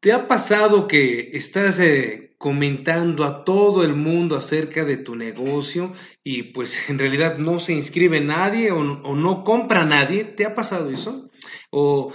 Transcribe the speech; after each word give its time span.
¿Te 0.00 0.12
ha 0.12 0.28
pasado 0.28 0.86
que 0.86 1.30
estás 1.32 1.80
eh, 1.80 2.36
comentando 2.38 3.24
a 3.24 3.44
todo 3.44 3.82
el 3.82 3.94
mundo 3.94 4.36
acerca 4.36 4.84
de 4.84 4.96
tu 4.96 5.16
negocio 5.16 5.92
y 6.22 6.44
pues 6.44 6.88
en 6.90 7.00
realidad 7.00 7.38
no 7.38 7.58
se 7.58 7.72
inscribe 7.72 8.20
nadie 8.20 8.70
o, 8.70 8.78
o 8.78 9.16
no 9.16 9.42
compra 9.42 9.84
nadie? 9.84 10.22
¿Te 10.22 10.46
ha 10.46 10.54
pasado 10.54 10.90
eso? 10.90 11.30
¿O 11.70 12.12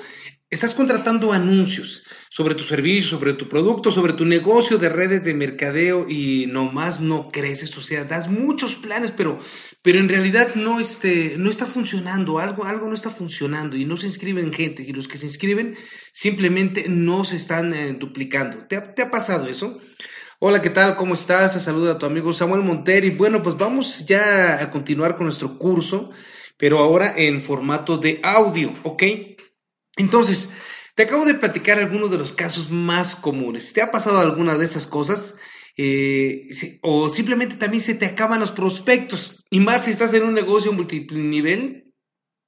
estás 0.54 0.74
contratando 0.74 1.32
anuncios? 1.32 2.04
sobre 2.34 2.56
tu 2.56 2.64
servicio, 2.64 3.10
sobre 3.10 3.34
tu 3.34 3.48
producto, 3.48 3.92
sobre 3.92 4.14
tu 4.14 4.26
negocio 4.26 4.80
de 4.80 4.90
redes 4.90 5.24
de 5.24 5.36
mercadeo 5.36 6.10
y 6.10 6.48
nomás 6.48 7.00
no 7.00 7.30
creces, 7.30 7.78
o 7.78 7.82
sea, 7.82 8.06
das 8.06 8.28
muchos 8.28 8.74
planes, 8.74 9.12
pero, 9.12 9.38
pero 9.84 10.00
en 10.00 10.10
realidad 10.10 10.56
no, 10.56 10.80
este, 10.80 11.36
no 11.38 11.52
está 11.52 11.68
funcionando, 11.68 12.40
algo, 12.40 12.66
algo 12.66 12.88
no 12.88 12.96
está 12.96 13.12
funcionando 13.12 13.78
y 13.78 13.86
no 13.86 13.98
se 13.98 14.08
inscriben 14.08 14.52
gente 14.52 14.82
y 14.82 14.94
los 14.94 15.08
que 15.08 15.20
se 15.20 15.28
inscriben 15.28 15.76
simplemente 16.12 16.90
no 16.90 17.24
se 17.24 17.36
están 17.36 17.72
eh, 17.76 17.94
duplicando. 18.00 18.66
¿Te 18.66 19.04
ha, 19.04 19.12
pasado 19.12 19.48
eso? 19.48 19.80
Hola, 20.40 20.60
¿qué 20.60 20.72
tal? 20.72 20.96
¿Cómo 20.96 21.14
estás? 21.14 21.64
Saluda 21.64 21.92
a 21.92 22.00
tu 22.00 22.08
amigo 22.08 22.34
Samuel 22.34 22.64
Montero 22.64 23.06
y 23.06 23.12
bueno, 23.12 23.44
pues 23.44 23.58
vamos 23.58 24.08
ya 24.08 24.60
a 24.60 24.72
continuar 24.72 25.18
con 25.18 25.28
nuestro 25.28 25.60
curso, 25.60 26.10
pero 26.58 26.80
ahora 26.80 27.14
en 27.16 27.44
formato 27.44 28.00
de 28.00 28.20
audio, 28.24 28.74
¿ok? 28.82 29.04
Entonces, 29.98 30.52
te 30.96 31.04
acabo 31.04 31.26
de 31.26 31.36
platicar 31.36 31.80
algunos 31.80 32.12
de 32.12 32.18
los 32.18 32.34
casos 32.34 32.70
más 32.70 33.16
comunes. 33.16 33.74
¿Te 33.74 33.82
ha 33.82 33.92
pasado 33.92 34.20
alguna 34.20 34.56
de 34.58 34.66
esas 34.66 34.88
cosas? 34.88 35.36
Eh, 35.76 36.50
o 36.82 37.10
simplemente 37.10 37.56
también 37.56 37.82
se 37.82 37.96
te 37.96 38.06
acaban 38.06 38.40
los 38.40 38.52
prospectos. 38.52 39.44
Y 39.50 39.60
más 39.60 39.86
si 39.86 39.92
estás 39.92 40.14
en 40.14 40.24
un 40.24 40.34
negocio 40.34 40.72
multinivel, 40.72 41.84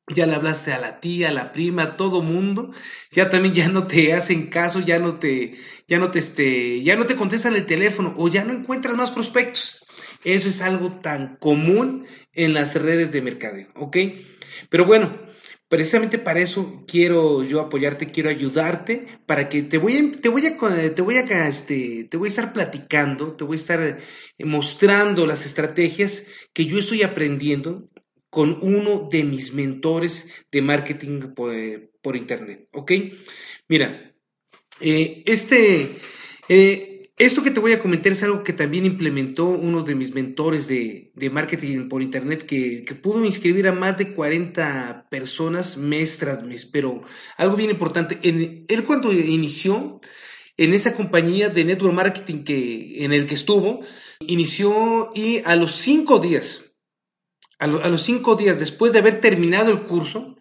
ya 0.08 0.27
le 0.27 0.35
hablaste 0.35 0.71
a 0.73 0.80
la 0.80 0.99
tía, 0.99 1.30
a 1.30 1.31
la 1.31 1.52
prima, 1.52 1.84
a 1.84 1.98
todo 1.98 2.21
mundo, 2.21 2.71
ya 3.12 3.30
también 3.30 3.55
ya 3.55 3.68
no 3.68 3.88
te 3.88 4.13
hacen 4.13 4.48
caso, 4.48 4.80
ya 4.80 4.99
no 4.99 5.16
te, 5.16 5.55
ya 5.88 5.98
no 5.98 6.12
te, 6.12 6.20
este, 6.20 6.84
ya 6.84 6.96
no 6.96 7.07
te 7.07 7.16
contestan 7.16 7.55
el 7.55 7.66
teléfono 7.66 8.13
o 8.18 8.27
ya 8.27 8.43
no 8.43 8.54
encuentras 8.54 8.96
más 8.96 9.12
prospectos. 9.12 9.84
Eso 10.23 10.49
es 10.49 10.62
algo 10.62 10.99
tan 11.01 11.38
común 11.38 12.05
en 12.34 12.54
las 12.54 12.76
redes 12.76 13.12
de 13.12 13.21
mercadeo, 13.21 13.70
¿ok? 13.76 13.98
Pero 14.70 14.85
bueno, 14.85 15.12
Precisamente 15.68 16.20
para 16.20 16.41
eso 16.41 16.84
quiero 16.88 17.44
yo 17.44 17.60
apoyarte, 17.60 18.12
quiero 18.12 18.30
ayudarte, 18.30 19.08
para 19.26 19.49
que 19.49 19.63
te 19.63 19.80
voy 19.80 19.98
a, 19.98 20.22
te 20.22 20.30
voy 20.30 20.46
a, 20.46 20.57
te 20.94 21.02
voy 21.02 21.18
a, 21.18 21.48
este, 21.48 22.04
te 22.04 22.18
voy 22.18 22.27
a 22.27 22.30
estar 22.30 22.54
platicando, 22.54 23.35
te 23.35 23.44
voy 23.44 23.55
a 23.55 23.62
estar 23.62 23.82
eh, 23.82 24.46
mostrando 24.46 25.26
las 25.26 25.46
estrategias 25.46 26.27
que 26.54 26.66
yo 26.66 26.77
estoy 26.77 27.02
aprendiendo 27.02 27.90
con 28.30 28.60
uno 28.62 29.10
de 29.10 29.24
mis 29.24 29.54
mentores 29.54 30.30
de 30.52 30.62
marketing 30.62 31.34
por, 31.34 31.55
eh, 31.55 31.90
internet, 32.13 32.68
¿ok? 32.72 32.91
Mira, 33.68 34.13
eh, 34.79 35.24
este, 35.26 35.96
esto 37.18 37.44
que 37.44 37.52
te 37.52 37.62
voy 37.62 37.71
a 37.71 37.80
comentar 37.80 38.12
es 38.12 38.24
algo 38.24 38.44
que 38.44 38.52
también 38.52 38.85
implementó 38.85 39.46
uno 39.46 39.84
de 39.84 39.96
mis 39.96 40.13
mentores 40.13 40.68
de, 40.68 41.12
marketing 41.32 41.88
por 41.88 42.02
internet 42.02 42.46
que, 42.46 42.84
pudo 43.02 43.24
inscribir 43.24 43.68
a 43.68 43.72
más 43.72 43.98
de 43.98 44.13
40 44.13 45.07
personas 45.10 45.77
mes 45.77 46.18
tras 46.18 46.44
mes. 46.44 46.66
Pero 46.66 47.04
algo 47.38 47.55
bien 47.55 47.70
importante, 47.70 48.20
él 48.22 48.84
cuando 48.85 49.13
inició 49.13 50.02
en 50.57 50.74
esa 50.74 50.96
compañía 50.96 51.49
de 51.49 51.66
network 51.66 51.94
marketing 51.94 52.44
que, 52.44 53.04
en 53.04 53.13
el 53.13 53.26
que 53.26 53.35
estuvo, 53.35 53.79
inició 54.20 55.12
y 55.13 55.41
a 55.46 55.55
los 55.55 55.76
cinco 55.76 56.20
días, 56.20 56.74
a 57.60 57.68
los 57.68 58.02
cinco 58.02 58.35
días 58.35 58.60
después 58.60 58.94
de 58.94 59.00
haber 59.00 59.22
terminado 59.22 59.72
el 59.72 59.84
curso, 59.84 60.35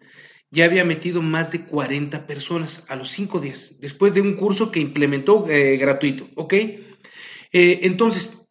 ya 0.55 0.65
había 0.65 0.85
metido 0.85 1.21
más 1.21 1.51
de 1.51 1.65
40 1.65 2.25
personas 2.25 2.85
a 2.87 2.95
los 2.95 3.11
5 3.11 3.41
días, 3.41 3.75
después 3.81 4.13
de 4.13 4.21
un 4.21 4.35
curso 4.35 4.71
que 4.71 4.79
implementó 4.79 5.45
eh, 5.49 5.75
gratuito, 5.75 6.29
¿ok? 6.35 6.53
Eh, 6.53 7.79
entonces, 7.83 8.47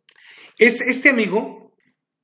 este, 0.59 1.09
amigo, 1.09 1.75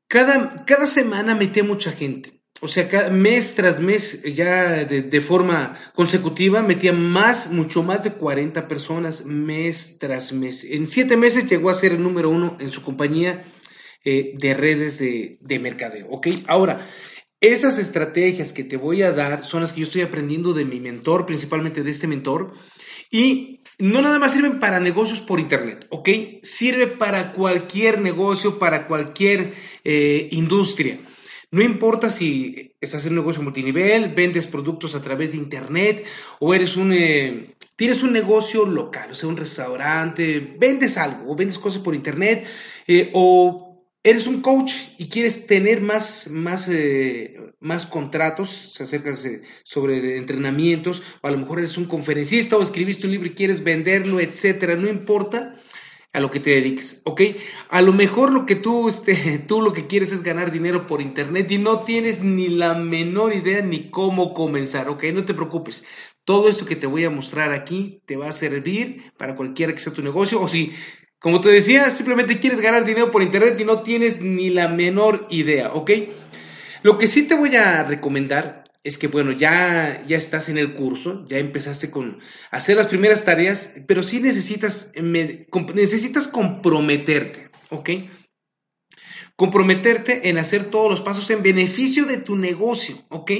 cada, 0.07 0.65
cada 0.67 0.87
semana 0.87 1.35
metía 1.35 1.65
mucha 1.65 1.93
gente. 1.93 2.43
O 2.61 2.69
sea, 2.69 2.89
cada 2.91 3.09
mes 3.09 3.55
tras 3.55 3.81
mes, 3.81 4.23
ya 4.23 4.85
de, 4.85 5.21
forma 5.23 5.79
consecutiva, 5.95 6.63
metía 6.63 6.93
más, 6.93 7.51
mucho 7.51 7.83
más 7.83 8.05
de 8.05 8.13
40 8.13 8.69
personas 8.69 9.25
mes 9.25 9.97
tras 9.99 10.31
mes. 10.35 10.65
En 10.65 10.87
siete 10.87 11.17
meses 11.17 11.49
llegó 11.49 11.71
a 11.71 11.75
ser 11.75 11.93
el 11.93 12.03
número 12.03 12.29
uno 12.29 12.59
en 12.61 12.71
su 12.71 12.83
compañía 12.83 13.45
eh, 14.05 14.35
de 14.37 14.53
redes 14.53 14.99
de, 14.99 15.39
de 15.41 15.59
mercadeo. 15.59 16.09
¿Ok? 16.11 16.29
Ahora, 16.47 16.87
esas 17.41 17.79
estrategias 17.79 18.53
que 18.53 18.65
te 18.65 18.77
voy 18.77 19.03
a 19.03 19.13
dar 19.13 19.45
son 19.45 19.63
las 19.63 19.73
que 19.73 19.81
yo 19.81 19.87
estoy 19.87 20.03
aprendiendo 20.03 20.53
de 20.53 20.65
mi 20.65 20.79
mentor, 20.79 21.25
principalmente 21.25 21.83
de 21.83 21.91
este 21.91 22.07
mentor, 22.07 22.53
y 23.11 23.61
no 23.79 24.03
nada 24.03 24.19
más 24.19 24.35
sirven 24.35 24.61
para 24.61 24.79
negocios 24.79 25.21
por 25.21 25.41
Internet, 25.41 25.87
¿ok? 25.89 26.09
Sirve 26.43 26.87
para 26.87 27.33
cualquier 27.33 28.01
negocio, 28.01 28.59
para 28.59 28.87
cualquier 28.87 29.55
eh, 29.85 30.29
industria. 30.33 31.01
No 31.51 31.63
importa 31.63 32.11
si 32.11 32.77
estás 32.81 33.05
en 33.07 33.13
un 33.13 33.21
negocio 33.21 33.43
multinivel, 33.43 34.15
vendes 34.15 34.47
productos 34.47 34.95
a 34.95 35.03
través 35.03 35.33
de 35.33 35.39
Internet 35.39 36.05
o 36.39 36.55
eres 36.55 36.77
un... 36.77 36.93
Eh, 36.93 37.57
tienes 37.75 38.03
un 38.03 38.13
negocio 38.13 38.67
local, 38.67 39.11
o 39.11 39.15
sea, 39.15 39.29
un 39.29 39.37
restaurante, 39.37 40.57
vendes 40.59 40.99
algo 40.99 41.33
o 41.33 41.35
vendes 41.35 41.59
cosas 41.59 41.83
por 41.83 41.95
Internet 41.95 42.47
eh, 42.87 43.11
o 43.15 43.70
eres 44.03 44.27
un 44.27 44.41
coach 44.41 44.73
y 44.99 45.09
quieres 45.09 45.47
tener 45.47 45.81
más, 45.81 46.29
más, 46.29 46.69
eh, 46.69 47.37
más 47.61 47.87
contratos, 47.87 48.73
se 48.75 48.85
acercas 48.85 49.29
sobre 49.63 50.17
entrenamientos, 50.17 51.03
o 51.21 51.27
a 51.27 51.31
lo 51.31 51.39
mejor 51.39 51.59
eres 51.59 51.77
un 51.77 51.87
conferencista 51.87 52.57
o 52.57 52.63
escribiste 52.63 53.07
un 53.07 53.13
libro 53.13 53.29
y 53.29 53.35
quieres 53.35 53.63
venderlo, 53.63 54.21
etcétera, 54.21 54.77
no 54.77 54.89
importa 54.89 55.57
a 56.13 56.19
lo 56.19 56.31
que 56.31 56.41
te 56.41 56.51
dediques, 56.51 57.03
¿ok? 57.05 57.21
A 57.69 57.83
lo 57.83 57.93
mejor 57.93 58.33
lo 58.33 58.45
que 58.45 58.57
tú, 58.57 58.89
este, 58.89 59.39
tú 59.47 59.61
lo 59.61 59.73
que 59.73 59.87
quieres 59.87 60.13
es 60.13 60.23
ganar 60.23 60.51
dinero 60.51 60.87
por 60.87 61.01
internet 61.01 61.51
y 61.51 61.59
no 61.59 61.81
tienes 61.81 62.23
ni 62.23 62.49
la 62.49 62.75
menor 62.75 63.35
idea 63.35 63.63
ni 63.63 63.91
cómo 63.91 64.35
comenzar, 64.35 64.89
¿ok? 64.89 65.05
No 65.13 65.25
te 65.25 65.35
preocupes. 65.35 65.87
Todo 66.25 66.49
esto 66.49 66.67
que 66.67 66.77
te 66.77 66.87
voy 66.87 67.05
a 67.05 67.11
mostrar 67.11 67.53
aquí 67.53 68.03
te 68.07 68.17
va 68.17 68.29
a 68.29 68.33
servir 68.33 69.13
para 69.17 69.37
cualquiera 69.37 69.73
que 69.73 69.81
sea 69.81 69.93
tu 69.93 70.03
negocio 70.03 70.41
o 70.41 70.49
si 70.49 70.73
como 71.21 71.41
te 71.41 71.51
decía, 71.51 71.91
simplemente 71.91 72.39
quieres 72.39 72.61
ganar 72.61 72.85
dinero 72.85 73.11
por 73.11 73.23
internet 73.23 73.61
y 73.61 73.65
no 73.65 73.83
tienes 73.83 74.23
ni 74.23 74.49
la 74.49 74.69
menor 74.69 75.27
idea, 75.31 75.73
¿ok? 75.75 75.91
Lo 76.83 76.97
que 76.97 77.07
sí 77.07 77.25
te 77.25 77.35
voy 77.35 77.55
a 77.57 77.85
recomendar 77.85 78.65
es 78.83 78.97
que, 78.97 79.07
bueno, 79.07 79.33
ya, 79.33 80.03
ya 80.07 80.17
estás 80.17 80.49
en 80.49 80.57
el 80.57 80.73
curso, 80.73 81.23
ya 81.27 81.37
empezaste 81.37 81.91
con 81.91 82.21
hacer 82.51 82.79
las 82.79 82.87
primeras 82.87 83.27
tareas, 83.27 83.75
pero 83.87 84.03
sí 84.03 84.21
necesitas, 84.21 84.93
necesitas 85.75 86.27
comprometerte, 86.27 87.51
¿ok? 87.69 87.91
Comprometerte 89.37 90.31
en 90.31 90.39
hacer 90.39 90.71
todos 90.71 90.91
los 90.91 91.03
pasos 91.03 91.31
en 91.31 91.43
beneficio 91.43 92.07
de 92.07 92.17
tu 92.17 92.35
negocio, 92.37 92.97
¿ok? 93.11 93.31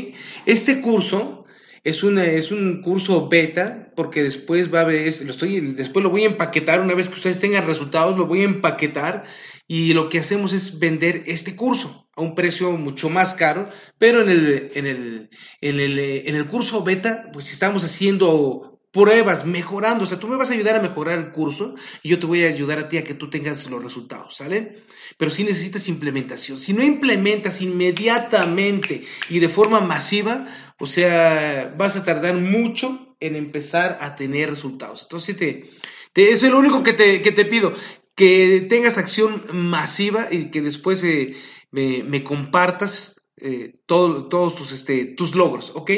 Este 0.45 0.83
curso 0.83 1.40
es, 1.85 2.03
es 2.03 2.51
un 2.51 2.83
curso 2.83 3.29
beta 3.29 3.93
porque 3.97 4.23
después 4.23 4.73
va 4.73 4.81
a 4.81 4.85
ver, 4.85 5.13
lo 5.25 5.31
estoy, 5.31 5.61
después 5.61 6.03
lo 6.03 6.11
voy 6.11 6.25
a 6.25 6.29
empaquetar, 6.29 6.81
una 6.81 6.95
vez 6.95 7.09
que 7.09 7.17
ustedes 7.17 7.41
tengan 7.41 7.67
resultados, 7.67 8.17
lo 8.17 8.27
voy 8.27 8.43
a 8.43 8.45
empaquetar 8.45 9.25
y 9.67 9.95
lo 9.95 10.09
que 10.09 10.19
hacemos 10.19 10.53
es 10.53 10.79
vender 10.79 11.25
este 11.27 11.55
curso 11.55 12.09
a 12.17 12.23
un 12.23 12.35
precio 12.35 12.73
mucho 12.73 13.09
más 13.09 13.35
caro, 13.35 13.69
pero 13.99 14.23
en 14.23 14.29
el, 14.29 14.69
en 14.75 14.87
el, 14.87 15.31
en 15.61 15.81
el, 15.81 15.99
en 15.99 16.35
el 16.35 16.47
curso 16.47 16.83
beta, 16.83 17.31
pues 17.33 17.53
estamos 17.53 17.85
haciendo 17.85 18.70
pruebas, 18.93 19.45
mejorando. 19.47 20.05
O 20.05 20.07
sea, 20.07 20.19
tú 20.19 20.29
me 20.29 20.37
vas 20.37 20.51
a 20.51 20.55
ayudar 20.55 20.77
a 20.77 20.83
mejorar 20.83 21.19
el 21.19 21.33
curso 21.33 21.75
y 22.03 22.09
yo 22.09 22.19
te 22.19 22.27
voy 22.27 22.45
a 22.45 22.49
ayudar 22.49 22.79
a 22.79 22.89
ti 22.89 22.99
a 22.99 23.05
que 23.05 23.15
tú 23.15 23.31
tengas 23.31 23.69
los 23.71 23.83
resultados, 23.83 24.37
¿sale? 24.37 24.83
Pero 25.17 25.31
sí 25.31 25.45
necesitas 25.45 25.89
implementación. 25.89 26.61
Si 26.61 26.73
no 26.73 26.83
implementas 26.83 27.61
inmediatamente 27.61 29.03
y 29.29 29.39
de 29.39 29.49
forma 29.49 29.81
masiva, 29.81 30.47
o 30.79 30.87
sea, 30.87 31.75
vas 31.77 31.97
a 31.97 32.05
tardar 32.05 32.35
mucho 32.35 33.17
en 33.21 33.37
empezar 33.37 33.99
a 34.01 34.17
tener 34.17 34.51
resultados. 34.51 35.03
Entonces, 35.03 35.37
te, 35.37 35.71
eso 36.15 36.47
es 36.47 36.53
lo 36.53 36.59
único 36.59 36.83
que 36.83 36.95
te, 36.95 37.23
que 37.23 37.33
te 37.33 37.45
pido, 37.45 37.75
que 38.15 38.67
tengas 38.69 38.99
acción 38.99 39.45
masiva 39.53 40.29
y 40.31 40.51
que 40.51 40.63
después 40.63 41.05
eh, 41.05 41.37
me, 41.71 42.03
me, 42.03 42.25
compartas 42.25 43.29
eh, 43.37 43.81
todos 43.87 44.55
tus, 44.57 44.73
este, 44.73 45.05
tus 45.07 45.35
logros, 45.35 45.73
¿ok? 45.75 45.91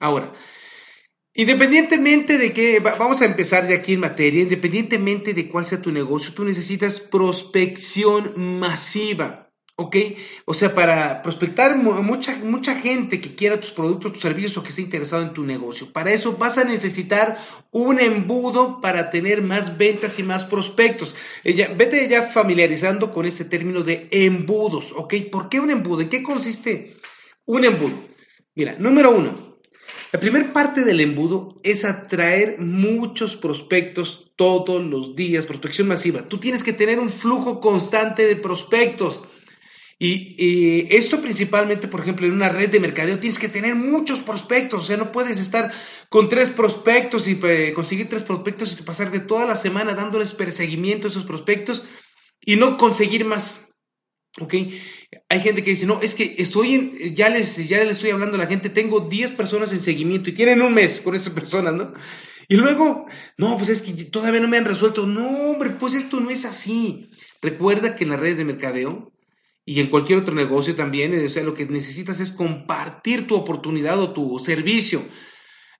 Ahora, 0.00 0.32
Independientemente 1.34 2.36
de 2.36 2.52
que, 2.52 2.80
vamos 2.80 3.20
a 3.20 3.26
empezar 3.26 3.66
de 3.66 3.74
aquí 3.74 3.92
en 3.92 4.00
materia, 4.00 4.42
independientemente 4.42 5.34
de 5.34 5.48
cuál 5.48 5.66
sea 5.66 5.80
tu 5.80 5.92
negocio, 5.92 6.34
tú 6.34 6.44
necesitas 6.44 6.98
prospección 6.98 8.32
masiva, 8.36 9.48
¿ok? 9.76 9.96
O 10.46 10.54
sea, 10.54 10.74
para 10.74 11.22
prospectar 11.22 11.76
mucha, 11.76 12.34
mucha 12.38 12.74
gente 12.74 13.20
que 13.20 13.36
quiera 13.36 13.60
tus 13.60 13.70
productos, 13.70 14.14
tus 14.14 14.22
servicios 14.22 14.56
o 14.56 14.64
que 14.64 14.70
esté 14.70 14.82
interesado 14.82 15.22
en 15.22 15.32
tu 15.32 15.44
negocio. 15.44 15.92
Para 15.92 16.10
eso 16.10 16.36
vas 16.36 16.58
a 16.58 16.64
necesitar 16.64 17.38
un 17.70 18.00
embudo 18.00 18.80
para 18.80 19.10
tener 19.10 19.40
más 19.40 19.78
ventas 19.78 20.18
y 20.18 20.24
más 20.24 20.42
prospectos. 20.42 21.14
Ella, 21.44 21.72
vete 21.76 22.08
ya 22.08 22.24
familiarizando 22.24 23.12
con 23.12 23.26
este 23.26 23.44
término 23.44 23.82
de 23.82 24.08
embudos, 24.10 24.92
¿ok? 24.96 25.14
¿Por 25.30 25.48
qué 25.48 25.60
un 25.60 25.70
embudo? 25.70 26.00
¿En 26.00 26.08
qué 26.08 26.24
consiste 26.24 26.96
un 27.44 27.64
embudo? 27.64 27.94
Mira, 28.56 28.74
número 28.80 29.12
uno, 29.12 29.47
La 30.10 30.20
primera 30.20 30.52
parte 30.54 30.84
del 30.84 31.00
embudo 31.00 31.60
es 31.62 31.84
atraer 31.84 32.58
muchos 32.58 33.36
prospectos 33.36 34.30
todos 34.36 34.82
los 34.82 35.14
días, 35.14 35.44
prospección 35.44 35.86
masiva. 35.86 36.28
Tú 36.28 36.38
tienes 36.38 36.62
que 36.62 36.72
tener 36.72 36.98
un 36.98 37.10
flujo 37.10 37.60
constante 37.60 38.26
de 38.26 38.36
prospectos. 38.36 39.24
Y, 39.98 40.86
esto 40.94 41.20
principalmente, 41.20 41.88
por 41.88 42.00
ejemplo, 42.00 42.24
en 42.24 42.32
una 42.32 42.48
red 42.48 42.70
de 42.70 42.78
mercadeo 42.78 43.18
tienes 43.18 43.38
que 43.38 43.48
tener 43.48 43.74
muchos 43.74 44.20
prospectos, 44.20 44.84
o 44.84 44.86
sea, 44.86 44.96
no 44.96 45.10
puedes 45.10 45.40
estar 45.40 45.72
con 46.08 46.28
tres 46.28 46.50
prospectos 46.50 47.26
y 47.26 47.38
eh, 47.42 47.72
conseguir 47.74 48.08
tres 48.08 48.22
prospectos 48.22 48.78
y 48.78 48.82
pasar 48.84 49.10
de 49.10 49.18
toda 49.18 49.44
la 49.44 49.56
semana 49.56 49.94
dándoles 49.94 50.34
perseguimiento 50.34 51.08
a 51.08 51.10
esos 51.10 51.24
prospectos 51.24 51.84
y 52.40 52.54
no 52.54 52.76
conseguir 52.76 53.24
más. 53.24 53.67
¿Ok? 54.40 54.54
Hay 55.28 55.40
gente 55.40 55.64
que 55.64 55.70
dice, 55.70 55.86
no, 55.86 56.00
es 56.00 56.14
que 56.14 56.36
estoy 56.38 56.74
en, 56.74 57.14
ya 57.14 57.28
les, 57.28 57.68
ya 57.68 57.78
les 57.78 57.90
estoy 57.90 58.10
hablando 58.10 58.36
a 58.36 58.38
la 58.38 58.46
gente, 58.46 58.70
tengo 58.70 59.00
10 59.00 59.32
personas 59.32 59.72
en 59.72 59.82
seguimiento 59.82 60.30
y 60.30 60.34
tienen 60.34 60.62
un 60.62 60.74
mes 60.74 61.00
con 61.00 61.14
esas 61.14 61.32
personas, 61.32 61.74
¿no? 61.74 61.92
Y 62.48 62.56
luego, 62.56 63.06
no, 63.36 63.56
pues 63.58 63.68
es 63.68 63.82
que 63.82 63.92
todavía 64.04 64.40
no 64.40 64.48
me 64.48 64.56
han 64.56 64.64
resuelto. 64.64 65.06
No, 65.06 65.50
hombre, 65.50 65.70
pues 65.70 65.94
esto 65.94 66.18
no 66.18 66.30
es 66.30 66.46
así. 66.46 67.10
Recuerda 67.42 67.94
que 67.94 68.04
en 68.04 68.10
las 68.10 68.20
redes 68.20 68.38
de 68.38 68.46
mercadeo 68.46 69.12
y 69.66 69.80
en 69.80 69.90
cualquier 69.90 70.20
otro 70.20 70.34
negocio 70.34 70.74
también, 70.74 71.14
o 71.24 71.28
sea, 71.28 71.42
lo 71.42 71.52
que 71.52 71.66
necesitas 71.66 72.20
es 72.20 72.30
compartir 72.30 73.26
tu 73.26 73.34
oportunidad 73.34 74.00
o 74.00 74.14
tu 74.14 74.38
servicio 74.38 75.04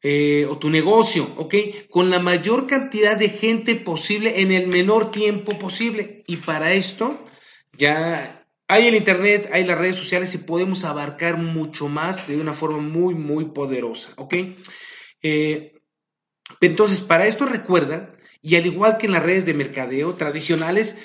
eh, 0.02 0.46
o 0.48 0.58
tu 0.58 0.68
negocio, 0.68 1.26
¿ok? 1.38 1.54
Con 1.88 2.10
la 2.10 2.18
mayor 2.18 2.66
cantidad 2.66 3.16
de 3.16 3.30
gente 3.30 3.74
posible 3.74 4.42
en 4.42 4.52
el 4.52 4.68
menor 4.68 5.10
tiempo 5.10 5.58
posible. 5.58 6.22
Y 6.26 6.36
para 6.36 6.74
esto, 6.74 7.24
ya 7.72 8.38
hay 8.69 8.87
el 8.87 8.94
Internet, 8.94 9.49
hay 9.50 9.65
las 9.65 9.79
redes 9.79 9.97
sociales 9.97 10.35
y 10.35 10.38
podemos 10.38 10.85
abarcar 10.85 11.38
mucho 11.38 11.88
más 11.88 12.29
de 12.29 12.38
una 12.38 12.53
forma 12.53 12.79
muy, 12.79 13.15
muy 13.15 13.47
poderosa, 13.47 14.12
¿ok? 14.17 14.35
Eh, 15.23 15.73
entonces, 16.61 17.00
para 17.00 17.26
esto 17.26 17.47
recuerda, 17.47 18.15
y 18.43 18.56
al 18.56 18.67
igual 18.67 18.99
que 18.99 19.06
en 19.06 19.12
las 19.12 19.23
redes 19.23 19.47
de 19.47 19.55
mercadeo 19.55 20.15
tradicionales, 20.15 20.99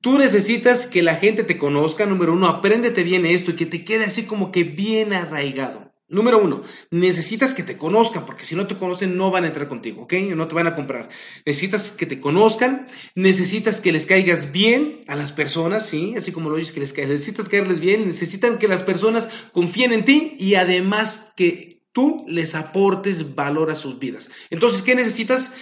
tú 0.00 0.18
necesitas 0.18 0.86
que 0.86 1.02
la 1.02 1.16
gente 1.16 1.44
te 1.44 1.58
conozca, 1.58 2.06
número 2.06 2.32
uno, 2.32 2.48
apréndete 2.48 3.02
bien 3.02 3.26
esto 3.26 3.50
y 3.50 3.54
que 3.54 3.66
te 3.66 3.84
quede 3.84 4.04
así 4.04 4.24
como 4.24 4.50
que 4.50 4.64
bien 4.64 5.12
arraigado. 5.12 5.83
Número 6.14 6.38
uno, 6.38 6.62
necesitas 6.90 7.54
que 7.54 7.64
te 7.64 7.76
conozcan, 7.76 8.24
porque 8.24 8.44
si 8.44 8.54
no 8.54 8.68
te 8.68 8.76
conocen 8.76 9.16
no 9.16 9.32
van 9.32 9.42
a 9.42 9.48
entrar 9.48 9.66
contigo, 9.66 10.02
¿ok? 10.02 10.12
No 10.36 10.46
te 10.46 10.54
van 10.54 10.68
a 10.68 10.76
comprar. 10.76 11.08
Necesitas 11.44 11.90
que 11.90 12.06
te 12.06 12.20
conozcan, 12.20 12.86
necesitas 13.16 13.80
que 13.80 13.90
les 13.90 14.06
caigas 14.06 14.52
bien 14.52 15.02
a 15.08 15.16
las 15.16 15.32
personas, 15.32 15.88
¿sí? 15.88 16.14
Así 16.16 16.30
como 16.30 16.50
lo 16.50 16.54
oyes 16.54 16.70
que 16.70 16.78
les 16.78 16.92
caigas, 16.92 17.10
necesitas 17.10 17.48
caerles 17.48 17.80
bien, 17.80 18.06
necesitan 18.06 18.58
que 18.58 18.68
las 18.68 18.84
personas 18.84 19.28
confíen 19.52 19.92
en 19.92 20.04
ti 20.04 20.36
y 20.38 20.54
además 20.54 21.32
que 21.34 21.82
tú 21.90 22.24
les 22.28 22.54
aportes 22.54 23.34
valor 23.34 23.72
a 23.72 23.74
sus 23.74 23.98
vidas. 23.98 24.30
Entonces, 24.50 24.82
¿qué 24.82 24.94
necesitas? 24.94 25.52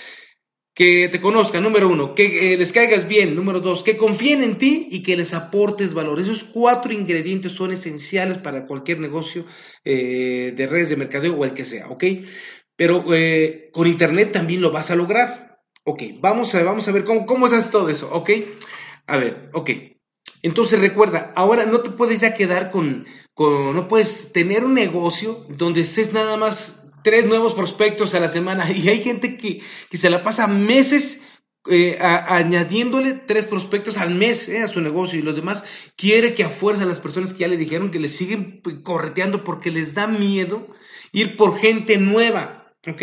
Que 0.75 1.09
te 1.09 1.21
conozcan, 1.21 1.63
número 1.63 1.89
uno, 1.89 2.15
que 2.15 2.55
eh, 2.55 2.57
les 2.57 2.73
caigas 2.73 3.07
bien, 3.07 3.35
número 3.35 3.61
dos, 3.61 3.83
que 3.83 3.97
confíen 3.97 4.43
en 4.43 4.57
ti 4.57 4.89
y 4.91 5.03
que 5.03 5.17
les 5.17 5.35
aportes 5.35 5.93
valor. 5.93 6.19
Esos 6.19 6.45
cuatro 6.45 6.93
ingredientes 6.93 7.53
son 7.53 7.73
esenciales 7.73 8.39
para 8.39 8.67
cualquier 8.67 8.99
negocio 8.99 9.45
eh, 9.85 10.53
de 10.57 10.67
redes 10.67 10.89
de 10.89 10.97
mercadeo 10.97 11.37
o 11.37 11.45
el 11.45 11.53
que 11.53 11.65
sea, 11.65 11.89
¿ok? 11.89 12.05
Pero 12.75 13.05
eh, 13.15 13.69
con 13.73 13.87
Internet 13.87 14.33
también 14.33 14.63
lo 14.63 14.71
vas 14.71 14.91
a 14.91 14.97
lograr. 14.97 15.61
Ok, 15.85 16.03
vamos 16.21 16.55
a, 16.55 16.63
vamos 16.63 16.89
a 16.89 16.93
ver 16.93 17.05
cómo, 17.05 17.27
cómo 17.27 17.49
se 17.49 17.57
hace 17.57 17.71
todo 17.71 17.89
eso, 17.91 18.09
¿ok? 18.15 18.31
A 19.07 19.19
ver, 19.19 19.51
ok. 19.53 19.71
Entonces 20.43 20.81
recuerda, 20.81 21.33
ahora 21.37 21.67
no 21.67 21.81
te 21.81 21.91
puedes 21.91 22.21
ya 22.21 22.35
quedar 22.35 22.71
con, 22.71 23.07
con 23.35 23.75
no 23.75 23.89
puedes 23.89 24.33
tener 24.33 24.65
un 24.65 24.75
negocio 24.75 25.47
donde 25.51 25.83
estés 25.83 26.13
nada 26.13 26.37
más 26.37 26.82
tres 27.03 27.27
nuevos 27.27 27.55
prospectos 27.55 28.15
a 28.15 28.21
la 28.21 28.29
semana 28.29 28.71
y 28.75 28.89
hay 28.89 29.03
gente 29.03 29.37
que, 29.37 29.63
se 29.97 30.11
la 30.11 30.23
pasa 30.23 30.47
meses 30.47 31.23
eh, 31.71 31.99
añadiéndole 32.01 33.13
tres 33.13 33.45
prospectos 33.45 33.97
al 33.97 34.11
mes 34.15 34.49
eh, 34.49 34.63
a 34.63 34.69
su 34.69 34.81
negocio 34.81 35.19
y 35.19 35.23
los 35.23 35.37
demás 35.37 35.65
quiere 35.97 36.35
que 36.35 36.45
a 36.45 36.49
fuerza 36.49 36.85
las 36.85 36.99
personas 36.99 37.33
que 37.33 37.41
ya 37.41 37.49
le 37.49 37.57
dijeron 37.57 37.91
que 37.91 38.01
le 38.01 38.09
siguen 38.09 38.61
correteando 38.83 39.45
porque 39.45 39.71
les 39.71 39.95
da 39.95 40.07
miedo 40.07 40.67
ir 41.13 41.37
por 41.37 41.59
gente 41.59 41.99
nueva, 41.99 42.75
¿ok? 42.87 43.03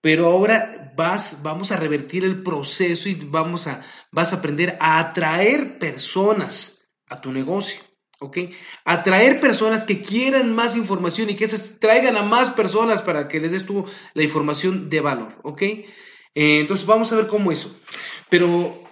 Pero 0.00 0.26
ahora 0.26 0.92
vas, 0.96 1.42
vamos 1.42 1.72
a 1.72 1.76
revertir 1.76 2.24
el 2.24 2.42
proceso 2.42 3.08
y 3.08 3.14
vamos 3.14 3.66
a, 3.66 3.82
vas 4.10 4.32
a 4.32 4.36
aprender 4.36 4.76
a 4.80 4.98
atraer 5.00 5.78
personas 5.78 6.88
a 7.06 7.20
tu 7.20 7.32
negocio. 7.32 7.80
¿Ok? 8.20 8.38
Atraer 8.84 9.40
personas 9.40 9.84
que 9.84 10.00
quieran 10.00 10.54
más 10.54 10.76
información 10.76 11.30
y 11.30 11.36
que 11.36 11.44
esas 11.44 11.78
traigan 11.78 12.16
a 12.16 12.22
más 12.22 12.50
personas 12.50 13.02
para 13.02 13.28
que 13.28 13.40
les 13.40 13.52
des 13.52 13.66
tú 13.66 13.86
la 14.14 14.22
información 14.22 14.90
de 14.90 15.00
valor, 15.00 15.38
¿ok? 15.42 15.62
Eh, 15.62 15.86
entonces 16.34 16.86
vamos 16.86 17.12
a 17.12 17.16
ver 17.16 17.26
cómo 17.26 17.52
eso. 17.52 17.74
Pero, 18.28 18.82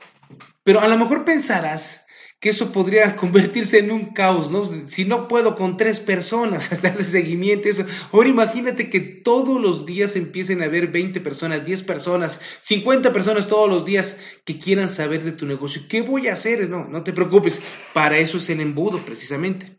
pero 0.62 0.80
a 0.80 0.88
lo 0.88 0.96
mejor 0.96 1.24
pensarás 1.24 2.05
que 2.40 2.50
eso 2.50 2.72
podría 2.72 3.16
convertirse 3.16 3.78
en 3.78 3.90
un 3.90 4.12
caos, 4.12 4.50
¿no? 4.50 4.66
Si 4.86 5.04
no 5.04 5.28
puedo 5.28 5.56
con 5.56 5.76
tres 5.76 6.00
personas 6.00 6.70
darle 6.82 7.04
seguimiento, 7.04 7.68
eso. 7.68 7.84
Ahora 8.12 8.28
imagínate 8.28 8.90
que 8.90 9.00
todos 9.00 9.60
los 9.60 9.86
días 9.86 10.16
empiecen 10.16 10.62
a 10.62 10.66
haber 10.66 10.88
20 10.88 11.20
personas, 11.20 11.64
10 11.64 11.82
personas, 11.82 12.40
50 12.60 13.12
personas 13.12 13.48
todos 13.48 13.68
los 13.68 13.84
días 13.84 14.18
que 14.44 14.58
quieran 14.58 14.88
saber 14.88 15.22
de 15.22 15.32
tu 15.32 15.46
negocio. 15.46 15.82
¿Qué 15.88 16.02
voy 16.02 16.28
a 16.28 16.34
hacer? 16.34 16.68
No, 16.68 16.86
no 16.86 17.02
te 17.02 17.12
preocupes, 17.12 17.60
para 17.92 18.18
eso 18.18 18.38
es 18.38 18.50
el 18.50 18.60
embudo 18.60 18.98
precisamente. 18.98 19.76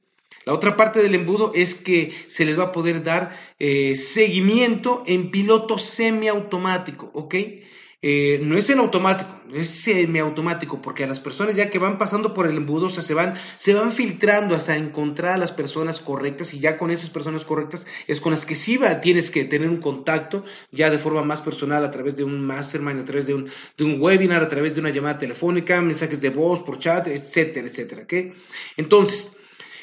La 0.48 0.54
otra 0.54 0.78
parte 0.78 1.04
del 1.04 1.14
embudo 1.14 1.52
es 1.54 1.76
que 1.76 2.14
se 2.28 2.46
les 2.46 2.58
va 2.58 2.66
a 2.66 2.72
poder 2.72 3.04
dar 3.04 3.38
eh, 3.60 3.96
seguimiento 3.98 5.04
en 5.06 5.30
piloto 5.30 5.78
semiautomático, 5.78 7.12
¿ok? 7.14 7.36
Eh, 8.00 8.40
no 8.44 8.56
es 8.56 8.70
en 8.70 8.78
automático, 8.78 9.42
es 9.52 9.70
semiautomático, 9.70 10.80
porque 10.80 11.04
a 11.04 11.08
las 11.08 11.20
personas 11.20 11.56
ya 11.56 11.72
que 11.72 11.80
van 11.80 11.98
pasando 11.98 12.32
por 12.32 12.46
el 12.46 12.56
embudo, 12.56 12.86
o 12.86 12.90
sea, 12.92 13.02
se 13.02 13.16
van, 13.16 13.34
se 13.56 13.74
van 13.74 13.92
filtrando 13.92 14.56
hasta 14.56 14.78
encontrar 14.78 15.34
a 15.34 15.38
las 15.40 15.52
personas 15.52 16.00
correctas 16.00 16.54
y 16.54 16.60
ya 16.60 16.78
con 16.78 16.92
esas 16.92 17.10
personas 17.10 17.44
correctas 17.44 17.88
es 18.06 18.22
con 18.22 18.34
las 18.34 18.46
que 18.46 18.54
sí 18.54 18.78
va, 18.78 19.02
tienes 19.02 19.32
que 19.32 19.46
tener 19.46 19.68
un 19.68 19.78
contacto 19.78 20.46
ya 20.72 20.92
de 20.92 21.00
forma 21.00 21.24
más 21.24 21.42
personal 21.42 21.84
a 21.84 21.90
través 21.90 22.16
de 22.16 22.24
un 22.24 22.46
mastermind, 22.46 23.00
a 23.00 23.06
través 23.06 23.26
de 23.26 23.34
un, 23.34 23.50
webinar, 24.00 24.44
a 24.44 24.48
través 24.48 24.76
de 24.76 24.82
una 24.82 24.92
llamada 24.92 25.18
telefónica, 25.18 25.82
mensajes 25.82 26.22
de 26.22 26.30
voz, 26.30 26.62
por 26.62 26.78
chat, 26.78 27.08
etcétera, 27.08 27.66
etcétera. 27.66 28.06
Entonces, 28.78 29.36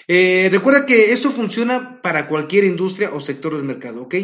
eh, 0.07 0.49
recuerda 0.53 0.87
que 0.87 1.13
esto 1.13 1.31
funciona 1.31 2.01
para 2.01 2.29
cualquier 2.29 2.63
industria 2.63 3.11
o 3.13 3.21
sector 3.21 3.57
del 3.57 3.65
mercado, 3.65 4.03
¿ok? 4.03 4.15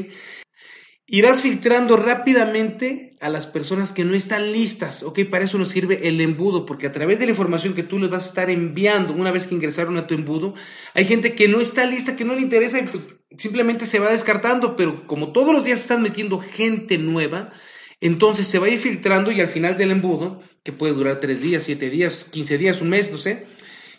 Irás 1.13 1.41
filtrando 1.41 1.97
rápidamente 1.97 3.17
a 3.21 3.29
las 3.31 3.49
personas 3.49 3.91
que 3.91 4.05
no 4.05 4.15
están 4.15 4.53
listas, 4.53 5.03
¿ok? 5.03 5.25
Para 5.29 5.45
eso 5.45 5.59
nos 5.59 5.71
sirve 5.71 6.07
el 6.07 6.21
embudo, 6.21 6.65
porque 6.65 6.87
a 6.87 6.93
través 6.93 7.19
de 7.19 7.25
la 7.25 7.33
información 7.33 7.75
que 7.75 7.83
tú 7.83 7.99
les 7.99 8.09
vas 8.09 8.27
a 8.27 8.29
estar 8.29 8.49
enviando 8.49 9.13
una 9.13 9.33
vez 9.33 9.49
que 9.49 9.57
ingresaron 9.57 9.97
a 9.97 10.07
tu 10.07 10.15
embudo, 10.15 10.55
hay 10.95 11.07
gente 11.07 11.35
que 11.35 11.49
no 11.49 11.61
está 11.61 11.85
lista, 11.85 12.15
que 12.15 12.25
no 12.25 12.37
le 12.37 12.43
interesa 12.43 12.79
y 12.79 12.83
pues, 12.83 13.03
simplemente 13.39 13.87
se 13.87 13.99
va 13.99 14.13
descartando, 14.13 14.77
pero 14.77 15.05
como 15.09 15.33
todos 15.33 15.53
los 15.53 15.65
días 15.65 15.81
están 15.81 16.01
metiendo 16.01 16.39
gente 16.39 16.97
nueva, 16.97 17.53
entonces 18.01 18.47
se 18.47 18.61
va 18.61 18.67
a 18.67 18.71
ir 18.71 18.79
filtrando 18.79 19.33
y 19.33 19.41
al 19.41 19.49
final 19.49 19.77
del 19.77 19.91
embudo, 19.91 20.41
que 20.63 20.71
puede 20.71 20.95
durar 20.95 21.19
tres 21.19 21.43
días, 21.43 21.65
siete 21.65 21.91
días, 21.91 22.23
quince 22.31 22.57
días, 22.57 22.81
un 22.81 22.89
mes, 22.89 23.11
no 23.11 23.19
sé, 23.19 23.49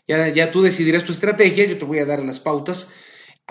ya, 0.07 0.29
ya 0.29 0.49
tú 0.53 0.61
decidirás 0.61 1.03
tu 1.03 1.11
estrategia, 1.11 1.65
yo 1.65 1.77
te 1.77 1.83
voy 1.83 1.99
a 1.99 2.05
dar 2.05 2.23
las 2.23 2.39
pautas 2.39 2.87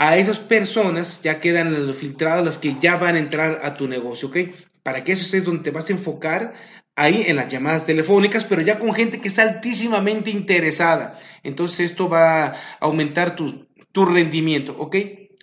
a 0.01 0.17
esas 0.17 0.41
personas 0.41 1.21
ya 1.23 1.41
quedan 1.41 1.93
filtradas 1.93 2.43
las 2.43 2.59
que 2.59 2.75
ya 2.81 2.97
van 2.97 3.17
a 3.17 3.19
entrar 3.19 3.61
a 3.63 3.75
tu 3.75 3.87
negocio, 3.87 4.29
¿ok? 4.29 4.39
Para 4.83 5.05
que 5.05 5.13
eso 5.13 5.37
es 5.37 5.45
donde 5.45 5.63
te 5.63 5.71
vas 5.71 5.91
a 5.91 5.93
enfocar 5.93 6.55
ahí 6.97 7.25
en 7.27 7.37
las 7.37 7.49
llamadas 7.49 7.85
telefónicas, 7.85 8.45
pero 8.45 8.63
ya 8.63 8.79
con 8.79 8.95
gente 8.95 9.21
que 9.21 9.29
está 9.29 9.43
altísimamente 9.43 10.31
interesada. 10.31 11.21
Entonces 11.43 11.91
esto 11.91 12.09
va 12.09 12.47
a 12.47 12.55
aumentar 12.81 13.37
tu, 13.37 13.67
rendimiento, 14.07 14.75
¿ok? 14.79 14.97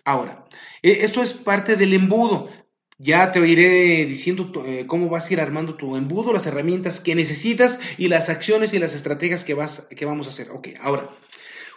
Ahora, 0.03 0.47
e, 0.81 1.03
esto 1.03 1.21
es 1.21 1.33
parte 1.33 1.75
del 1.75 1.93
embudo. 1.93 2.49
Ya 2.97 3.31
te 3.31 3.47
iré 3.47 4.05
diciendo 4.05 4.51
eh, 4.65 4.85
cómo 4.87 5.07
vas 5.07 5.29
a 5.29 5.33
ir 5.33 5.39
armando 5.39 5.75
tu 5.75 5.95
embudo, 5.95 6.33
las 6.33 6.47
herramientas 6.47 6.99
que 6.99 7.13
necesitas 7.13 7.79
y 7.99 8.07
las 8.07 8.29
acciones 8.29 8.73
y 8.73 8.79
las 8.79 8.95
estrategias 8.95 9.43
que, 9.43 9.53
vas, 9.53 9.87
que 9.95 10.05
vamos 10.07 10.25
a 10.25 10.29
hacer. 10.31 10.49
Ok, 10.49 10.69
ahora, 10.81 11.11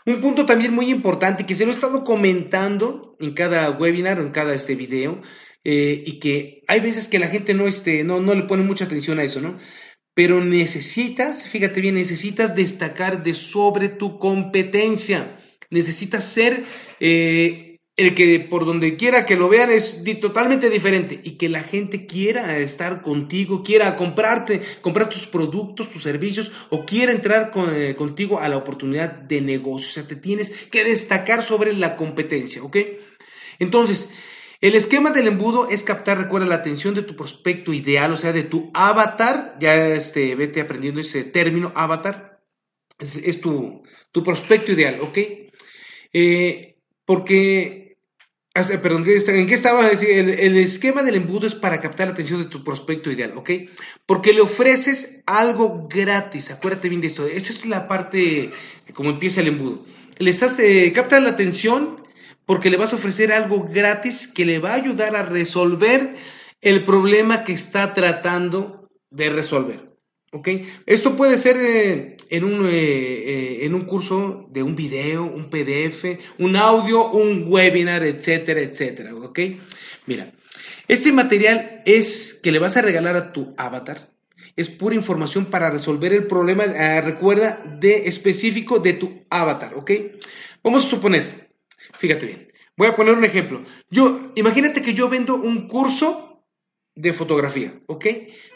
un 0.07 0.21
punto 0.21 0.47
también 0.47 0.75
muy 0.75 0.91
importante 0.91 1.47
que 1.47 1.55
se 1.55 1.65
lo 1.65 1.71
he 1.71 1.75
estado 1.75 2.05
comentando 2.05 3.17
en 3.21 3.33
cada 3.35 3.71
webinar 3.71 4.19
o 4.19 4.23
en 4.23 4.31
cada 4.31 4.55
este 4.55 4.75
video 4.75 5.21
eh, 5.65 6.03
y 6.05 6.19
que 6.21 6.63
hay 6.69 6.81
veces 6.81 7.09
que 7.09 7.19
la 7.19 7.29
gente 7.29 7.55
no, 7.55 7.67
este, 7.67 8.03
no, 8.05 8.21
no 8.21 8.35
le 8.35 8.45
pone 8.45 8.63
mucha 8.63 8.85
atención 8.87 9.19
a 9.19 9.25
eso, 9.25 9.41
¿no? 9.41 9.59
Pero 10.15 10.43
necesitas, 10.43 11.47
fíjate 11.47 11.81
bien, 11.81 11.95
necesitas 11.95 12.57
destacar 12.57 13.23
de 13.23 13.35
sobre 13.35 13.89
tu 13.89 14.19
competencia. 14.19 15.27
Necesitas 15.71 16.25
ser 16.25 16.65
eh, 16.99 17.70
el 18.01 18.15
que 18.15 18.41
por 18.41 18.65
donde 18.65 18.97
quiera 18.97 19.27
que 19.27 19.37
lo 19.37 19.49
vean 19.49 19.71
es 19.71 20.03
totalmente 20.21 20.71
diferente 20.71 21.21
y 21.23 21.33
que 21.33 21.49
la 21.49 21.63
gente 21.63 22.07
quiera 22.07 22.59
estar 22.59 23.03
contigo, 23.03 23.63
quiera 23.63 23.97
comprarte, 23.97 24.63
comprar 24.81 25.09
tus 25.09 25.27
productos, 25.27 25.91
tus 25.91 26.03
servicios 26.03 26.51
o 26.71 26.85
quiera 26.85 27.13
entrar 27.13 27.53
eh, 27.73 27.95
contigo 27.97 28.41
a 28.41 28.49
la 28.49 28.57
oportunidad 28.57 29.13
de 29.13 29.41
negocio. 29.41 29.89
O 29.89 29.93
sea, 29.93 30.09
te 30.09 30.17
tienes 30.17 30.51
que 30.67 30.85
destacar 30.85 31.45
sobre 31.45 31.73
la 31.75 31.97
competencia, 31.97 32.63
¿ok? 32.63 32.77
Entonces, 33.59 34.11
El 34.63 34.75
esquema 34.75 35.11
del 35.11 35.27
embudo 35.27 35.71
es 35.71 35.83
captar, 35.83 36.19
recuerda, 36.19 36.47
la 36.47 36.57
atención 36.57 36.95
de 36.95 37.03
tu 37.03 37.17
prospecto 37.17 37.73
ideal, 37.73 38.13
o 38.13 38.17
sea, 38.19 38.33
de 38.33 38.43
tu 38.43 38.71
avatar. 38.75 39.57
Ya 39.59 39.89
este, 39.89 40.35
vete 40.35 40.61
aprendiendo 40.61 41.01
ese 41.01 41.25
término, 41.25 41.73
avatar. 41.75 42.43
Es, 42.99 43.41
tu, 43.41 43.83
tu, 44.13 44.23
prospecto 44.23 44.73
ideal, 44.73 45.01
¿ok? 45.01 45.19
Eh, 46.13 46.77
porque, 47.07 47.90
perdón, 48.53 49.05
¿en 49.07 49.47
qué 49.47 49.55
estaba? 49.55 49.89
El, 49.89 50.29
el 50.31 50.57
esquema 50.57 51.03
del 51.03 51.15
embudo 51.15 51.47
es 51.47 51.55
para 51.55 51.81
captar 51.81 52.09
la 52.09 52.15
atención 52.15 52.43
de 52.43 52.49
tu 52.49 52.65
prospecto 52.65 53.11
ideal, 53.11 53.35
¿ok? 53.37 53.51
Porque 54.07 54.33
le 54.33 54.41
ofreces 54.41 55.23
algo 55.27 55.87
gratis, 55.89 56.51
acuérdate 56.51 56.89
bien 56.89 57.01
de 57.01 57.07
esto. 57.07 57.27
Esa 57.27 57.53
es 57.53 57.65
la 57.67 57.87
parte, 57.87 58.51
como 58.93 59.11
empieza 59.11 59.41
el 59.41 59.49
embudo. 59.49 59.85
Le 60.19 60.31
estás, 60.31 60.59
eh, 60.59 60.93
la 60.95 61.29
atención 61.29 62.05
porque 62.45 62.71
le 62.71 62.77
vas 62.77 62.93
a 62.93 62.97
ofrecer 62.97 63.33
algo 63.33 63.69
gratis 63.73 64.27
que 64.27 64.45
le 64.45 64.59
va 64.59 64.73
a 64.73 64.75
ayudar 64.75 65.15
a 65.15 65.23
resolver 65.23 66.17
el 66.61 66.83
problema 66.83 67.45
que 67.45 67.53
está 67.53 67.95
tratando 67.95 68.91
de 69.11 69.31
resolver. 69.31 69.90
¿Ok? 70.33 70.49
Esto 70.87 71.17
puede 71.17 71.37
ser 71.37 71.57
eh, 71.57 72.17
en, 72.29 72.45
un, 72.45 72.67
eh, 72.67 72.71
eh, 72.71 73.59
en 73.63 73.75
un 73.75 73.85
curso 73.85 74.47
de 74.51 74.63
un 74.63 74.77
video, 74.77 75.25
un 75.25 75.51
PDF, 75.51 76.05
un 76.39 76.55
audio, 76.57 77.11
un 77.11 77.47
webinar, 77.49 78.05
etcétera, 78.05 78.61
etcétera. 78.61 79.15
¿Ok? 79.15 79.41
Mira, 80.07 80.33
este 80.87 81.11
material 81.13 81.83
es 81.85 82.39
que 82.43 82.53
le 82.53 82.61
vas 82.61 82.77
a 82.77 82.83
regalar 82.83 83.17
a 83.17 83.33
tu 83.33 83.55
avatar. 83.57 84.09
Es 84.55 84.69
pura 84.69 84.95
información 84.95 85.47
para 85.47 85.71
resolver 85.71 86.13
el 86.13 86.27
problema, 86.27 86.65
recuerda, 87.01 87.63
de 87.81 88.09
específico 88.09 88.79
de 88.79 88.95
tu 88.95 89.25
avatar, 89.31 89.75
¿ok? 89.75 89.91
Vamos 90.63 90.85
a 90.85 90.89
suponer, 90.89 91.51
Fíjate 91.99 92.27
bien. 92.27 92.53
Voy 92.77 92.89
a 92.89 92.95
poner 92.95 93.15
un 93.15 93.25
ejemplo. 93.25 93.63
Yo, 93.91 94.33
imagínate 94.35 94.83
que 94.83 94.95
yo 94.95 95.09
vendo 95.09 95.35
un 95.35 95.69
curso 95.69 96.30
de 96.95 97.13
fotografía, 97.13 97.81
¿ok? 97.87 98.07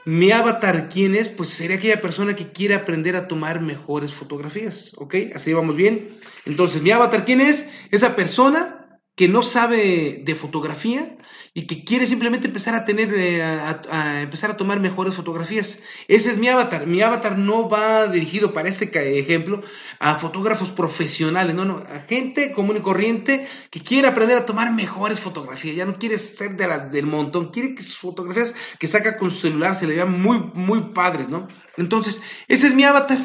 Mi 0.05 0.33
avatar, 0.33 0.89
¿quién 0.89 1.15
es? 1.15 1.29
Pues 1.29 1.49
sería 1.49 1.77
aquella 1.77 2.01
persona 2.01 2.37
que 2.37 2.53
quiere 2.53 2.75
aprender 2.75 3.17
a 3.17 3.29
tomar 3.29 3.61
mejores 3.61 4.13
fotografías, 4.13 4.93
¿ok? 4.97 5.15
Así 5.35 5.53
vamos 5.53 5.77
bien. 5.77 6.19
Entonces, 6.45 6.83
mi 6.83 6.91
avatar, 6.91 7.25
¿quién 7.25 7.41
es? 7.41 7.69
Esa 7.91 8.17
persona 8.17 8.84
que 9.17 9.29
no 9.29 9.43
sabe 9.43 10.23
de 10.25 10.35
fotografía 10.35 11.17
y 11.57 11.69
que 11.69 11.85
quiere 11.85 12.05
simplemente 12.05 12.49
empezar 12.49 12.75
a 12.75 12.85
tener, 12.85 13.15
eh, 13.15 13.41
a, 13.41 14.23
empezar 14.23 14.51
a 14.51 14.57
tomar 14.57 14.81
mejores 14.81 15.15
fotografías. 15.15 15.79
Ese 16.09 16.33
es 16.33 16.39
mi 16.39 16.49
avatar. 16.49 16.89
Mi 16.89 17.01
avatar 17.01 17.39
no 17.39 17.69
va 17.69 18.09
dirigido 18.09 18.53
para 18.53 18.69
este 18.69 18.91
ejemplo 19.21 19.63
a 20.01 20.17
fotógrafos 20.17 20.71
profesionales, 20.71 21.55
no, 21.55 21.65
no, 21.65 21.77
a 21.77 22.01
gente 22.01 22.53
común 22.53 22.79
y 22.79 22.81
corriente 22.81 23.47
que 23.71 23.81
quiere 23.81 24.09
aprender 24.09 24.37
a 24.37 24.47
tomar 24.47 24.73
mejores 24.73 25.21
fotografías. 25.21 25.77
Ya 25.77 25.87
no 25.87 25.97
quiere 25.97 26.19
ser 26.19 26.57
de 26.57 26.67
las 26.67 26.91
del 26.91 27.07
montón, 27.07 27.53
quiere 27.53 27.77
que 27.77 27.83
sus 27.83 27.99
fotografías 27.99 28.57
que 28.81 28.89
saca 28.89 29.17
con 29.17 29.31
su 29.31 29.39
celular 29.39 29.77
se 29.77 29.87
le 29.87 29.95
vean 29.95 30.21
muy, 30.21 30.51
muy 30.55 30.93
padres, 30.93 31.29
¿no? 31.29 31.47
Entonces, 31.77 32.21
ese 32.49 32.67
es 32.67 32.75
mi 32.75 32.83
avatar. 32.83 33.19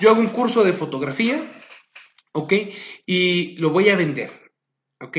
Yo 0.00 0.10
hago 0.10 0.20
un 0.20 0.28
curso 0.28 0.64
de 0.64 0.72
fotografía, 0.72 1.40
¿ok? 2.32 2.52
Y 3.06 3.56
lo 3.58 3.70
voy 3.70 3.90
a 3.90 3.96
vender. 3.96 4.45
¿Ok? 5.00 5.18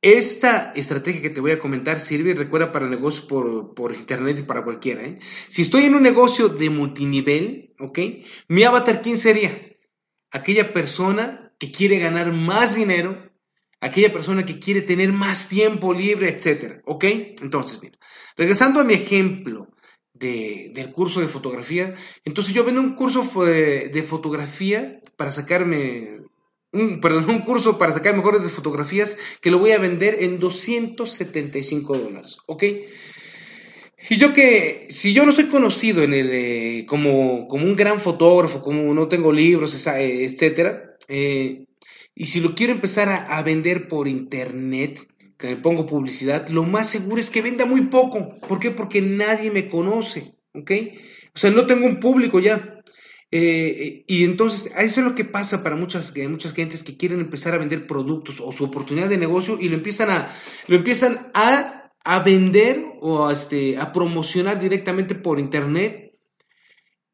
Esta 0.00 0.72
estrategia 0.74 1.22
que 1.22 1.30
te 1.30 1.40
voy 1.40 1.50
a 1.50 1.58
comentar 1.58 1.98
sirve, 1.98 2.32
recuerda, 2.34 2.70
para 2.70 2.88
negocios 2.88 3.26
por, 3.26 3.74
por 3.74 3.92
internet 3.92 4.38
y 4.38 4.42
para 4.44 4.62
cualquiera. 4.62 5.02
¿eh? 5.02 5.18
Si 5.48 5.62
estoy 5.62 5.86
en 5.86 5.96
un 5.96 6.02
negocio 6.02 6.48
de 6.48 6.70
multinivel, 6.70 7.74
¿ok? 7.80 7.98
Mi 8.46 8.62
avatar, 8.62 9.02
¿quién 9.02 9.18
sería? 9.18 9.60
Aquella 10.30 10.72
persona 10.72 11.52
que 11.58 11.72
quiere 11.72 11.98
ganar 11.98 12.32
más 12.32 12.76
dinero, 12.76 13.32
aquella 13.80 14.12
persona 14.12 14.46
que 14.46 14.60
quiere 14.60 14.82
tener 14.82 15.12
más 15.12 15.48
tiempo 15.48 15.92
libre, 15.92 16.28
etcétera, 16.28 16.80
¿ok? 16.84 17.04
Entonces, 17.42 17.80
mira, 17.82 17.98
regresando 18.36 18.80
a 18.80 18.84
mi 18.84 18.94
ejemplo 18.94 19.74
de, 20.12 20.70
del 20.74 20.92
curso 20.92 21.20
de 21.20 21.26
fotografía, 21.26 21.94
entonces 22.24 22.54
yo 22.54 22.62
vendo 22.62 22.80
un 22.80 22.94
curso 22.94 23.24
de 23.44 24.04
fotografía 24.06 25.00
para 25.16 25.32
sacarme 25.32 26.18
un, 26.72 27.00
curso 27.44 27.78
para 27.78 27.92
sacar 27.92 28.16
mejores 28.16 28.42
fotografías 28.50 29.16
que 29.40 29.50
lo 29.50 29.58
voy 29.58 29.72
a 29.72 29.78
vender 29.78 30.18
en 30.20 30.38
275 30.38 31.98
dólares, 31.98 32.38
¿ok? 32.46 32.64
Si 33.96 34.16
yo 34.16 34.32
que, 34.32 34.86
si 34.90 35.12
yo 35.12 35.26
no 35.26 35.32
soy 35.32 35.46
conocido 35.46 36.02
en 36.02 36.14
el, 36.14 36.28
eh, 36.30 36.86
como, 36.86 37.48
como 37.48 37.64
un 37.64 37.74
gran 37.74 37.98
fotógrafo, 37.98 38.62
como 38.62 38.94
no 38.94 39.08
tengo 39.08 39.32
libros, 39.32 39.86
eh, 39.86 40.24
etcétera, 40.24 40.96
eh, 41.08 41.64
y 42.14 42.26
si 42.26 42.40
lo 42.40 42.54
quiero 42.54 42.72
empezar 42.72 43.08
a, 43.08 43.38
a, 43.38 43.42
vender 43.42 43.88
por 43.88 44.06
internet, 44.06 45.00
que 45.36 45.48
le 45.48 45.56
pongo 45.56 45.86
publicidad, 45.86 46.48
lo 46.48 46.64
más 46.64 46.90
seguro 46.90 47.20
es 47.20 47.30
que 47.30 47.42
venda 47.42 47.64
muy 47.64 47.82
poco. 47.82 48.34
¿Por 48.48 48.58
qué? 48.58 48.70
Porque 48.72 49.00
nadie 49.00 49.50
me 49.50 49.68
conoce, 49.68 50.34
¿ok? 50.52 50.70
O 51.34 51.38
sea, 51.38 51.50
no 51.50 51.66
tengo 51.66 51.86
un 51.86 52.00
público 52.00 52.40
ya. 52.40 52.82
Eh, 53.30 54.04
y 54.06 54.24
entonces, 54.24 54.72
eso 54.78 55.00
es 55.00 55.06
lo 55.06 55.14
que 55.14 55.24
pasa 55.24 55.62
para 55.62 55.76
muchas, 55.76 56.14
muchas 56.28 56.54
gentes 56.54 56.82
que 56.82 56.96
quieren 56.96 57.20
empezar 57.20 57.54
a 57.54 57.58
vender 57.58 57.86
productos 57.86 58.40
o 58.40 58.52
su 58.52 58.64
oportunidad 58.64 59.08
de 59.08 59.18
negocio 59.18 59.58
y 59.60 59.68
lo 59.68 59.76
empiezan 59.76 60.10
a, 60.10 60.34
lo 60.66 60.76
empiezan 60.76 61.30
a, 61.34 61.92
a 62.04 62.18
vender 62.20 62.84
o 63.00 63.26
a, 63.26 63.32
este, 63.32 63.76
a 63.76 63.92
promocionar 63.92 64.58
directamente 64.58 65.14
por 65.14 65.38
internet. 65.38 66.14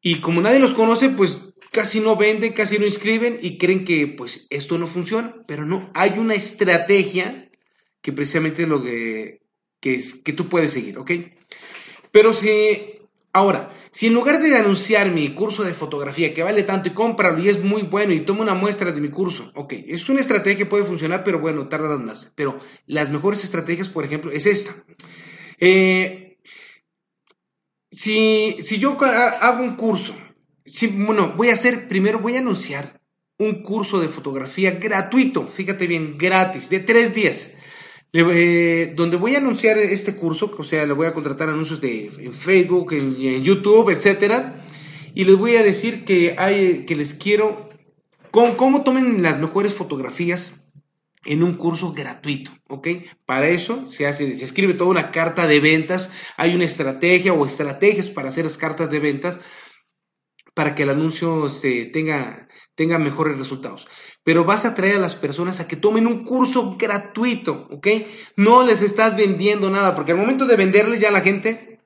Y 0.01 0.21
como 0.21 0.39
nadie 0.39 0.59
los 0.59 0.73
conoce, 0.73 1.09
pues 1.09 1.53
casi 1.71 1.99
no 1.99 2.15
venden, 2.15 2.53
casi 2.53 2.79
no 2.79 2.85
inscriben 2.85 3.39
y 3.41 3.57
creen 3.57 3.83
que 3.83 4.07
pues 4.07 4.47
esto 4.49 4.77
no 4.77 4.87
funciona. 4.87 5.35
Pero 5.47 5.65
no, 5.65 5.91
hay 5.93 6.17
una 6.17 6.35
estrategia 6.35 7.49
que 8.01 8.13
precisamente 8.13 8.63
es 8.63 8.69
lo 8.69 8.83
que, 8.83 9.41
que, 9.81 9.95
es, 9.95 10.21
que 10.23 10.31
tú 10.31 10.47
puedes 10.47 10.71
seguir, 10.71 10.99
¿ok? 10.99 11.11
Pero 12.11 12.33
si 12.33 12.94
Ahora, 13.35 13.69
si 13.91 14.07
en 14.07 14.13
lugar 14.13 14.41
de 14.41 14.55
anunciar 14.55 15.11
mi 15.11 15.33
curso 15.35 15.65
de 15.65 15.73
fotografía 15.73 16.33
que 16.33 16.41
vale 16.41 16.63
tanto 16.63 16.87
y 16.87 16.93
cómpralo 16.93 17.43
y 17.43 17.49
es 17.49 17.61
muy 17.61 17.81
bueno 17.81 18.13
y 18.13 18.21
toma 18.21 18.43
una 18.43 18.53
muestra 18.53 18.93
de 18.93 19.01
mi 19.01 19.09
curso, 19.09 19.51
ok, 19.55 19.73
es 19.87 20.07
una 20.07 20.21
estrategia 20.21 20.59
que 20.59 20.65
puede 20.65 20.85
funcionar, 20.85 21.21
pero 21.25 21.41
bueno, 21.41 21.67
tarda 21.67 21.97
más. 21.97 22.31
Pero 22.33 22.57
las 22.85 23.09
mejores 23.09 23.43
estrategias, 23.43 23.89
por 23.89 24.05
ejemplo, 24.05 24.31
es 24.31 24.45
esta. 24.45 24.73
Eh, 25.59 26.37
si, 27.91 28.55
si, 28.61 28.79
yo 28.79 28.97
hago 29.01 29.63
un 29.65 29.75
curso, 29.75 30.15
si, 30.65 30.87
bueno, 30.87 31.33
voy 31.35 31.49
a 31.49 31.53
hacer, 31.53 31.89
primero 31.89 32.19
voy 32.19 32.37
a 32.37 32.39
anunciar 32.39 33.01
un 33.37 33.63
curso 33.63 33.99
de 33.99 34.07
fotografía 34.07 34.71
gratuito, 34.71 35.45
fíjate 35.45 35.87
bien, 35.87 36.17
gratis, 36.17 36.69
de 36.69 36.79
tres 36.79 37.13
días. 37.13 37.51
Eh, 38.17 38.93
donde 38.95 39.17
voy 39.17 39.35
a 39.35 39.39
anunciar 39.39 39.77
este 39.77 40.15
curso, 40.15 40.49
o 40.57 40.63
sea, 40.63 40.85
le 40.85 40.93
voy 40.93 41.05
a 41.05 41.13
contratar 41.13 41.49
anuncios 41.49 41.81
de, 41.81 42.09
en 42.19 42.31
Facebook, 42.31 42.93
en, 42.93 43.43
YouTube, 43.43 43.89
etcétera, 43.89 44.65
y 45.13 45.25
les 45.25 45.35
voy 45.35 45.57
a 45.57 45.63
decir 45.63 46.05
que, 46.05 46.33
hay, 46.37 46.85
que 46.85 46.95
les 46.95 47.13
quiero, 47.13 47.67
con, 48.31 48.55
cómo 48.55 48.85
tomen 48.85 49.21
las 49.21 49.37
mejores 49.37 49.73
fotografías 49.73 50.63
en 51.25 51.43
un 51.43 51.55
curso 51.55 51.91
gratuito, 51.91 52.51
¿ok? 52.69 52.87
Para 53.25 53.49
eso 53.49 53.85
se 53.85 54.07
hace, 54.07 54.33
se 54.35 54.45
escribe 54.45 54.75
toda 54.75 54.91
una 54.91 55.11
carta 55.11 55.45
de 55.45 55.59
ventas, 55.59 56.09
hay 56.37 56.55
una 56.55 56.63
estrategia 56.63 57.33
o 57.33 57.45
estrategias 57.45 58.09
para 58.09 58.29
hacer 58.29 58.45
las 58.45 58.57
cartas 58.57 58.89
de 58.89 58.99
ventas 58.99 59.39
para 60.55 60.73
que 60.73 60.83
el 60.83 60.89
anuncio 60.89 61.49
se 61.49 61.85
tenga, 61.85 62.47
mejores 62.97 63.37
resultados. 63.37 63.87
Pero 64.23 64.45
vas 64.45 64.65
a 64.65 64.73
traer 64.73 64.95
a 64.95 64.99
las 64.99 65.15
personas 65.15 65.59
a 65.59 65.67
que 65.67 65.75
tomen 65.75 66.07
un 66.07 66.23
curso 66.23 66.77
gratuito, 66.79 67.67
¿ok? 67.69 67.87
No 68.37 68.65
les 68.65 68.81
estás 68.81 69.15
vendiendo 69.15 69.69
nada, 69.69 69.93
porque 69.93 70.13
al 70.13 70.17
momento 70.17 70.47
de 70.47 70.55
venderles 70.55 70.99
ya 71.01 71.11
la 71.11 71.21
gente 71.21 71.81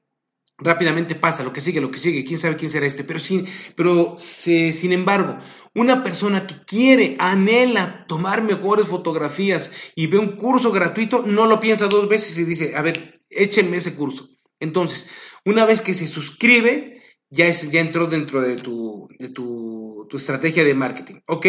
rápidamente 0.59 1.15
pasa, 1.15 1.43
lo 1.43 1.51
que 1.51 1.61
sigue, 1.61 1.81
lo 1.81 1.89
que 1.89 1.99
sigue, 1.99 2.23
quién 2.23 2.37
sabe 2.37 2.57
quién 2.57 2.69
será 2.69 2.85
este, 2.85 3.03
pero 3.03 3.19
sin, 3.19 3.47
pero 3.75 4.15
sin 4.17 4.91
embargo, 4.91 5.37
una 5.73 6.03
persona 6.03 6.45
que 6.45 6.55
quiere, 6.65 7.15
anhela 7.17 8.05
tomar 8.07 8.43
mejores 8.43 8.87
fotografías 8.87 9.71
y 9.95 10.07
ve 10.07 10.19
un 10.19 10.35
curso 10.35 10.71
gratuito, 10.71 11.23
no 11.25 11.47
lo 11.47 11.59
piensa 11.59 11.87
dos 11.87 12.07
veces 12.07 12.37
y 12.37 12.43
dice, 12.43 12.75
a 12.75 12.81
ver, 12.81 13.21
échenme 13.29 13.77
ese 13.77 13.95
curso. 13.95 14.29
Entonces, 14.59 15.09
una 15.45 15.65
vez 15.65 15.81
que 15.81 15.93
se 15.93 16.07
suscribe, 16.07 16.98
ya, 17.29 17.45
es, 17.45 17.69
ya 17.71 17.79
entró 17.79 18.07
dentro 18.07 18.41
de, 18.41 18.55
tu, 18.55 19.07
de 19.17 19.29
tu, 19.29 20.07
tu, 20.09 20.17
estrategia 20.17 20.63
de 20.63 20.73
marketing. 20.73 21.19
¿Ok? 21.27 21.45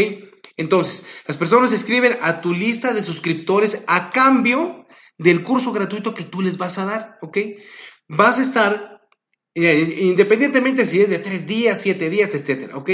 Entonces, 0.57 1.05
las 1.27 1.37
personas 1.37 1.73
escriben 1.73 2.19
a 2.21 2.41
tu 2.41 2.53
lista 2.53 2.93
de 2.93 3.03
suscriptores 3.03 3.83
a 3.87 4.11
cambio 4.11 4.87
del 5.19 5.43
curso 5.43 5.73
gratuito 5.73 6.15
que 6.15 6.25
tú 6.25 6.43
les 6.43 6.59
vas 6.59 6.79
a 6.79 6.87
dar. 6.87 7.19
¿Ok? 7.23 7.39
Vas 8.09 8.39
a 8.39 8.43
estar, 8.43 9.01
eh, 9.55 9.97
independientemente 10.01 10.87
si 10.87 11.01
es 11.01 11.09
de 11.09 11.19
tres 11.19 11.47
días, 11.47 11.81
siete 11.81 12.11
días, 12.11 12.35
etcétera. 12.35 12.77
¿Ok? 12.77 12.91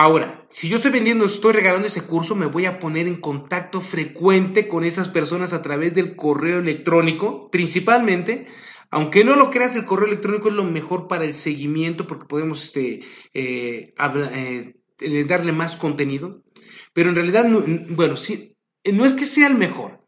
Ahora, 0.00 0.46
si 0.48 0.68
yo 0.68 0.76
estoy 0.76 0.92
vendiendo, 0.92 1.24
estoy 1.24 1.52
regalando 1.52 1.88
ese 1.88 2.02
curso, 2.02 2.36
me 2.36 2.46
voy 2.46 2.66
a 2.66 2.78
poner 2.78 3.08
en 3.08 3.20
contacto 3.20 3.80
frecuente 3.80 4.68
con 4.68 4.84
esas 4.84 5.08
personas 5.08 5.52
a 5.52 5.60
través 5.60 5.92
del 5.92 6.14
correo 6.14 6.60
electrónico, 6.60 7.50
principalmente 7.50 8.46
aunque 8.90 9.24
no 9.24 9.36
lo 9.36 9.50
creas, 9.50 9.76
el 9.76 9.84
correo 9.84 10.06
electrónico 10.06 10.48
es 10.48 10.54
lo 10.54 10.64
mejor 10.64 11.08
para 11.08 11.24
el 11.24 11.34
seguimiento 11.34 12.06
porque 12.06 12.26
podemos 12.26 12.62
este, 12.64 13.00
eh, 13.34 13.94
eh, 13.94 15.24
darle 15.24 15.52
más 15.52 15.76
contenido. 15.76 16.42
Pero 16.92 17.10
en 17.10 17.16
realidad, 17.16 17.46
bueno, 17.90 18.16
sí, 18.16 18.56
no 18.84 19.04
es 19.04 19.14
que 19.14 19.24
sea 19.24 19.48
el 19.48 19.54
mejor, 19.56 20.04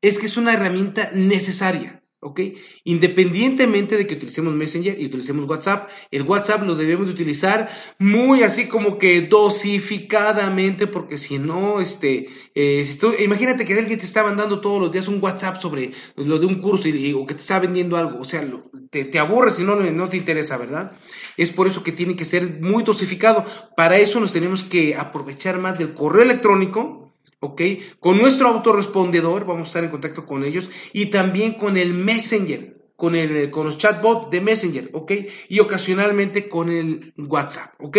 es 0.00 0.18
que 0.18 0.26
es 0.26 0.36
una 0.36 0.52
herramienta 0.52 1.10
necesaria. 1.12 2.03
¿Ok? 2.24 2.40
Independientemente 2.84 3.96
de 3.96 4.06
que 4.06 4.14
utilicemos 4.14 4.54
Messenger 4.54 5.00
y 5.00 5.06
utilicemos 5.06 5.48
WhatsApp, 5.48 5.90
el 6.10 6.22
WhatsApp 6.22 6.62
lo 6.62 6.74
debemos 6.74 7.06
de 7.06 7.12
utilizar 7.12 7.68
muy 7.98 8.42
así 8.42 8.66
como 8.66 8.98
que 8.98 9.20
dosificadamente, 9.22 10.86
porque 10.86 11.18
si 11.18 11.38
no, 11.38 11.80
este, 11.80 12.26
eh, 12.54 12.84
imagínate 13.20 13.64
que 13.64 13.74
alguien 13.74 13.98
te 13.98 14.06
está 14.06 14.24
mandando 14.24 14.60
todos 14.60 14.80
los 14.80 14.90
días 14.90 15.06
un 15.06 15.22
WhatsApp 15.22 15.60
sobre 15.60 15.92
lo 16.16 16.38
de 16.38 16.46
un 16.46 16.60
curso 16.60 16.88
o 16.88 17.26
que 17.26 17.34
te 17.34 17.40
está 17.40 17.60
vendiendo 17.60 17.96
algo, 17.96 18.20
o 18.20 18.24
sea, 18.24 18.44
te, 18.90 19.04
te 19.04 19.18
aburre 19.18 19.50
si 19.50 19.62
no, 19.62 19.76
no 19.76 20.08
te 20.08 20.16
interesa, 20.16 20.56
¿verdad? 20.56 20.92
Es 21.36 21.50
por 21.50 21.66
eso 21.66 21.82
que 21.82 21.92
tiene 21.92 22.16
que 22.16 22.24
ser 22.24 22.60
muy 22.60 22.84
dosificado. 22.84 23.44
Para 23.76 23.98
eso 23.98 24.20
nos 24.20 24.32
tenemos 24.32 24.62
que 24.62 24.94
aprovechar 24.96 25.58
más 25.58 25.78
del 25.78 25.94
correo 25.94 26.22
electrónico, 26.22 27.03
¿ok? 27.44 27.62
Con 28.00 28.18
nuestro 28.18 28.48
autorrespondedor, 28.48 29.44
vamos 29.44 29.68
a 29.68 29.70
estar 29.70 29.84
en 29.84 29.90
contacto 29.90 30.26
con 30.26 30.44
ellos, 30.44 30.70
y 30.92 31.06
también 31.06 31.54
con 31.54 31.76
el 31.76 31.94
Messenger, 31.94 32.76
con, 32.96 33.16
el, 33.16 33.50
con 33.50 33.66
los 33.66 33.78
chatbots 33.78 34.30
de 34.30 34.40
Messenger, 34.40 34.90
¿ok? 34.92 35.12
Y 35.48 35.60
ocasionalmente 35.60 36.48
con 36.48 36.70
el 36.70 37.12
WhatsApp, 37.16 37.74
¿ok? 37.78 37.98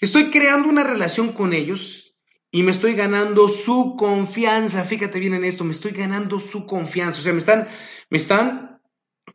Estoy 0.00 0.30
creando 0.30 0.68
una 0.68 0.84
relación 0.84 1.32
con 1.32 1.52
ellos 1.52 2.16
y 2.50 2.62
me 2.62 2.70
estoy 2.70 2.94
ganando 2.94 3.48
su 3.48 3.96
confianza. 3.98 4.84
Fíjate 4.84 5.18
bien 5.18 5.34
en 5.34 5.44
esto, 5.44 5.64
me 5.64 5.72
estoy 5.72 5.90
ganando 5.90 6.38
su 6.40 6.66
confianza. 6.66 7.20
O 7.20 7.22
sea, 7.22 7.32
me 7.32 7.40
están, 7.40 7.66
me 8.08 8.18
están 8.18 8.67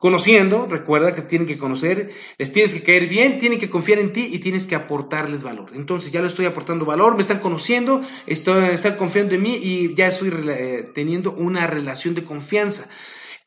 Conociendo, 0.03 0.67
recuerda 0.69 1.13
que 1.13 1.21
tienen 1.21 1.47
que 1.47 1.57
conocer, 1.57 2.11
les 2.37 2.51
tienes 2.51 2.73
que 2.73 2.83
caer 2.83 3.07
bien, 3.07 3.37
tienen 3.37 3.57
que 3.57 3.69
confiar 3.69 3.99
en 3.99 4.11
ti 4.11 4.31
y 4.33 4.39
tienes 4.39 4.67
que 4.67 4.75
aportarles 4.75 5.43
valor. 5.43 5.71
Entonces 5.73 6.11
ya 6.11 6.19
le 6.19 6.27
estoy 6.27 6.45
aportando 6.45 6.83
valor, 6.83 7.15
me 7.15 7.21
están 7.21 7.39
conociendo, 7.39 8.01
estoy, 8.25 8.73
están 8.73 8.97
confiando 8.97 9.33
en 9.33 9.41
mí 9.41 9.55
y 9.55 9.95
ya 9.95 10.07
estoy 10.07 10.33
eh, 10.49 10.91
teniendo 10.93 11.31
una 11.31 11.67
relación 11.67 12.15
de 12.15 12.25
confianza. 12.25 12.89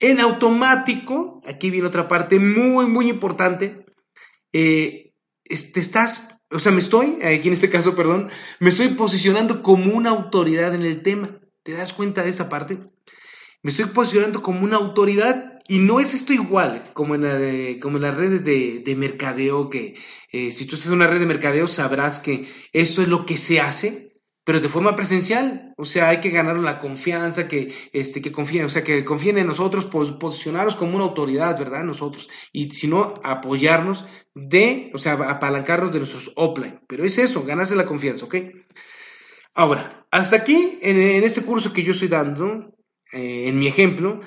En 0.01 0.19
automático, 0.19 1.43
aquí 1.47 1.69
viene 1.69 1.89
otra 1.89 2.09
parte 2.09 2.39
muy, 2.39 2.87
muy 2.87 3.11
importante, 3.11 3.85
eh, 4.51 5.13
te 5.45 5.81
estás, 5.81 6.39
o 6.51 6.59
sea, 6.59 6.73
me 6.73 6.79
estoy, 6.79 7.19
aquí 7.23 7.49
en 7.49 7.53
este 7.53 7.69
caso, 7.69 7.95
perdón, 7.95 8.31
me 8.61 8.71
estoy 8.71 8.89
posicionando 8.95 9.63
como 9.63 9.95
una 9.95 10.09
autoridad 10.09 10.75
en 10.75 10.85
el 10.85 11.03
tema. 11.03 11.39
¿Te 11.63 11.73
das 11.73 11.93
cuenta 11.93 12.23
de 12.23 12.31
esa 12.31 12.49
parte? 12.49 12.79
Me 13.63 13.71
estoy 13.71 13.85
posicionando 13.87 14.41
como 14.41 14.65
una 14.65 14.77
autoridad 14.77 15.56
y 15.69 15.79
no 15.79 16.01
es 16.01 16.15
esto 16.15 16.33
igual 16.33 16.91
como 16.93 17.15
en, 17.15 17.23
la 17.23 17.81
como 17.81 17.97
en 17.97 18.03
las 18.03 18.17
redes 18.17 18.45
de, 18.45 18.97
mercadeo, 18.97 19.69
que 19.69 19.95
eh, 20.33 20.51
si 20.51 20.67
tú 20.67 20.77
en 20.87 20.93
una 20.93 21.07
red 21.07 21.21
de 21.21 21.27
mercadeo 21.27 21.67
sabrás 21.67 22.19
que 22.19 22.47
esto 22.73 23.03
es 23.03 23.09
lo 23.09 23.27
que 23.27 23.37
se 23.37 23.61
hace, 23.61 24.07
pero 24.47 24.61
de 24.61 24.69
forma 24.69 24.95
presencial. 24.95 25.75
O 25.77 25.85
sea, 25.85 26.09
hay 26.09 26.21
que 26.21 26.31
ganar 26.31 26.57
la 26.59 26.79
confianza, 26.79 27.49
que, 27.49 27.73
este, 27.93 28.23
que 28.23 28.31
confíen, 28.31 28.65
o 28.67 28.69
sea, 28.69 28.85
que 28.85 29.05
confíen 29.05 29.39
en 29.39 29.49
nosotros, 29.49 29.87
posicionarnos 29.87 30.77
como 30.77 30.95
una 30.95 31.05
autoridad, 31.05 31.59
¿verdad? 31.59 31.83
Nosotros. 31.83 32.29
Y 32.53 32.71
si 32.71 32.87
no, 32.87 33.21
apoyarnos 33.25 34.05
de, 34.35 34.93
o 34.95 34.99
sea, 34.99 35.15
apalancarnos 35.15 35.93
de 35.93 35.99
nuestros 35.99 36.31
offline. 36.37 36.81
Pero 36.87 37.05
es 37.05 37.19
eso, 37.19 37.45
ganarse 37.45 37.75
la 37.75 37.87
confianza, 37.87 38.25
¿ok? 38.25 38.37
Ahora, 39.53 40.07
hasta 40.13 40.37
aquí, 40.37 40.79
en, 40.81 41.01
en 41.01 41.25
este 41.25 41.43
curso 41.43 41.73
que 41.73 41.83
yo 41.83 41.91
estoy 41.91 42.07
dando, 42.07 42.77
eh, 43.13 43.49
en 43.49 43.59
mi 43.59 43.67
ejemplo, 43.67 44.21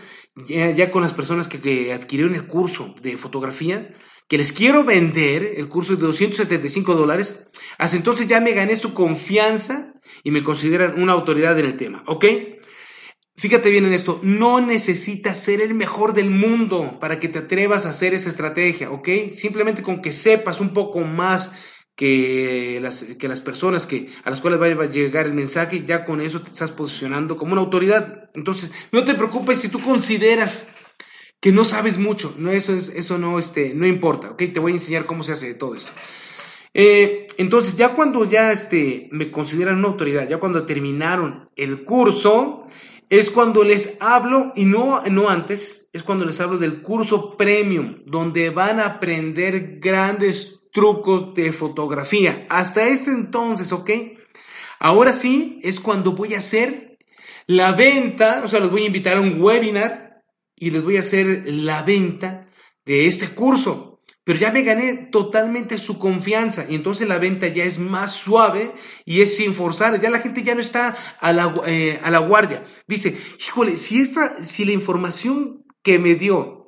ya, 0.47 0.91
con 0.91 1.01
las 1.01 1.13
personas 1.13 1.47
que, 1.47 1.93
adquirieron 1.93 2.35
el 2.35 2.47
curso 2.47 2.95
de 3.01 3.17
fotografía, 3.17 3.93
que 4.27 4.37
les 4.37 4.51
quiero 4.51 4.83
vender 4.83 5.55
el 5.57 5.67
curso 5.67 5.95
de 5.95 6.01
275 6.01 6.95
dólares, 6.95 7.47
hasta 7.77 7.97
entonces 7.97 8.27
ya 8.27 8.39
me 8.39 8.51
gané 8.51 8.75
su 8.75 8.93
confianza 8.93 9.93
y 10.23 10.31
me 10.31 10.43
consideran 10.43 11.01
una 11.01 11.13
autoridad 11.13 11.57
en 11.57 11.65
el 11.65 11.77
tema, 11.77 12.03
¿ok? 12.07 12.25
Fíjate 13.35 13.69
bien 13.69 13.85
en 13.85 13.93
esto, 13.93 14.19
no 14.21 14.59
necesitas 14.59 15.41
ser 15.41 15.61
el 15.61 15.73
mejor 15.73 16.13
del 16.13 16.29
mundo 16.29 16.99
para 16.99 17.19
que 17.19 17.29
te 17.29 17.39
atrevas 17.39 17.85
a 17.85 17.89
hacer 17.89 18.13
esa 18.13 18.29
estrategia, 18.29 18.91
¿ok? 18.91 19.31
Simplemente 19.31 19.81
con 19.81 20.01
que 20.01 20.11
sepas 20.11 20.59
un 20.59 20.73
poco 20.73 20.99
más 20.99 21.51
que 21.99 22.79
las, 22.81 23.03
que 23.03 23.27
las 23.27 23.41
personas 23.41 23.85
que, 23.85 24.07
a 24.23 24.29
las 24.29 24.39
cuales 24.39 24.61
va 24.61 24.83
a 24.85 24.89
llegar 24.89 25.25
el 25.25 25.33
mensaje, 25.33 25.83
ya 25.83 26.05
con 26.05 26.21
eso 26.21 26.41
te 26.41 26.49
estás 26.49 26.71
posicionando 26.71 27.35
como 27.35 27.51
una 27.51 27.61
autoridad. 27.61 28.29
Entonces, 28.33 28.71
no 28.93 29.03
te 29.03 29.15
preocupes 29.15 29.57
si 29.57 29.67
tú 29.67 29.81
consideras 29.81 30.69
que 31.41 31.51
no 31.51 31.65
sabes 31.65 31.97
mucho, 31.97 32.33
no, 32.37 32.51
eso, 32.51 32.73
es, 32.73 32.87
eso 32.87 33.17
no, 33.17 33.37
este, 33.37 33.73
no 33.73 33.85
importa, 33.85 34.29
¿ok? 34.29 34.43
Te 34.53 34.61
voy 34.61 34.71
a 34.71 34.75
enseñar 34.75 35.05
cómo 35.05 35.23
se 35.23 35.33
hace 35.33 35.53
todo 35.55 35.75
esto. 35.75 35.91
Eh, 36.73 37.27
entonces, 37.37 37.75
ya 37.75 37.89
cuando 37.95 38.23
ya 38.23 38.53
este, 38.53 39.09
me 39.11 39.29
consideran 39.29 39.79
una 39.79 39.89
autoridad, 39.89 40.25
ya 40.29 40.39
cuando 40.39 40.65
terminaron 40.65 41.49
el 41.57 41.83
curso, 41.83 42.65
es 43.09 43.29
cuando 43.29 43.65
les 43.65 43.97
hablo, 43.99 44.53
y 44.55 44.63
no, 44.63 45.03
no 45.11 45.27
antes, 45.27 45.89
es 45.91 46.03
cuando 46.03 46.23
les 46.23 46.39
hablo 46.39 46.57
del 46.59 46.81
curso 46.81 47.35
premium, 47.35 48.03
donde 48.05 48.51
van 48.51 48.79
a 48.79 48.85
aprender 48.85 49.79
grandes 49.81 50.58
trucos 50.71 51.33
de 51.33 51.51
fotografía. 51.51 52.45
Hasta 52.49 52.87
este 52.87 53.11
entonces, 53.11 53.71
¿ok? 53.71 53.89
Ahora 54.79 55.13
sí 55.13 55.59
es 55.63 55.79
cuando 55.79 56.13
voy 56.13 56.35
a 56.35 56.37
hacer 56.37 56.97
la 57.47 57.73
venta, 57.73 58.41
o 58.43 58.47
sea, 58.47 58.59
los 58.59 58.71
voy 58.71 58.83
a 58.83 58.87
invitar 58.87 59.17
a 59.17 59.21
un 59.21 59.41
webinar 59.41 60.23
y 60.55 60.69
les 60.71 60.83
voy 60.83 60.97
a 60.97 61.01
hacer 61.01 61.43
la 61.47 61.81
venta 61.83 62.47
de 62.85 63.07
este 63.07 63.27
curso. 63.29 64.01
Pero 64.23 64.37
ya 64.39 64.51
me 64.51 64.61
gané 64.61 65.07
totalmente 65.11 65.79
su 65.79 65.97
confianza 65.97 66.65
y 66.69 66.75
entonces 66.75 67.07
la 67.07 67.17
venta 67.17 67.47
ya 67.47 67.63
es 67.63 67.79
más 67.79 68.13
suave 68.13 68.71
y 69.03 69.21
es 69.21 69.35
sin 69.35 69.55
forzar. 69.55 69.99
Ya 69.99 70.11
la 70.11 70.19
gente 70.19 70.43
ya 70.43 70.53
no 70.53 70.61
está 70.61 70.95
a 71.19 71.33
la, 71.33 71.55
eh, 71.65 71.99
a 72.03 72.11
la 72.11 72.19
guardia. 72.19 72.63
Dice, 72.85 73.17
híjole, 73.39 73.75
si, 73.75 73.99
esta, 73.99 74.43
si 74.43 74.65
la 74.65 74.73
información 74.73 75.65
que 75.81 75.97
me 75.97 76.13
dio 76.13 76.58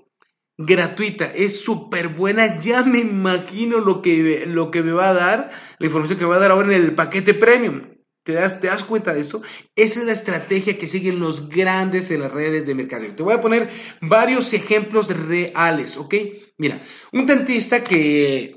gratuita, 0.65 1.31
es 1.33 1.61
súper 1.61 2.09
buena, 2.09 2.59
ya 2.59 2.83
me 2.83 2.99
imagino 2.99 3.79
lo 3.79 4.01
que, 4.01 4.45
lo 4.47 4.71
que 4.71 4.81
me 4.81 4.91
va 4.91 5.09
a 5.09 5.13
dar, 5.13 5.51
la 5.79 5.85
información 5.85 6.17
que 6.17 6.25
me 6.25 6.31
va 6.31 6.37
a 6.37 6.39
dar 6.39 6.51
ahora 6.51 6.75
en 6.75 6.81
el 6.81 6.95
paquete 6.95 7.33
premium. 7.33 7.81
¿Te 8.23 8.33
das, 8.33 8.61
¿Te 8.61 8.67
das 8.67 8.83
cuenta 8.83 9.13
de 9.13 9.21
eso? 9.21 9.41
Esa 9.75 9.99
es 9.99 10.05
la 10.05 10.11
estrategia 10.11 10.77
que 10.77 10.87
siguen 10.87 11.19
los 11.19 11.49
grandes 11.49 12.11
en 12.11 12.21
las 12.21 12.31
redes 12.31 12.67
de 12.67 12.75
mercadeo. 12.75 13.15
Te 13.15 13.23
voy 13.23 13.33
a 13.33 13.41
poner 13.41 13.71
varios 13.99 14.53
ejemplos 14.53 15.07
reales, 15.07 15.97
¿ok? 15.97 16.15
Mira, 16.57 16.81
un 17.13 17.25
dentista 17.25 17.83
que, 17.83 18.55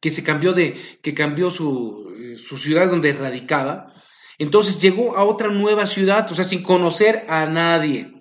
que 0.00 0.10
se 0.10 0.22
cambió 0.22 0.52
de, 0.52 0.74
que 1.02 1.12
cambió 1.12 1.50
su, 1.50 2.36
su 2.36 2.56
ciudad 2.56 2.88
donde 2.88 3.12
radicaba, 3.12 3.92
entonces 4.38 4.80
llegó 4.80 5.16
a 5.16 5.24
otra 5.24 5.48
nueva 5.48 5.86
ciudad, 5.86 6.30
o 6.30 6.34
sea, 6.34 6.44
sin 6.44 6.62
conocer 6.62 7.24
a 7.28 7.46
nadie. 7.46 8.13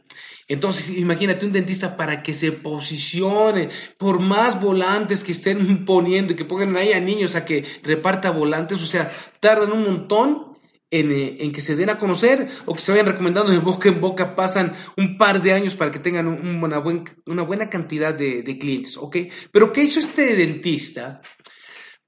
Entonces, 0.47 0.97
imagínate 0.97 1.45
un 1.45 1.53
dentista 1.53 1.95
para 1.95 2.21
que 2.21 2.33
se 2.33 2.51
posicione, 2.51 3.69
por 3.97 4.19
más 4.19 4.59
volantes 4.59 5.23
que 5.23 5.31
estén 5.31 5.85
poniendo 5.85 6.33
y 6.33 6.35
que 6.35 6.45
pongan 6.45 6.75
ahí 6.75 6.91
a 6.91 6.99
niños 6.99 7.35
a 7.35 7.45
que 7.45 7.63
reparta 7.83 8.31
volantes, 8.31 8.81
o 8.81 8.87
sea, 8.87 9.11
tardan 9.39 9.71
un 9.71 9.83
montón 9.83 10.53
en, 10.91 11.11
eh, 11.11 11.51
que 11.51 11.61
se 11.61 11.75
den 11.75 11.89
a 11.89 11.97
conocer 11.97 12.47
o 12.65 12.73
que 12.73 12.81
se 12.81 12.91
vayan 12.91 13.07
recomendando 13.07 13.51
de 13.51 13.57
boca 13.57 13.89
en 13.89 13.99
boca, 13.99 14.35
pasan 14.35 14.73
un 14.95 15.17
par 15.17 15.41
de 15.41 15.53
años 15.53 15.75
para 15.75 15.91
que 15.91 15.99
tengan 15.99 16.27
una, 16.27 16.83
una, 17.25 17.41
buena 17.41 17.69
cantidad 17.69 18.13
de, 18.13 18.43
de 18.43 18.57
clientes, 18.59 18.97
¿ok? 18.97 19.17
Pero 19.51 19.73
¿qué 19.73 19.83
hizo 19.83 19.99
este 19.99 20.35
dentista 20.35 21.21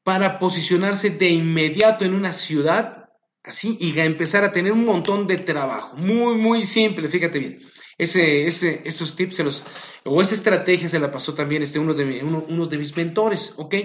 para 0.03 0.37
posicionarse 0.37 1.09
de 1.09 1.29
inmediato 1.29 2.05
en 2.05 2.13
una 2.13 2.31
ciudad 2.31 3.09
así 3.43 3.75
y 3.79 3.97
a 3.99 4.05
empezar 4.05 4.43
a 4.43 4.51
tener 4.51 4.71
un 4.71 4.85
montón 4.85 5.25
de 5.25 5.37
trabajo? 5.37 5.97
Muy, 5.97 6.35
muy 6.35 6.63
simple, 6.63 7.07
fíjate 7.07 7.39
bien. 7.39 7.59
Ese, 7.97 8.45
ese, 8.45 8.81
esos 8.83 9.15
tips 9.15 9.35
se 9.37 9.43
los, 9.43 9.63
o 10.03 10.21
esa 10.21 10.35
estrategia 10.35 10.89
se 10.89 10.99
la 10.99 11.11
pasó 11.11 11.33
también 11.33 11.63
este, 11.63 11.79
uno, 11.79 11.93
de, 11.93 12.23
uno, 12.23 12.65
de 12.65 12.77
mis 12.77 12.95
mentores, 12.95 13.53
¿ok? 13.57 13.75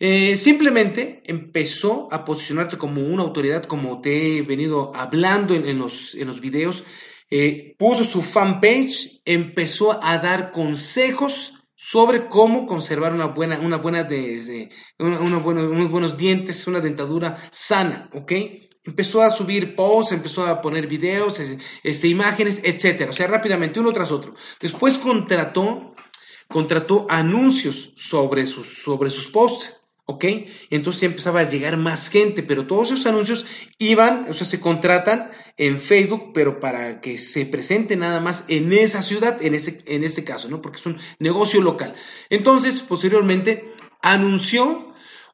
Eh, 0.00 0.36
simplemente 0.36 1.22
empezó 1.24 2.08
a 2.10 2.24
posicionarte 2.24 2.78
como 2.78 3.02
una 3.02 3.24
autoridad, 3.24 3.64
como 3.64 4.00
te 4.00 4.38
he 4.38 4.42
venido 4.42 4.94
hablando 4.94 5.54
en, 5.54 5.78
los, 5.78 6.14
en 6.14 6.28
los 6.28 6.40
videos. 6.40 6.84
Eh, 7.30 7.74
puso 7.78 8.04
su 8.04 8.22
fanpage, 8.22 9.20
empezó 9.26 10.02
a 10.02 10.18
dar 10.18 10.50
consejos 10.50 11.52
sobre 11.74 12.28
cómo 12.28 12.66
conservar 12.66 13.12
una 13.12 13.26
buena, 13.26 13.60
una 13.60 13.76
buena 13.76 14.02
de, 14.02 14.70
una, 14.98 15.38
buena, 15.38 15.62
unos 15.62 15.90
buenos 15.90 16.16
dientes, 16.16 16.66
una 16.66 16.80
dentadura 16.80 17.36
sana, 17.50 18.08
¿ok? 18.14 18.32
Empezó 18.88 19.20
a 19.20 19.28
subir 19.28 19.74
posts, 19.76 20.12
empezó 20.12 20.46
a 20.46 20.62
poner 20.62 20.86
videos, 20.86 21.42
este, 21.82 22.08
imágenes, 22.08 22.58
etcétera. 22.64 23.10
O 23.10 23.12
sea, 23.12 23.26
rápidamente, 23.26 23.78
uno 23.78 23.92
tras 23.92 24.10
otro. 24.10 24.34
Después 24.58 24.96
contrató, 24.96 25.94
contrató 26.48 27.06
anuncios 27.10 27.92
sobre 27.96 28.46
sus, 28.46 28.82
sobre 28.82 29.10
sus 29.10 29.28
posts. 29.28 29.74
¿Ok? 30.06 30.24
Entonces 30.70 31.02
empezaba 31.02 31.40
a 31.40 31.50
llegar 31.50 31.76
más 31.76 32.08
gente, 32.08 32.42
pero 32.42 32.66
todos 32.66 32.90
esos 32.90 33.04
anuncios 33.04 33.44
iban, 33.76 34.24
o 34.30 34.32
sea, 34.32 34.46
se 34.46 34.58
contratan 34.58 35.28
en 35.58 35.78
Facebook, 35.78 36.30
pero 36.32 36.60
para 36.60 37.02
que 37.02 37.18
se 37.18 37.44
presente 37.44 37.94
nada 37.94 38.18
más 38.18 38.46
en 38.48 38.72
esa 38.72 39.02
ciudad, 39.02 39.36
en 39.42 39.54
ese, 39.54 39.82
en 39.84 40.04
este 40.04 40.24
caso, 40.24 40.48
¿no? 40.48 40.62
Porque 40.62 40.78
es 40.78 40.86
un 40.86 40.96
negocio 41.18 41.60
local. 41.60 41.94
Entonces, 42.30 42.80
posteriormente, 42.80 43.74
anunció 44.00 44.87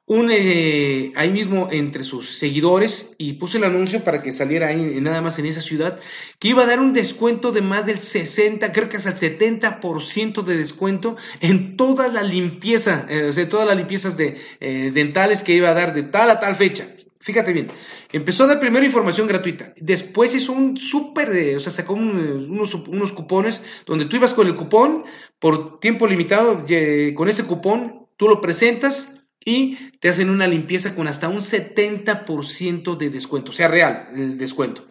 un, 0.06 0.30
eh, 0.30 1.12
ahí 1.16 1.32
mismo 1.32 1.68
entre 1.70 2.04
sus 2.04 2.36
seguidores 2.36 3.14
y 3.16 3.34
puso 3.34 3.56
el 3.56 3.64
anuncio 3.64 4.04
para 4.04 4.22
que 4.22 4.32
saliera 4.32 4.68
ahí 4.68 4.98
nada 5.00 5.22
más 5.22 5.38
en 5.38 5.46
esa 5.46 5.62
ciudad, 5.62 5.98
que 6.38 6.48
iba 6.48 6.62
a 6.62 6.66
dar 6.66 6.78
un 6.78 6.92
descuento 6.92 7.52
de 7.52 7.62
más 7.62 7.86
del 7.86 8.00
60, 8.00 8.70
creo 8.72 8.88
que 8.90 8.98
hasta 8.98 9.10
el 9.10 9.16
70% 9.16 10.42
de 10.42 10.56
descuento 10.56 11.16
en 11.40 11.76
toda 11.76 12.08
la 12.08 12.22
limpieza, 12.22 13.06
eh, 13.08 13.46
todas 13.48 13.66
las 13.66 13.76
limpiezas 13.76 14.16
de, 14.18 14.36
eh, 14.60 14.90
dentales 14.92 15.42
que 15.42 15.54
iba 15.54 15.70
a 15.70 15.74
dar 15.74 15.94
de 15.94 16.02
tal 16.02 16.30
a 16.30 16.38
tal 16.38 16.54
fecha. 16.54 16.86
Fíjate 17.20 17.54
bien, 17.54 17.68
empezó 18.12 18.44
a 18.44 18.48
dar 18.48 18.60
primero 18.60 18.84
información 18.84 19.26
gratuita, 19.26 19.72
después 19.78 20.34
hizo 20.34 20.52
un 20.52 20.76
súper, 20.76 21.56
o 21.56 21.60
sea, 21.60 21.72
sacó 21.72 21.94
unos, 21.94 22.74
unos 22.74 23.12
cupones 23.12 23.62
donde 23.86 24.04
tú 24.04 24.16
ibas 24.16 24.34
con 24.34 24.46
el 24.46 24.54
cupón 24.54 25.04
por 25.38 25.80
tiempo 25.80 26.06
limitado, 26.06 26.66
con 27.14 27.28
ese 27.30 27.44
cupón 27.44 28.08
tú 28.18 28.28
lo 28.28 28.42
presentas 28.42 29.23
y 29.44 29.76
te 30.00 30.08
hacen 30.08 30.30
una 30.30 30.46
limpieza 30.46 30.94
con 30.94 31.06
hasta 31.06 31.28
un 31.28 31.38
70% 31.38 32.96
de 32.96 33.10
descuento, 33.10 33.50
o 33.50 33.54
sea, 33.54 33.68
real 33.68 34.08
el 34.14 34.38
descuento. 34.38 34.86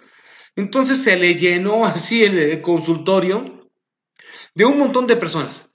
Entonces 0.55 1.03
se 1.03 1.17
le 1.17 1.35
llenó 1.35 1.85
así 1.85 2.23
el, 2.23 2.61
consultorio 2.61 3.69
de 4.53 4.65
un 4.65 4.77
montón 4.77 5.07
de 5.07 5.15
personas. 5.15 5.69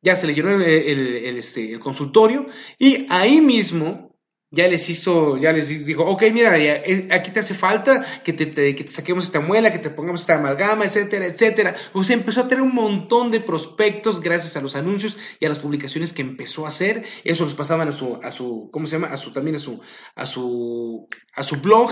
Ya 0.00 0.16
se 0.16 0.26
le 0.26 0.34
llenó 0.34 0.50
el, 0.50 1.36
este, 1.36 1.72
el 1.72 1.78
consultorio 1.78 2.46
y 2.78 3.06
ahí 3.08 3.40
mismo 3.40 4.11
ya 4.52 4.68
les 4.68 4.86
hizo, 4.90 5.38
ya 5.38 5.50
les 5.50 5.86
dijo, 5.86 6.04
ok, 6.04 6.24
mira, 6.30 6.52
aquí 7.10 7.30
te 7.30 7.40
hace 7.40 7.54
falta 7.54 8.04
que 8.22 8.34
te, 8.34 8.52
que 8.74 8.84
te, 8.84 8.90
saquemos 8.90 9.24
esta 9.24 9.40
muela, 9.40 9.72
que 9.72 9.78
te 9.78 9.88
pongamos 9.88 10.20
esta 10.20 10.36
amalgama, 10.36 10.84
etcétera, 10.84 11.24
etcétera. 11.24 11.74
O 11.94 12.04
sea, 12.04 12.14
empezó 12.14 12.42
a 12.42 12.48
tener 12.48 12.62
un 12.62 12.74
montón 12.74 13.30
de 13.30 13.40
prospectos 13.40 14.20
gracias 14.20 14.54
a 14.58 14.60
los 14.60 14.76
anuncios 14.76 15.16
y 15.40 15.46
a 15.46 15.48
las 15.48 15.58
publicaciones 15.58 16.12
que 16.12 16.20
empezó 16.20 16.66
a 16.66 16.68
hacer. 16.68 17.02
Eso 17.24 17.46
los 17.46 17.54
pasaban 17.54 17.88
a 17.88 17.92
su, 17.92 18.20
a 18.22 18.30
su, 18.30 18.68
¿cómo 18.70 18.86
se 18.86 18.96
llama? 18.96 19.08
A 19.08 19.16
su, 19.16 19.32
también 19.32 19.56
a 19.56 19.58
su, 19.58 19.80
a 20.14 20.26
su, 20.26 21.08
a 21.34 21.42
su 21.42 21.56
blog. 21.56 21.90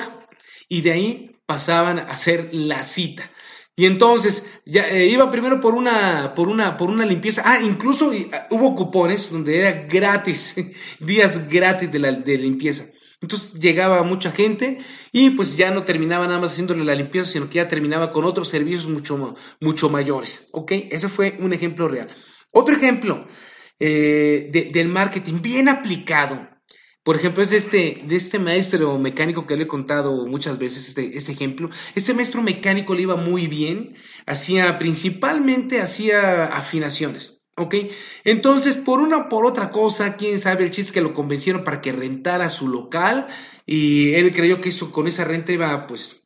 Y 0.69 0.83
de 0.83 0.93
ahí 0.93 1.37
pasaban 1.47 1.99
a 1.99 2.03
hacer 2.03 2.51
la 2.53 2.83
cita. 2.83 3.31
Y 3.81 3.87
entonces 3.87 4.45
ya 4.67 4.91
eh, 4.91 5.07
iba 5.07 5.31
primero 5.31 5.59
por 5.59 5.73
una, 5.73 6.35
por 6.35 6.49
una, 6.49 6.77
por 6.77 6.91
una 6.91 7.07
limpieza. 7.07 7.43
Ah, 7.47 7.63
incluso 7.63 8.13
ah, 8.31 8.47
hubo 8.51 8.77
cupones 8.77 9.33
donde 9.33 9.59
era 9.59 9.87
gratis, 9.89 10.55
días 11.01 11.49
gratis 11.49 11.91
de 11.91 11.99
la 11.99 12.13
de 12.13 12.37
limpieza. 12.37 12.85
Entonces 13.23 13.55
llegaba 13.55 14.03
mucha 14.03 14.33
gente 14.33 14.77
y 15.13 15.31
pues 15.31 15.57
ya 15.57 15.71
no 15.71 15.85
terminaba 15.85 16.27
nada 16.27 16.39
más 16.39 16.53
haciéndole 16.53 16.85
la 16.85 16.95
limpieza, 16.95 17.27
sino 17.27 17.49
que 17.49 17.55
ya 17.55 17.69
terminaba 17.69 18.13
con 18.13 18.27
otros 18.27 18.51
servicios 18.51 18.87
mucho, 18.87 19.35
mucho 19.61 19.89
mayores. 19.89 20.51
¿Ok? 20.53 20.73
Ese 20.91 21.09
fue 21.09 21.39
un 21.41 21.55
ejemplo 21.55 21.89
real. 21.89 22.09
Otro 22.53 22.77
ejemplo 22.77 23.27
eh, 23.79 24.51
del 24.75 24.89
marketing 24.89 25.41
bien 25.41 25.71
aplicado 25.71 26.51
por 27.03 27.17
ejemplo, 27.17 27.43
es 27.43 27.51
de 27.51 27.57
este, 27.57 28.03
de 28.05 28.17
este 28.17 28.39
maestro 28.39 28.99
mecánico 28.99 29.47
que 29.47 29.57
le 29.57 29.65
he 29.65 29.69
contado 29.69 30.27
muchas 30.27 30.59
veces 30.59 30.89
este, 30.89 31.17
este 31.17 31.33
ejemplo. 31.33 31.71
Este 31.95 32.13
maestro 32.13 32.43
mecánico 32.43 32.95
le 32.95 33.03
iba 33.03 33.17
muy 33.17 33.47
bien, 33.47 33.95
hacía 34.27 34.77
principalmente 34.79 35.81
hacía 35.81 36.47
afinaciones. 36.47 37.39
¿Ok? 37.57 37.75
Entonces, 38.25 38.77
por 38.77 39.01
una 39.01 39.19
o 39.19 39.29
por 39.29 39.45
otra 39.45 39.71
cosa, 39.71 40.17
quién 40.17 40.39
sabe, 40.39 40.65
el 40.65 40.71
chiste 40.71 40.95
que 40.95 41.01
lo 41.03 41.13
convencieron 41.13 41.65
para 41.65 41.81
que 41.81 41.93
rentara 41.93 42.49
su 42.49 42.69
local 42.69 43.27
y 43.67 44.15
él 44.15 44.33
creyó 44.33 44.61
que 44.61 44.71
eso 44.71 44.93
con 44.93 45.07
esa 45.09 45.25
renta 45.25 45.53
iba, 45.53 45.87
pues, 45.87 46.23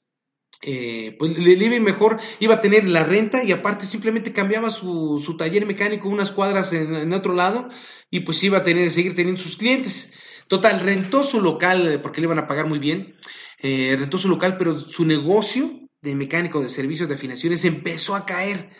eh, 0.62 1.16
pues 1.18 1.36
le 1.36 1.52
iba 1.52 1.80
mejor, 1.80 2.18
iba 2.40 2.54
a 2.54 2.60
tener 2.60 2.88
la 2.88 3.04
renta 3.04 3.42
y 3.42 3.52
aparte 3.52 3.84
simplemente 3.84 4.32
cambiaba 4.32 4.70
su, 4.70 5.20
su 5.24 5.36
taller 5.36 5.66
mecánico 5.66 6.08
unas 6.08 6.30
cuadras 6.30 6.72
en, 6.72 6.94
en, 6.94 7.12
otro 7.12 7.34
lado 7.34 7.68
y 8.10 8.20
pues 8.20 8.42
iba 8.44 8.58
a 8.58 8.62
tener, 8.62 8.90
seguir 8.90 9.16
teniendo 9.16 9.40
sus 9.40 9.56
clientes. 9.56 10.12
Total, 10.48 10.80
rentó 10.80 11.24
su 11.24 11.40
local 11.40 11.86
eh, 11.88 11.98
porque 11.98 12.20
le 12.20 12.26
iban 12.26 12.38
a 12.38 12.46
pagar 12.46 12.66
muy 12.66 12.78
bien, 12.78 13.16
eh, 13.60 13.96
rentó 13.98 14.18
su 14.18 14.28
local, 14.28 14.56
pero 14.58 14.78
su 14.78 15.04
negocio 15.04 15.70
de 16.02 16.14
mecánico 16.14 16.60
de 16.60 16.68
servicios 16.68 17.08
de 17.08 17.14
afinaciones 17.14 17.64
empezó 17.64 18.14
a 18.14 18.26
caer. 18.26 18.70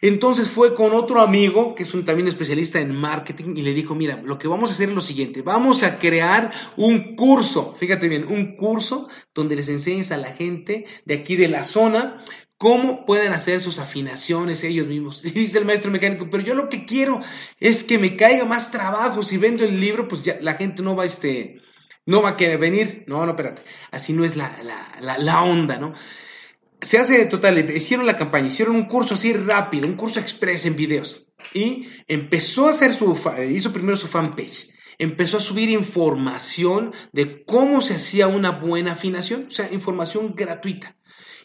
Entonces 0.00 0.50
fue 0.50 0.74
con 0.74 0.92
otro 0.92 1.22
amigo, 1.22 1.74
que 1.74 1.84
es 1.84 1.94
un 1.94 2.04
también 2.04 2.28
especialista 2.28 2.78
en 2.78 2.94
marketing, 2.94 3.56
y 3.56 3.62
le 3.62 3.72
dijo, 3.72 3.94
mira, 3.94 4.20
lo 4.22 4.38
que 4.38 4.48
vamos 4.48 4.68
a 4.68 4.74
hacer 4.74 4.90
es 4.90 4.94
lo 4.94 5.00
siguiente, 5.00 5.40
vamos 5.40 5.82
a 5.82 5.98
crear 5.98 6.50
un 6.76 7.16
curso, 7.16 7.74
fíjate 7.74 8.06
bien, 8.08 8.26
un 8.28 8.56
curso 8.56 9.08
donde 9.34 9.56
les 9.56 9.70
enseñes 9.70 10.12
a 10.12 10.18
la 10.18 10.32
gente 10.32 10.84
de 11.06 11.14
aquí 11.14 11.36
de 11.36 11.48
la 11.48 11.64
zona 11.64 12.22
cómo 12.64 13.04
pueden 13.04 13.34
hacer 13.34 13.60
sus 13.60 13.78
afinaciones 13.78 14.64
ellos 14.64 14.86
mismos. 14.86 15.22
Y 15.26 15.32
dice 15.32 15.58
el 15.58 15.66
maestro 15.66 15.90
mecánico, 15.90 16.30
pero 16.30 16.42
yo 16.42 16.54
lo 16.54 16.70
que 16.70 16.86
quiero 16.86 17.20
es 17.60 17.84
que 17.84 17.98
me 17.98 18.16
caiga 18.16 18.46
más 18.46 18.70
trabajo. 18.70 19.22
Si 19.22 19.36
vendo 19.36 19.64
el 19.66 19.78
libro, 19.78 20.08
pues 20.08 20.22
ya 20.22 20.38
la 20.40 20.54
gente 20.54 20.80
no 20.80 20.96
va 20.96 21.04
este, 21.04 21.60
no 22.06 22.22
va 22.22 22.30
a 22.30 22.36
querer 22.38 22.56
venir. 22.56 23.04
No, 23.06 23.26
no, 23.26 23.32
espérate. 23.32 23.60
Así 23.90 24.14
no 24.14 24.24
es 24.24 24.36
la, 24.36 24.50
la, 25.02 25.18
la, 25.18 25.42
onda, 25.42 25.76
¿no? 25.78 25.92
Se 26.80 26.96
hace 26.96 27.26
total, 27.26 27.70
hicieron 27.70 28.06
la 28.06 28.16
campaña, 28.16 28.46
hicieron 28.46 28.76
un 28.76 28.86
curso 28.86 29.12
así 29.12 29.34
rápido, 29.34 29.86
un 29.86 29.96
curso 29.96 30.18
express 30.18 30.64
en 30.64 30.74
videos. 30.74 31.26
Y 31.52 31.88
empezó 32.08 32.68
a 32.68 32.70
hacer 32.70 32.94
su, 32.94 33.14
hizo 33.46 33.74
primero 33.74 33.98
su 33.98 34.08
fanpage 34.08 34.70
empezó 34.96 35.38
a 35.38 35.40
subir 35.40 35.70
información 35.70 36.92
de 37.12 37.44
cómo 37.44 37.82
se 37.82 37.94
hacía 37.94 38.28
una 38.28 38.52
buena 38.52 38.92
afinación, 38.92 39.46
o 39.48 39.50
sea, 39.50 39.72
información 39.72 40.34
gratuita. 40.36 40.96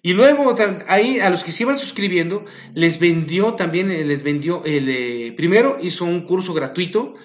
Y 0.02 0.14
luego 0.14 0.56
ahí 0.88 1.20
a 1.20 1.30
los 1.30 1.44
que 1.44 1.52
se 1.52 1.64
iban 1.64 1.78
suscribiendo 1.78 2.46
les 2.74 3.00
vendió 3.00 3.56
también, 3.56 3.92
eh, 3.92 4.06
les 4.06 4.24
vendió 4.24 4.64
el, 4.66 4.88
eh, 4.90 5.34
primero 5.36 5.78
hizo 5.82 6.06
un 6.06 6.26
curso 6.26 6.54
gratuito 6.54 7.16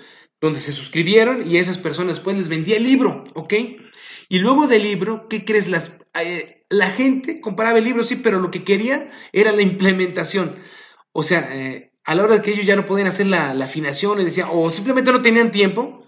donde 0.40 0.60
se 0.60 0.72
suscribieron 0.72 1.50
y 1.50 1.56
a 1.56 1.60
esas 1.60 1.78
personas 1.78 2.16
después 2.16 2.37
les 2.37 2.48
vendía 2.48 2.76
el 2.76 2.84
libro, 2.84 3.24
¿ok? 3.34 3.54
Y 4.28 4.38
luego 4.38 4.66
del 4.66 4.82
libro, 4.82 5.28
¿qué 5.28 5.44
crees? 5.44 5.68
Las, 5.68 5.98
eh, 6.20 6.64
la 6.68 6.90
gente 6.90 7.40
compraba 7.40 7.78
el 7.78 7.84
libro, 7.84 8.02
sí, 8.02 8.16
pero 8.16 8.40
lo 8.40 8.50
que 8.50 8.64
quería 8.64 9.10
era 9.32 9.52
la 9.52 9.62
implementación. 9.62 10.56
O 11.12 11.22
sea, 11.22 11.48
a 12.04 12.14
la 12.14 12.24
hora 12.24 12.34
de 12.34 12.42
que 12.42 12.50
ellos 12.50 12.66
ya 12.66 12.74
no 12.74 12.84
podían 12.84 13.06
hacer 13.06 13.26
la, 13.26 13.54
la 13.54 13.66
afinación, 13.66 14.20
y 14.20 14.24
decían, 14.24 14.48
o 14.50 14.68
simplemente 14.70 15.12
no 15.12 15.22
tenían 15.22 15.50
tiempo, 15.50 16.04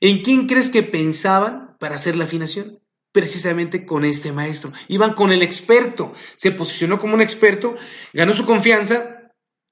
¿en 0.00 0.22
quién 0.22 0.46
crees 0.46 0.70
que 0.70 0.82
pensaban 0.82 1.76
para 1.78 1.94
hacer 1.94 2.16
la 2.16 2.24
afinación? 2.24 2.80
Precisamente 3.12 3.84
con 3.84 4.04
este 4.04 4.32
maestro. 4.32 4.72
Iban 4.88 5.14
con 5.14 5.32
el 5.32 5.42
experto, 5.42 6.12
se 6.36 6.52
posicionó 6.52 6.98
como 6.98 7.14
un 7.14 7.22
experto, 7.22 7.76
ganó 8.12 8.32
su 8.32 8.44
confianza 8.44 9.20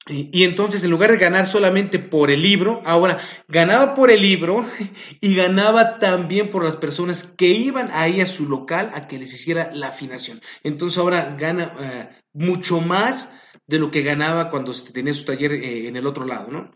y, 0.08 0.44
entonces 0.44 0.82
en 0.82 0.90
lugar 0.90 1.10
de 1.10 1.18
ganar 1.18 1.46
solamente 1.46 1.98
por 1.98 2.30
el 2.30 2.40
libro, 2.40 2.80
ahora 2.86 3.18
ganaba 3.46 3.94
por 3.94 4.10
el 4.10 4.22
libro 4.22 4.64
y 5.20 5.34
ganaba 5.34 5.98
también 5.98 6.48
por 6.48 6.64
las 6.64 6.76
personas 6.76 7.22
que 7.36 7.48
iban 7.48 7.90
ahí 7.92 8.20
a 8.20 8.26
su 8.26 8.48
local 8.48 8.90
a 8.94 9.06
que 9.06 9.18
les 9.18 9.32
hiciera 9.34 9.70
la 9.72 9.88
afinación. 9.88 10.40
Entonces 10.62 10.98
ahora 10.98 11.36
gana 11.38 11.74
eh, 11.78 12.08
mucho 12.32 12.80
más 12.80 13.30
de 13.66 13.78
lo 13.78 13.90
que 13.90 14.02
ganaba 14.02 14.50
cuando 14.50 14.72
tenía 14.92 15.12
su 15.12 15.24
taller 15.24 15.52
eh, 15.52 15.88
en 15.88 15.96
el 15.96 16.06
otro 16.06 16.24
lado, 16.24 16.50
¿no? 16.50 16.70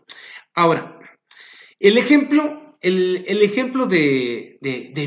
Ahora, 0.53 0.99
el 1.79 1.97
ejemplo 1.97 2.62
el, 2.83 3.41
ejemplo 3.41 3.87
de, 3.87 4.59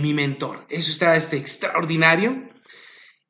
mi 0.02 0.14
mentor, 0.14 0.66
eso 0.68 0.90
está 0.90 1.14
este, 1.16 1.36
extraordinario. 1.36 2.50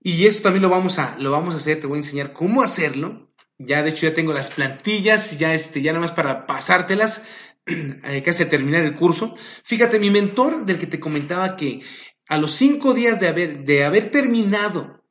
Y 0.00 0.24
eso 0.24 0.40
también 0.40 0.62
lo 0.62 0.68
vamos, 0.68 1.00
a, 1.00 1.18
lo 1.18 1.32
vamos 1.32 1.54
a 1.54 1.56
hacer, 1.56 1.80
te 1.80 1.88
voy 1.88 1.96
a 1.96 2.02
enseñar 2.02 2.32
cómo 2.32 2.62
hacerlo. 2.62 3.32
Ya, 3.58 3.82
de 3.82 3.90
hecho, 3.90 4.06
ya 4.06 4.14
tengo 4.14 4.32
las 4.32 4.50
plantillas, 4.50 5.36
ya, 5.38 5.52
este, 5.52 5.82
ya 5.82 5.92
nada 5.92 6.02
más 6.02 6.12
para 6.12 6.46
pasártelas, 6.46 7.24
eh, 7.66 8.22
casi 8.24 8.44
a 8.44 8.48
terminar 8.48 8.84
el 8.84 8.94
curso. 8.94 9.34
Fíjate, 9.64 9.98
mi 9.98 10.10
mentor, 10.10 10.64
del 10.64 10.78
que 10.78 10.86
te 10.86 11.00
comentaba 11.00 11.56
que 11.56 11.80
a 12.28 12.38
los 12.38 12.52
cinco 12.52 12.94
días 12.94 13.18
de 13.18 13.28
haber, 13.28 13.64
de 13.64 13.84
haber 13.84 14.10
terminado 14.12 15.02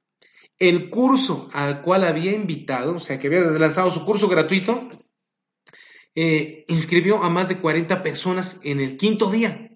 el 0.59 0.89
curso 0.89 1.49
al 1.51 1.81
cual 1.81 2.05
había 2.05 2.31
invitado, 2.31 2.95
o 2.95 2.99
sea, 2.99 3.19
que 3.19 3.27
había 3.27 3.41
lanzado 3.41 3.91
su 3.91 4.05
curso 4.05 4.29
gratuito, 4.29 4.87
eh, 6.15 6.65
inscribió 6.67 7.23
a 7.23 7.29
más 7.29 7.49
de 7.49 7.57
40 7.57 8.01
personas 8.01 8.59
en 8.63 8.79
el 8.79 8.97
quinto 8.97 9.29
día. 9.29 9.69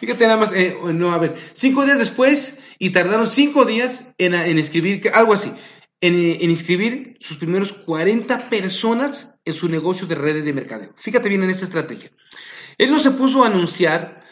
Fíjate 0.00 0.26
nada 0.26 0.36
más, 0.36 0.52
eh, 0.52 0.76
no, 0.92 1.12
a 1.12 1.18
ver, 1.18 1.34
cinco 1.52 1.84
días 1.84 1.98
después 1.98 2.60
y 2.78 2.90
tardaron 2.90 3.28
cinco 3.28 3.64
días 3.64 4.14
en, 4.18 4.34
en 4.34 4.58
escribir, 4.58 5.10
algo 5.14 5.32
así, 5.32 5.52
en, 6.00 6.14
en, 6.14 6.50
inscribir 6.50 7.16
sus 7.20 7.36
primeros 7.36 7.72
40 7.72 8.50
personas 8.50 9.40
en 9.44 9.54
su 9.54 9.68
negocio 9.68 10.06
de 10.06 10.14
redes 10.14 10.44
de 10.44 10.52
mercadeo. 10.52 10.92
Fíjate 10.96 11.28
bien 11.28 11.42
en 11.42 11.50
esta 11.50 11.64
estrategia. 11.64 12.10
Él 12.78 12.90
no 12.90 12.98
se 12.98 13.12
puso 13.12 13.42
a 13.42 13.46
anunciar 13.46 14.22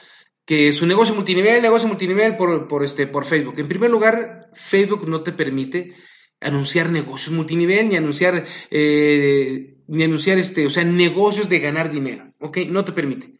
que 0.45 0.73
su 0.73 0.87
negocio 0.87 1.15
multinivel, 1.15 1.63
negocio 1.63 1.87
multinivel 1.87 2.37
por, 2.37 2.67
por, 2.67 2.83
este, 2.83 3.07
por 3.07 3.25
Facebook. 3.25 3.55
En 3.59 3.69
primer 3.69 3.91
lugar, 3.91 4.51
Facebook 4.53 5.09
no 5.09 5.23
te 5.23 5.31
permite 5.31 5.95
anunciar 6.41 6.91
negocios 6.91 7.35
multinivel 7.35 7.89
ni 7.89 7.97
anunciar 7.97 8.45
eh, 8.71 9.77
ni 9.91 10.05
anunciar 10.05 10.39
este, 10.39 10.67
o 10.67 10.71
sea, 10.71 10.85
negocios 10.85 11.49
de 11.49 11.59
ganar 11.59 11.91
dinero, 11.91 12.33
¿ok? 12.39 12.59
No 12.69 12.85
te 12.85 12.93
permite. 12.93 13.35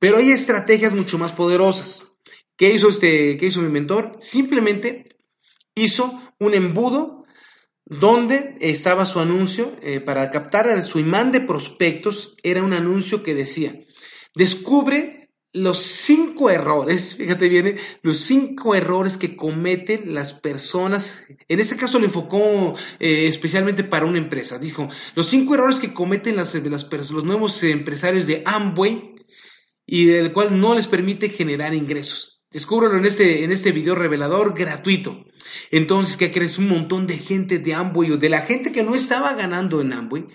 Pero 0.00 0.16
hay 0.16 0.30
estrategias 0.30 0.92
mucho 0.92 1.16
más 1.16 1.32
poderosas. 1.32 2.04
¿Qué 2.56 2.72
hizo 2.72 2.88
este, 2.88 3.36
qué 3.36 3.46
hizo 3.46 3.62
mi 3.62 3.70
mentor? 3.70 4.12
Simplemente 4.18 5.16
hizo 5.76 6.20
un 6.40 6.54
embudo 6.54 7.24
donde 7.84 8.56
estaba 8.60 9.06
su 9.06 9.20
anuncio 9.20 9.76
eh, 9.80 10.00
para 10.00 10.28
captar 10.30 10.68
a 10.68 10.82
su 10.82 10.98
imán 10.98 11.30
de 11.30 11.40
prospectos. 11.40 12.34
Era 12.42 12.64
un 12.64 12.72
anuncio 12.72 13.22
que 13.22 13.36
decía, 13.36 13.80
descubre 14.34 15.25
los 15.52 15.78
cinco 15.78 16.50
errores, 16.50 17.14
fíjate 17.14 17.48
bien, 17.48 17.76
los 18.02 18.18
cinco 18.18 18.74
errores 18.74 19.16
que 19.16 19.36
cometen 19.36 20.12
las 20.12 20.34
personas, 20.34 21.24
en 21.48 21.60
este 21.60 21.76
caso 21.76 21.98
lo 21.98 22.04
enfocó 22.04 22.74
eh, 22.98 23.26
especialmente 23.26 23.82
para 23.82 24.06
una 24.06 24.18
empresa, 24.18 24.58
dijo, 24.58 24.86
los 25.14 25.26
cinco 25.26 25.54
errores 25.54 25.80
que 25.80 25.94
cometen 25.94 26.36
las, 26.36 26.54
las, 26.54 26.92
los 27.10 27.24
nuevos 27.24 27.62
empresarios 27.62 28.26
de 28.26 28.42
Amway 28.44 29.14
y 29.86 30.06
del 30.06 30.32
cual 30.32 30.60
no 30.60 30.74
les 30.74 30.88
permite 30.88 31.30
generar 31.30 31.72
ingresos. 31.72 32.42
Descúbrelo 32.50 32.98
en 32.98 33.06
este, 33.06 33.44
en 33.44 33.52
este 33.52 33.72
video 33.72 33.94
revelador 33.94 34.54
gratuito. 34.56 35.24
Entonces, 35.70 36.16
¿qué 36.16 36.32
crees? 36.32 36.58
Un 36.58 36.68
montón 36.68 37.06
de 37.06 37.18
gente 37.18 37.58
de 37.58 37.74
Amway 37.74 38.12
o 38.12 38.16
de 38.16 38.28
la 38.28 38.42
gente 38.42 38.72
que 38.72 38.82
no 38.82 38.94
estaba 38.94 39.34
ganando 39.34 39.80
en 39.80 39.92
Amway 39.92 40.26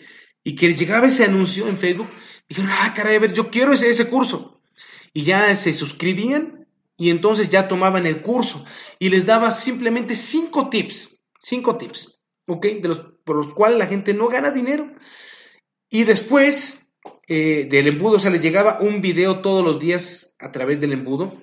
y 0.43 0.56
que 0.56 0.74
llegaba 0.74 1.08
ese 1.08 1.26
anuncio 1.26 1.67
en 1.67 1.78
Facebook, 1.78 2.10
dijeron, 2.50 2.71
ah, 2.74 2.93
caray, 2.95 3.17
a 3.17 3.19
ver, 3.19 3.34
yo 3.34 3.52
quiero 3.52 3.74
ese, 3.74 3.89
ese 3.89 4.08
curso 4.08 4.61
y 5.13 5.24
ya 5.24 5.54
se 5.56 5.74
suscribían 5.74 6.67
y 6.97 7.10
entonces 7.10 7.50
ya 7.50 7.67
tomaban 7.67 8.06
el 8.06 8.21
curso 8.21 8.63
y 9.00 9.10
les 9.10 9.26
daba 9.26 9.52
simplemente 9.52 10.15
cinco 10.15 10.69
tips, 10.69 11.24
cinco 11.38 11.78
tips, 11.78 12.21
¿ok? 12.47 12.65
De 12.82 12.88
los, 12.88 13.00
por 13.24 13.38
los 13.38 13.54
cuales 13.54 13.80
la 13.80 13.88
gente 13.88 14.13
no 14.13 14.28
gana 14.28 14.52
dinero. 14.52 14.91
Y 15.89 16.04
después 16.04 16.86
eh, 17.28 17.67
del 17.69 17.88
embudo, 17.88 18.17
o 18.17 18.19
sea, 18.19 18.30
les 18.30 18.41
llegaba 18.41 18.80
un 18.82 19.02
video 19.02 19.41
todos 19.41 19.63
los 19.63 19.80
días 19.80 20.36
a 20.39 20.52
través 20.52 20.80
del 20.80 20.93
embudo. 20.93 21.34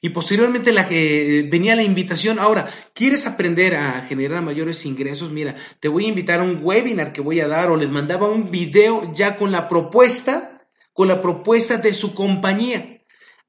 Y 0.00 0.10
posteriormente 0.10 0.72
la 0.72 0.88
que 0.88 1.46
venía 1.50 1.76
la 1.76 1.82
invitación, 1.82 2.38
ahora, 2.38 2.66
¿quieres 2.94 3.26
aprender 3.26 3.74
a 3.74 4.02
generar 4.02 4.42
mayores 4.42 4.84
ingresos? 4.86 5.30
Mira, 5.30 5.54
te 5.80 5.88
voy 5.88 6.04
a 6.04 6.08
invitar 6.08 6.40
a 6.40 6.44
un 6.44 6.60
webinar 6.62 7.12
que 7.12 7.20
voy 7.20 7.40
a 7.40 7.48
dar 7.48 7.70
o 7.70 7.76
les 7.76 7.90
mandaba 7.90 8.28
un 8.28 8.50
video 8.50 9.12
ya 9.14 9.36
con 9.36 9.52
la 9.52 9.68
propuesta 9.68 10.55
con 10.96 11.08
la 11.08 11.20
propuesta 11.20 11.76
de 11.76 11.92
su 11.94 12.14
compañía. 12.14 13.02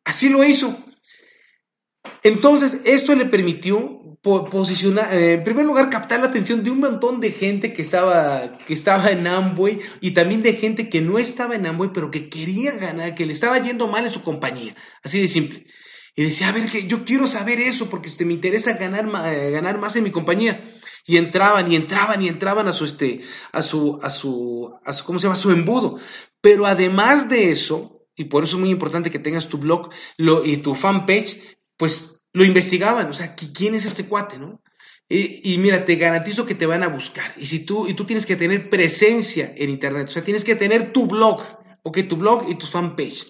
Así 0.04 0.30
lo 0.30 0.44
hizo. 0.44 0.78
Entonces, 2.22 2.82
esto 2.84 3.16
le 3.16 3.26
permitió 3.26 4.02
posicionar, 4.22 5.14
eh, 5.14 5.34
en 5.36 5.44
primer 5.46 5.66
lugar, 5.66 5.90
captar 5.90 6.20
la 6.20 6.28
atención 6.28 6.62
de 6.62 6.72
un 6.72 6.82
montón 6.82 7.22
de 7.22 7.32
gente 7.32 7.72
que 7.72 7.82
estaba, 7.82 8.58
que 8.58 8.74
estaba 8.74 9.12
en 9.12 9.26
Amway 9.26 9.80
y 10.02 10.12
también 10.12 10.44
de 10.44 10.54
gente 10.54 10.90
que 10.90 11.00
no 11.00 11.18
estaba 11.18 11.56
en 11.56 11.66
Amway, 11.66 11.92
pero 11.94 12.12
que 12.12 12.30
quería 12.30 12.74
ganar, 12.74 13.16
que 13.16 13.26
le 13.26 13.32
estaba 13.32 13.58
yendo 13.60 13.88
mal 13.88 14.06
en 14.06 14.12
su 14.12 14.24
compañía. 14.24 14.76
Así 15.02 15.22
de 15.22 15.30
simple. 15.30 15.66
Y 16.16 16.24
decía, 16.24 16.50
a 16.50 16.52
ver, 16.52 16.66
que 16.66 16.88
yo 16.88 17.06
quiero 17.06 17.28
saber 17.28 17.60
eso 17.60 17.90
porque 17.90 18.10
este, 18.10 18.26
me 18.26 18.34
interesa 18.34 18.74
ganar, 18.74 19.08
eh, 19.28 19.52
ganar 19.52 19.78
más 19.78 19.96
en 19.96 20.04
mi 20.04 20.12
compañía. 20.12 20.66
Y 21.06 21.16
entraban 21.16 21.72
y 21.72 21.78
entraban 21.78 22.22
y 22.22 22.28
entraban 22.28 22.68
a 22.68 22.74
su, 22.74 22.84
este, 22.84 23.22
a 23.54 23.62
su, 23.62 24.00
a 24.02 24.10
su, 24.10 24.74
a 24.84 24.94
su, 24.94 25.06
¿cómo 25.06 25.20
se 25.20 25.24
llama? 25.24 25.36
A 25.36 25.38
su 25.38 25.52
embudo. 25.52 26.00
Pero 26.42 26.66
además 26.66 27.30
de 27.30 27.52
eso, 27.52 28.06
y 28.16 28.26
por 28.26 28.44
eso 28.44 28.56
es 28.56 28.60
muy 28.60 28.70
importante 28.70 29.12
que 29.12 29.20
tengas 29.20 29.48
tu 29.48 29.58
blog 29.58 29.90
y 30.18 30.58
tu 30.58 30.76
fanpage, 30.76 31.58
pues 31.78 32.24
lo 32.34 32.44
investigaban. 32.44 33.10
O 33.10 33.14
sea, 33.14 33.36
¿quién 33.36 33.76
es 33.76 33.86
este 33.86 34.06
cuate, 34.06 34.38
no? 34.40 34.62
Y, 35.10 35.58
mira, 35.60 35.86
te 35.86 35.96
garantizo 35.96 36.46
que 36.46 36.56
te 36.56 36.66
van 36.66 36.84
a 36.84 36.90
buscar. 36.90 37.34
Y 37.38 37.46
si 37.46 37.66
tú, 37.66 37.88
y 37.88 37.94
tú 37.94 38.06
tienes 38.06 38.26
que 38.26 38.36
tener 38.36 38.70
presencia 38.70 39.54
en 39.56 39.70
Internet, 39.70 40.10
o 40.10 40.12
sea, 40.12 40.24
tienes 40.24 40.44
que 40.44 40.56
tener 40.56 40.92
tu 40.92 41.08
blog, 41.08 41.42
ok, 41.84 42.00
tu 42.10 42.18
blog 42.18 42.46
y 42.50 42.56
tu 42.56 42.66
fanpage. 42.66 43.26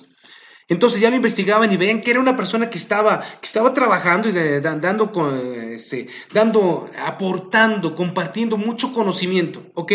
Entonces 0.67 0.99
ya 0.99 1.09
lo 1.09 1.15
investigaban 1.15 1.71
y 1.71 1.77
veían 1.77 2.01
que 2.01 2.11
era 2.11 2.19
una 2.19 2.35
persona 2.35 2.69
que 2.69 2.79
estaba, 2.79 3.21
que 3.21 3.45
estaba 3.45 3.73
trabajando 3.73 4.27
y 4.27 4.33
dando, 4.59 5.11
este, 5.71 6.07
dando, 6.33 6.89
aportando, 6.97 7.95
compartiendo 7.95 8.57
mucho 8.57 8.91
conocimiento, 8.91 9.71
¿ok? 9.75 9.93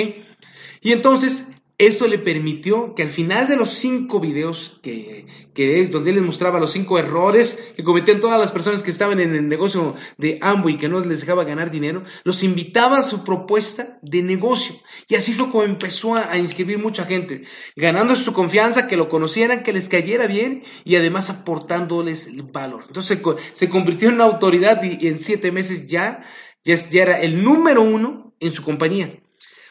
Y 0.80 0.92
entonces 0.92 1.48
esto 1.86 2.06
le 2.06 2.18
permitió 2.18 2.94
que 2.94 3.02
al 3.02 3.08
final 3.08 3.48
de 3.48 3.56
los 3.56 3.70
cinco 3.70 4.20
videos 4.20 4.78
que, 4.82 5.26
que 5.52 5.84
donde 5.86 6.10
él 6.10 6.16
les 6.16 6.24
mostraba 6.24 6.60
los 6.60 6.72
cinco 6.72 6.96
errores 6.98 7.72
que 7.74 7.82
cometían 7.82 8.20
todas 8.20 8.38
las 8.38 8.52
personas 8.52 8.84
que 8.84 8.90
estaban 8.90 9.18
en 9.18 9.34
el 9.34 9.48
negocio 9.48 9.96
de 10.16 10.38
Amway 10.40 10.74
y 10.74 10.78
que 10.78 10.88
no 10.88 11.00
les 11.00 11.20
dejaba 11.20 11.42
ganar 11.42 11.70
dinero, 11.70 12.04
los 12.22 12.44
invitaba 12.44 12.98
a 12.98 13.02
su 13.02 13.24
propuesta 13.24 13.98
de 14.00 14.22
negocio. 14.22 14.76
Y 15.08 15.16
así 15.16 15.32
fue 15.32 15.50
como 15.50 15.64
empezó 15.64 16.14
a, 16.14 16.38
inscribir 16.38 16.78
mucha 16.78 17.04
gente, 17.04 17.42
ganando 17.74 18.14
su 18.14 18.32
confianza, 18.32 18.86
que 18.86 18.96
lo 18.96 19.08
conocieran, 19.08 19.64
que 19.64 19.72
les 19.72 19.88
cayera 19.88 20.28
bien 20.28 20.62
y 20.84 20.94
además 20.94 21.30
aportándoles 21.30 22.30
valor. 22.52 22.84
Entonces 22.86 23.18
se, 23.54 23.68
convirtió 23.68 24.08
en 24.08 24.14
una 24.14 24.24
autoridad 24.24 24.80
y, 24.84 25.08
en 25.08 25.18
siete 25.18 25.50
meses 25.50 25.88
ya, 25.88 26.24
ya, 26.64 26.76
ya 26.76 27.02
era 27.02 27.20
el 27.20 27.42
número 27.42 27.82
uno 27.82 28.34
en 28.38 28.52
su 28.52 28.62
compañía. 28.62 29.20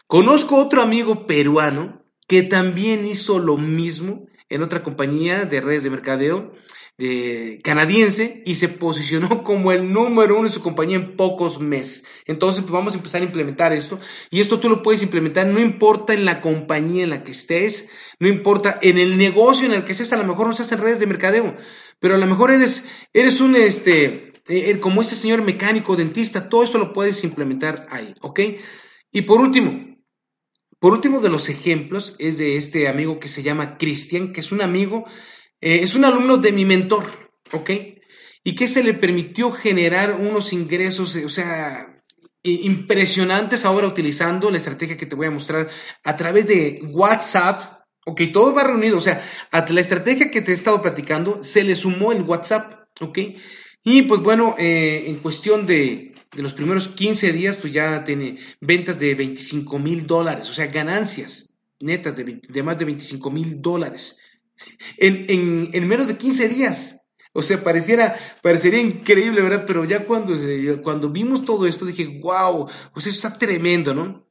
Conozco 0.07 0.57
otro 0.57 0.81
amigo 0.81 1.25
peruano 1.25 2.00
que 2.31 2.43
también 2.43 3.05
hizo 3.05 3.39
lo 3.39 3.57
mismo 3.57 4.25
en 4.47 4.63
otra 4.63 4.83
compañía 4.83 5.43
de 5.43 5.59
redes 5.59 5.83
de 5.83 5.89
mercadeo 5.89 6.53
de, 6.97 7.59
canadiense 7.61 8.41
y 8.45 8.55
se 8.55 8.69
posicionó 8.69 9.43
como 9.43 9.73
el 9.73 9.91
número 9.91 10.37
uno 10.37 10.47
de 10.47 10.53
su 10.53 10.61
compañía 10.61 10.95
en 10.95 11.17
pocos 11.17 11.59
meses. 11.59 12.05
Entonces, 12.25 12.61
pues 12.61 12.71
vamos 12.71 12.93
a 12.93 12.97
empezar 12.99 13.19
a 13.21 13.25
implementar 13.25 13.73
esto. 13.73 13.99
Y 14.29 14.39
esto 14.39 14.61
tú 14.61 14.69
lo 14.69 14.81
puedes 14.81 15.03
implementar, 15.03 15.45
no 15.45 15.59
importa 15.59 16.13
en 16.13 16.23
la 16.23 16.39
compañía 16.39 17.03
en 17.03 17.09
la 17.09 17.25
que 17.25 17.31
estés, 17.31 17.89
no 18.17 18.29
importa 18.29 18.79
en 18.81 18.97
el 18.97 19.17
negocio 19.17 19.65
en 19.65 19.73
el 19.73 19.83
que 19.83 19.91
estés, 19.91 20.13
a 20.13 20.17
lo 20.17 20.23
mejor 20.23 20.45
no 20.45 20.53
estás 20.53 20.71
en 20.71 20.79
redes 20.79 21.01
de 21.01 21.07
mercadeo, 21.07 21.57
pero 21.99 22.15
a 22.15 22.17
lo 22.17 22.27
mejor 22.27 22.51
eres, 22.51 22.85
eres 23.11 23.41
un, 23.41 23.57
este, 23.57 24.41
eh, 24.47 24.79
como 24.79 25.01
este 25.01 25.15
señor 25.15 25.41
mecánico, 25.41 25.97
dentista, 25.97 26.47
todo 26.47 26.63
esto 26.63 26.77
lo 26.77 26.93
puedes 26.93 27.25
implementar 27.25 27.87
ahí, 27.91 28.15
¿ok? 28.21 28.39
Y 29.11 29.23
por 29.23 29.41
último, 29.41 29.90
por 30.81 30.93
último 30.93 31.19
de 31.19 31.29
los 31.29 31.47
ejemplos 31.47 32.15
es 32.17 32.39
de 32.39 32.55
este 32.55 32.87
amigo 32.87 33.19
que 33.19 33.27
se 33.27 33.43
llama 33.43 33.77
Cristian, 33.77 34.33
que 34.33 34.39
es 34.39 34.51
un 34.51 34.63
amigo, 34.63 35.05
eh, 35.61 35.81
es 35.83 35.93
un 35.93 36.05
alumno 36.05 36.37
de 36.37 36.51
mi 36.51 36.65
mentor, 36.65 37.05
¿ok? 37.51 37.69
Y 38.43 38.55
que 38.55 38.67
se 38.67 38.83
le 38.83 38.95
permitió 38.95 39.51
generar 39.51 40.13
unos 40.19 40.53
ingresos, 40.53 41.15
o 41.17 41.29
sea, 41.29 42.01
impresionantes 42.41 43.63
ahora 43.63 43.85
utilizando 43.85 44.49
la 44.49 44.57
estrategia 44.57 44.97
que 44.97 45.05
te 45.05 45.15
voy 45.15 45.27
a 45.27 45.31
mostrar 45.31 45.69
a 46.03 46.17
través 46.17 46.47
de 46.47 46.81
WhatsApp, 46.89 47.83
ok, 48.07 48.21
todo 48.33 48.55
va 48.55 48.63
reunido, 48.63 48.97
o 48.97 49.01
sea, 49.01 49.23
a 49.51 49.63
la 49.69 49.81
estrategia 49.81 50.31
que 50.31 50.41
te 50.41 50.49
he 50.49 50.55
estado 50.55 50.81
platicando 50.81 51.43
se 51.43 51.63
le 51.63 51.75
sumó 51.75 52.11
el 52.11 52.23
WhatsApp, 52.23 52.87
ok, 52.99 53.19
y 53.83 54.01
pues 54.01 54.21
bueno, 54.21 54.55
eh, 54.57 55.03
en 55.05 55.17
cuestión 55.17 55.67
de, 55.67 56.10
de 56.35 56.43
los 56.43 56.53
primeros 56.53 56.87
15 56.87 57.33
días, 57.33 57.57
pues 57.57 57.73
ya 57.73 58.03
tiene 58.03 58.37
ventas 58.61 58.97
de 58.97 59.15
25 59.15 59.79
mil 59.79 60.07
dólares, 60.07 60.49
o 60.49 60.53
sea, 60.53 60.67
ganancias 60.67 61.53
netas 61.79 62.15
de, 62.15 62.63
más 62.63 62.77
de 62.77 62.85
25 62.85 63.31
mil 63.31 63.61
dólares 63.61 64.19
en, 64.97 65.25
en, 65.73 65.87
menos 65.87 66.07
de 66.07 66.17
15 66.17 66.47
días. 66.47 66.97
O 67.33 67.41
sea, 67.41 67.63
pareciera, 67.63 68.15
parecería 68.41 68.81
increíble, 68.81 69.41
¿verdad? 69.41 69.63
Pero 69.65 69.85
ya 69.85 70.05
cuando, 70.05 70.33
cuando 70.83 71.09
vimos 71.09 71.45
todo 71.45 71.65
esto 71.65 71.85
dije, 71.85 72.19
wow, 72.21 72.69
pues 72.93 73.07
eso 73.07 73.15
está 73.15 73.39
tremendo, 73.39 73.93
¿no? 73.93 74.27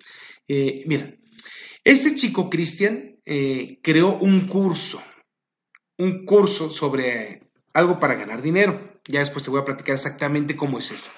Eh, 0.47 0.85
mira, 0.87 1.15
este 1.83 2.15
chico 2.15 2.51
Cristian 2.51 3.19
eh, 3.25 3.79
creó 3.83 4.19
un 4.19 4.47
curso, 4.47 5.03
un 5.97 6.27
curso 6.27 6.69
sobre 6.69 7.51
algo 7.73 7.99
para 7.99 8.17
ganar 8.17 8.43
dinero. 8.43 9.01
Ya 9.09 9.21
después 9.21 9.45
te 9.45 9.51
voy 9.51 9.61
a 9.61 9.65
platicar 9.65 9.95
exactamente 9.95 10.55
cómo 10.55 10.79
es 10.79 10.91
esto 10.91 11.11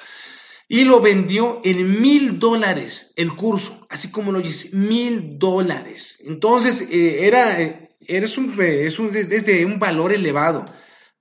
y 0.73 0.87
lo 0.87 1.03
vendió 1.03 1.61
en 1.65 2.01
mil 2.01 2.39
dólares 2.39 3.13
el 3.17 3.37
curso, 3.37 3.87
así 3.91 4.11
como 4.11 4.33
lo 4.33 4.41
dice, 4.41 4.75
mil 4.75 5.39
dólares. 5.39 6.19
Entonces, 6.25 6.89
eh, 6.91 7.27
era, 7.27 7.61
eh, 7.61 7.91
es, 8.01 8.39
un, 8.39 8.59
es, 8.59 8.99
un, 8.99 9.13
de 9.13 9.67
un 9.67 9.79
valor 9.79 10.15
elevado. 10.15 10.65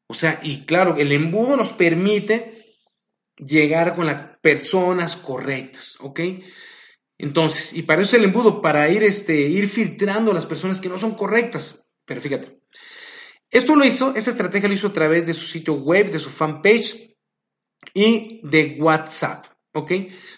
O 0.08 0.14
sea, 0.14 0.40
y 0.42 0.64
claro, 0.66 0.96
el 0.96 1.12
embudo 1.12 1.58
nos 1.58 1.74
permite 1.74 2.54
llegar 3.36 3.94
con 3.94 4.06
las 4.06 4.38
personas 4.40 5.18
correctas, 5.18 5.98
¿ok? 6.00 6.22
Entonces, 7.18 7.74
y 7.74 7.82
para 7.82 8.04
eso 8.04 8.16
el 8.16 8.24
embudo, 8.24 8.62
para 8.62 8.88
ir, 8.88 9.04
este, 9.04 9.36
ir 9.36 9.68
filtrando 9.68 10.32
a 10.32 10.34
las 10.34 10.46
personas 10.46 10.80
que 10.80 10.88
no 10.88 10.98
son 10.98 11.14
correctas. 11.14 11.90
Pero 12.06 12.22
fíjate, 12.22 12.62
esto 13.50 13.76
lo 13.76 13.84
hizo, 13.84 14.16
esa 14.16 14.32
estrategia 14.32 14.70
lo 14.70 14.76
hizo 14.76 14.88
a 14.88 14.94
través 14.94 15.26
de 15.26 15.34
su 15.34 15.46
sitio 15.46 15.74
web, 15.74 16.10
de 16.10 16.20
su 16.20 16.30
fanpage, 16.30 17.11
y 17.94 18.42
de 18.44 18.78
WhatsApp. 18.80 19.46
¿Ok? 19.74 19.92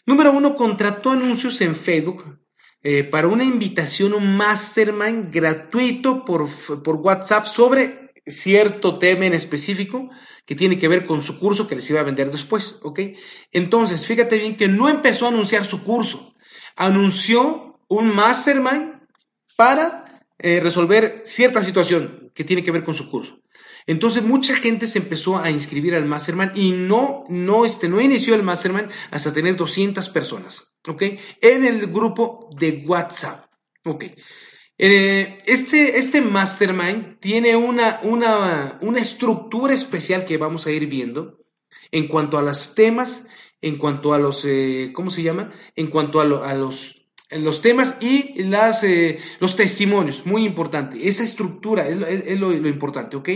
Número 0.06 0.32
uno, 0.32 0.56
contrató 0.56 1.12
anuncios 1.12 1.60
en 1.62 1.76
Facebook 1.76 2.40
eh, 2.84 3.04
para 3.04 3.28
una 3.28 3.44
invitación, 3.44 4.14
un 4.14 4.36
mastermind 4.38 5.34
gratuito 5.34 6.24
por, 6.26 6.48
por 6.84 6.96
WhatsApp 6.98 7.46
sobre 7.46 8.14
cierto 8.26 9.00
tema 9.00 9.26
en 9.26 9.34
específico 9.34 10.10
que 10.46 10.56
tiene 10.56 10.78
que 10.78 10.88
ver 10.88 11.06
con 11.06 11.22
su 11.22 11.40
curso 11.40 11.68
que 11.68 11.76
les 11.76 11.90
iba 11.90 12.02
a 12.02 12.04
vender 12.04 12.32
después, 12.32 12.80
¿ok? 12.84 13.00
Entonces, 13.52 14.06
fíjate 14.06 14.38
bien 14.38 14.56
que 14.56 14.68
no 14.68 14.90
empezó 14.90 15.26
a 15.26 15.30
anunciar 15.30 15.66
su 15.66 15.84
curso, 15.84 16.36
anunció 16.76 17.80
un 17.88 18.14
mastermind 18.14 19.02
para 19.56 20.24
eh, 20.38 20.60
resolver 20.60 21.22
cierta 21.26 21.62
situación 21.62 22.32
que 22.34 22.44
tiene 22.44 22.64
que 22.64 22.72
ver 22.72 22.84
con 22.84 22.94
su 22.94 23.10
curso. 23.10 23.40
Entonces 23.86 24.24
mucha 24.24 24.56
gente 24.56 24.88
se 24.88 25.00
empezó 25.00 25.38
a 25.38 25.52
inscribir 25.52 25.96
al 25.96 26.06
Mastermind 26.06 26.56
y 26.56 26.72
no, 26.72 27.26
no, 27.30 27.66
este, 27.66 27.90
no 27.90 28.00
inició 28.02 28.36
el 28.36 28.44
Mastermind 28.44 28.90
hasta 29.12 29.34
tener 29.34 29.56
200 29.56 30.10
personas, 30.10 30.74
¿ok? 30.88 31.04
En 31.42 31.66
el 31.66 31.88
grupo 31.88 32.50
de 32.58 32.84
WhatsApp, 32.86 33.46
¿ok? 33.86 34.06
Eh, 34.78 35.38
este, 35.46 35.98
este 35.98 36.22
mastermind 36.22 37.20
tiene 37.20 37.56
una, 37.56 38.00
una, 38.04 38.80
una 38.82 39.00
estructura 39.00 39.74
especial 39.74 40.26
que 40.26 40.38
vamos 40.38 40.66
a 40.66 40.72
ir 40.72 40.88
viendo 40.88 41.40
en 41.92 42.08
cuanto 42.08 42.38
a 42.40 42.42
los 42.42 42.74
temas, 42.74 43.28
en 43.62 43.78
cuanto 43.78 44.14
a 44.14 44.20
los, 44.20 44.44
eh, 44.46 44.92
¿cómo 44.94 45.12
se 45.12 45.22
llama? 45.22 45.52
En 45.76 45.88
cuanto 45.88 46.20
a, 46.20 46.26
los, 46.26 47.08
los 47.30 47.62
temas 47.62 47.98
y 48.02 48.44
las, 48.44 48.84
eh, 48.84 49.20
los 49.40 49.56
testimonios, 49.56 50.26
muy 50.26 50.44
importante. 50.44 51.08
Esa 51.08 51.24
estructura 51.24 51.88
es, 51.88 52.40
lo, 52.40 52.52
importante, 52.52 53.16
¿ok? 53.16 53.30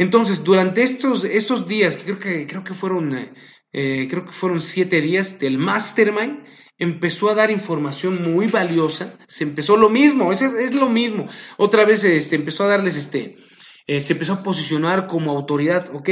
Entonces, 0.00 0.42
durante 0.42 0.82
estos, 0.82 1.24
estos 1.24 1.68
días, 1.68 1.98
creo 2.02 2.18
que, 2.18 2.46
creo 2.46 2.64
que 2.64 2.72
fueron, 2.72 3.30
creo 3.70 4.24
que 4.24 4.32
fueron 4.32 4.60
siete 4.60 5.00
días 5.00 5.38
del 5.38 5.58
mastermind, 5.58 6.44
empezó 6.80 7.28
a 7.28 7.34
dar 7.34 7.50
información 7.50 8.22
muy 8.22 8.46
valiosa, 8.46 9.18
se 9.28 9.44
empezó 9.44 9.76
lo 9.76 9.90
mismo, 9.90 10.32
es, 10.32 10.40
es 10.40 10.74
lo 10.74 10.88
mismo. 10.88 11.28
Otra 11.58 11.84
vez 11.84 12.02
este, 12.02 12.34
empezó 12.36 12.64
a 12.64 12.68
darles, 12.68 12.96
este, 12.96 13.36
eh, 13.86 14.00
se 14.00 14.14
empezó 14.14 14.32
a 14.32 14.42
posicionar 14.42 15.06
como 15.06 15.30
autoridad, 15.30 15.94
¿ok? 15.94 16.08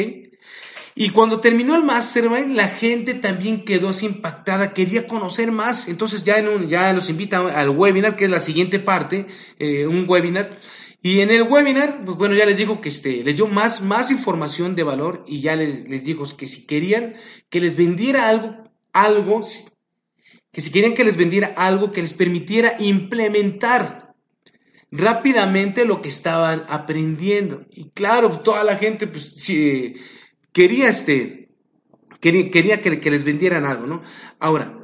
Y 0.94 1.10
cuando 1.10 1.40
terminó 1.40 1.74
el 1.74 1.84
mastermind, 1.84 2.54
la 2.54 2.68
gente 2.68 3.14
también 3.14 3.64
quedó 3.64 3.88
así 3.88 4.04
impactada, 4.04 4.74
quería 4.74 5.06
conocer 5.06 5.52
más. 5.52 5.88
Entonces 5.88 6.24
ya, 6.24 6.38
en 6.38 6.48
un, 6.48 6.68
ya 6.68 6.92
los 6.92 7.08
invita 7.08 7.38
al 7.38 7.70
webinar, 7.70 8.16
que 8.16 8.24
es 8.24 8.30
la 8.30 8.40
siguiente 8.40 8.78
parte, 8.80 9.26
eh, 9.58 9.86
un 9.86 10.06
webinar. 10.08 10.50
Y 11.00 11.20
en 11.20 11.30
el 11.30 11.42
webinar, 11.42 12.04
pues 12.04 12.16
bueno, 12.16 12.34
ya 12.34 12.44
les 12.44 12.56
digo 12.56 12.80
que 12.80 12.88
este, 12.88 13.22
les 13.22 13.36
dio 13.36 13.46
más, 13.46 13.82
más 13.82 14.10
información 14.10 14.74
de 14.74 14.82
valor 14.82 15.24
y 15.28 15.40
ya 15.40 15.54
les, 15.54 15.88
les 15.88 16.02
digo 16.02 16.24
que 16.36 16.48
si 16.48 16.66
querían 16.66 17.14
que 17.48 17.60
les 17.60 17.76
vendiera 17.76 18.28
algo, 18.28 18.56
algo, 18.92 19.42
que 20.50 20.60
si 20.60 20.72
querían 20.72 20.94
que 20.94 21.04
les 21.04 21.16
vendiera 21.16 21.54
algo 21.56 21.92
que 21.92 22.02
les 22.02 22.14
permitiera 22.14 22.74
implementar 22.80 24.08
rápidamente 24.90 25.84
lo 25.84 26.00
que 26.00 26.08
estaban 26.08 26.64
aprendiendo. 26.68 27.66
Y 27.70 27.90
claro, 27.90 28.40
toda 28.40 28.64
la 28.64 28.76
gente 28.76 29.06
pues, 29.06 29.46
quería, 30.52 30.88
este, 30.88 31.50
quería, 32.20 32.50
quería 32.50 32.80
que, 32.80 33.10
les 33.10 33.24
vendieran 33.24 33.64
algo, 33.64 33.86
¿no? 33.86 34.02
Ahora, 34.38 34.78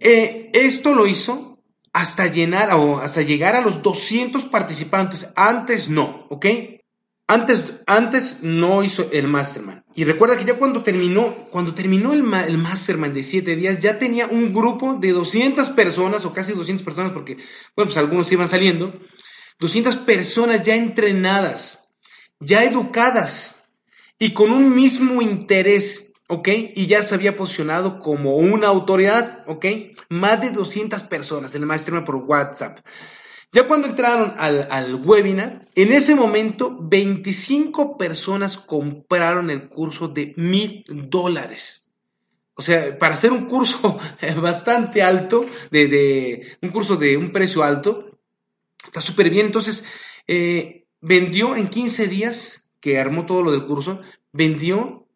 eh, 0.00 0.50
esto 0.52 0.94
lo 0.94 1.06
hizo 1.06 1.57
hasta 1.92 2.26
llenar 2.26 2.70
o 2.72 3.00
hasta 3.00 3.22
llegar 3.22 3.56
a 3.56 3.60
los 3.60 3.82
200 3.82 4.44
participantes. 4.44 5.32
Antes 5.36 5.88
no, 5.88 6.26
¿ok? 6.30 6.46
Antes, 7.30 7.74
antes 7.86 8.38
no 8.42 8.82
hizo 8.82 9.10
el 9.12 9.28
mastermind. 9.28 9.82
Y 9.94 10.04
recuerda 10.04 10.38
que 10.38 10.46
ya 10.46 10.58
cuando 10.58 10.82
terminó, 10.82 11.48
cuando 11.50 11.74
terminó 11.74 12.14
el, 12.14 12.20
el 12.46 12.56
mastermind 12.56 13.12
de 13.12 13.22
7 13.22 13.54
días, 13.56 13.80
ya 13.80 13.98
tenía 13.98 14.26
un 14.26 14.54
grupo 14.54 14.94
de 14.94 15.12
200 15.12 15.68
personas, 15.70 16.24
o 16.24 16.32
casi 16.32 16.54
200 16.54 16.82
personas, 16.82 17.12
porque, 17.12 17.34
bueno, 17.76 17.88
pues 17.88 17.96
algunos 17.98 18.32
iban 18.32 18.48
saliendo, 18.48 18.98
200 19.60 19.98
personas 19.98 20.62
ya 20.62 20.74
entrenadas, 20.74 21.90
ya 22.40 22.64
educadas, 22.64 23.56
y 24.18 24.32
con 24.32 24.50
un 24.50 24.74
mismo 24.74 25.20
interés, 25.20 26.07
¿ok? 26.28 26.48
Y 26.74 26.86
ya 26.86 27.02
se 27.02 27.14
había 27.14 27.34
posicionado 27.34 27.98
como 27.98 28.36
una 28.36 28.68
autoridad, 28.68 29.44
¿ok? 29.46 29.66
Más 30.10 30.40
de 30.40 30.50
200 30.50 31.02
personas 31.04 31.54
en 31.54 31.62
el 31.62 31.66
mastermind 31.66 32.06
por 32.06 32.16
WhatsApp. 32.16 32.78
Ya 33.50 33.66
cuando 33.66 33.88
entraron 33.88 34.34
al, 34.38 34.96
webinar, 34.96 35.66
en 35.74 35.92
ese 35.92 36.14
momento 36.14 36.76
25 36.80 37.96
personas 37.96 38.58
compraron 38.58 39.50
el 39.50 39.68
curso 39.70 40.08
de 40.08 40.34
mil 40.36 40.84
dólares. 40.86 41.90
O 42.54 42.62
sea, 42.62 42.98
para 42.98 43.14
hacer 43.14 43.32
un 43.32 43.46
curso 43.46 43.98
bastante 44.42 45.02
alto, 45.02 45.46
de, 45.70 46.56
un 46.60 46.70
curso 46.70 46.96
de 46.96 47.16
un 47.16 47.32
precio 47.32 47.62
alto, 47.62 48.18
está 48.84 49.00
súper 49.00 49.30
bien. 49.30 49.46
Entonces, 49.46 49.84
eh, 50.26 50.84
vendió 51.00 51.56
en 51.56 51.68
15 51.68 52.06
días, 52.06 52.70
que 52.80 52.98
armó 52.98 53.24
todo 53.24 53.42
lo 53.42 53.50
del 53.50 53.66
curso, 53.66 54.00
vendió, 54.32 55.07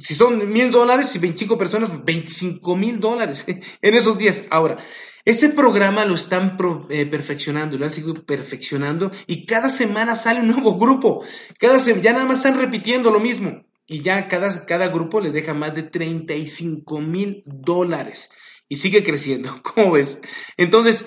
si 0.00 0.14
son 0.14 0.50
mil 0.50 0.70
dólares 0.70 1.14
y 1.14 1.18
25 1.18 1.58
personas, 1.58 2.04
25 2.04 2.76
mil 2.76 2.98
dólares 2.98 3.44
en 3.82 3.94
esos 3.94 4.18
días. 4.18 4.44
Ahora, 4.50 4.76
ese 5.24 5.50
programa 5.50 6.04
lo 6.06 6.14
están 6.14 6.56
eh, 6.88 7.06
perfeccionando, 7.06 7.76
lo 7.76 7.84
han 7.84 7.90
seguido 7.90 8.24
perfeccionando 8.24 9.10
y 9.26 9.44
cada 9.44 9.68
semana 9.68 10.16
sale 10.16 10.40
un 10.40 10.48
nuevo 10.48 10.78
grupo. 10.78 11.24
Cada 11.58 11.78
ya 11.78 12.12
nada 12.12 12.26
más 12.26 12.38
están 12.38 12.58
repitiendo 12.58 13.10
lo 13.10 13.20
mismo 13.20 13.64
y 13.86 14.00
ya 14.02 14.28
cada, 14.28 14.66
cada 14.66 14.88
grupo 14.88 15.20
le 15.20 15.30
deja 15.30 15.52
más 15.52 15.74
de 15.74 15.82
35 15.82 17.00
mil 17.00 17.42
dólares 17.44 18.30
y 18.68 18.76
sigue 18.76 19.02
creciendo. 19.02 19.60
¿Cómo 19.62 19.92
ves? 19.92 20.22
Entonces, 20.56 21.04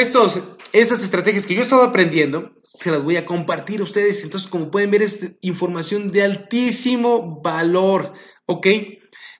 estos, 0.00 0.40
esas 0.72 1.04
estrategias 1.04 1.46
que 1.46 1.54
yo 1.54 1.60
he 1.60 1.62
estado 1.62 1.82
aprendiendo, 1.82 2.52
se 2.62 2.90
las 2.90 3.02
voy 3.02 3.16
a 3.16 3.26
compartir 3.26 3.80
a 3.80 3.84
ustedes. 3.84 4.24
Entonces, 4.24 4.48
como 4.48 4.70
pueden 4.70 4.90
ver, 4.90 5.02
es 5.02 5.36
información 5.40 6.10
de 6.10 6.22
altísimo 6.22 7.40
valor, 7.40 8.12
¿ok? 8.46 8.66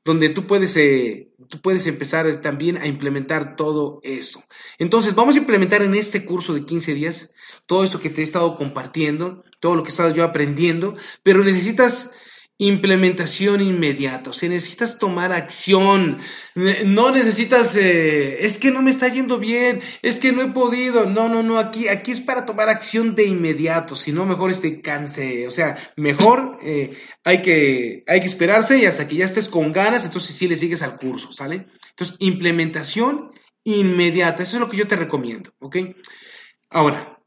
Donde 0.04 0.28
tú 0.28 0.46
puedes... 0.46 0.76
Eh, 0.76 1.30
tú 1.48 1.60
puedes 1.60 1.86
empezar 1.86 2.30
también 2.40 2.78
a 2.78 2.86
implementar 2.86 3.56
todo 3.56 4.00
eso. 4.02 4.42
Entonces, 4.78 5.14
vamos 5.14 5.34
a 5.34 5.38
implementar 5.38 5.82
en 5.82 5.94
este 5.94 6.24
curso 6.24 6.54
de 6.54 6.64
15 6.64 6.94
días 6.94 7.34
todo 7.66 7.84
esto 7.84 8.00
que 8.00 8.10
te 8.10 8.20
he 8.20 8.24
estado 8.24 8.56
compartiendo, 8.56 9.44
todo 9.60 9.74
lo 9.74 9.82
que 9.82 9.88
he 9.88 9.90
estado 9.90 10.14
yo 10.14 10.24
aprendiendo, 10.24 10.94
pero 11.22 11.42
necesitas 11.44 12.12
implementación 12.58 13.60
inmediata, 13.60 14.30
o 14.30 14.32
sea, 14.32 14.48
necesitas 14.48 15.00
tomar 15.00 15.32
acción, 15.32 16.18
no 16.54 17.10
necesitas, 17.10 17.74
eh, 17.74 18.46
es 18.46 18.58
que 18.58 18.70
no 18.70 18.80
me 18.80 18.92
está 18.92 19.08
yendo 19.08 19.38
bien, 19.38 19.80
es 20.02 20.20
que 20.20 20.30
no 20.30 20.40
he 20.42 20.48
podido, 20.50 21.06
no, 21.06 21.28
no, 21.28 21.42
no, 21.42 21.58
aquí, 21.58 21.88
aquí 21.88 22.12
es 22.12 22.20
para 22.20 22.46
tomar 22.46 22.68
acción 22.68 23.16
de 23.16 23.24
inmediato, 23.24 23.96
si 23.96 24.12
no, 24.12 24.24
mejor 24.24 24.52
este 24.52 24.80
canse, 24.80 25.48
o 25.48 25.50
sea, 25.50 25.76
mejor 25.96 26.58
eh, 26.62 26.96
hay, 27.24 27.42
que, 27.42 28.04
hay 28.06 28.20
que 28.20 28.26
esperarse 28.26 28.78
y 28.78 28.86
hasta 28.86 29.08
que 29.08 29.16
ya 29.16 29.24
estés 29.24 29.48
con 29.48 29.72
ganas, 29.72 30.04
entonces 30.04 30.36
sí 30.36 30.46
le 30.46 30.54
sigues 30.54 30.82
al 30.82 30.96
curso, 30.96 31.32
¿sale? 31.32 31.66
Entonces, 31.90 32.16
implementación 32.20 33.32
inmediata, 33.64 34.44
eso 34.44 34.56
es 34.56 34.60
lo 34.60 34.68
que 34.68 34.76
yo 34.76 34.86
te 34.86 34.94
recomiendo, 34.94 35.52
¿ok? 35.58 35.76
Ahora, 36.70 37.18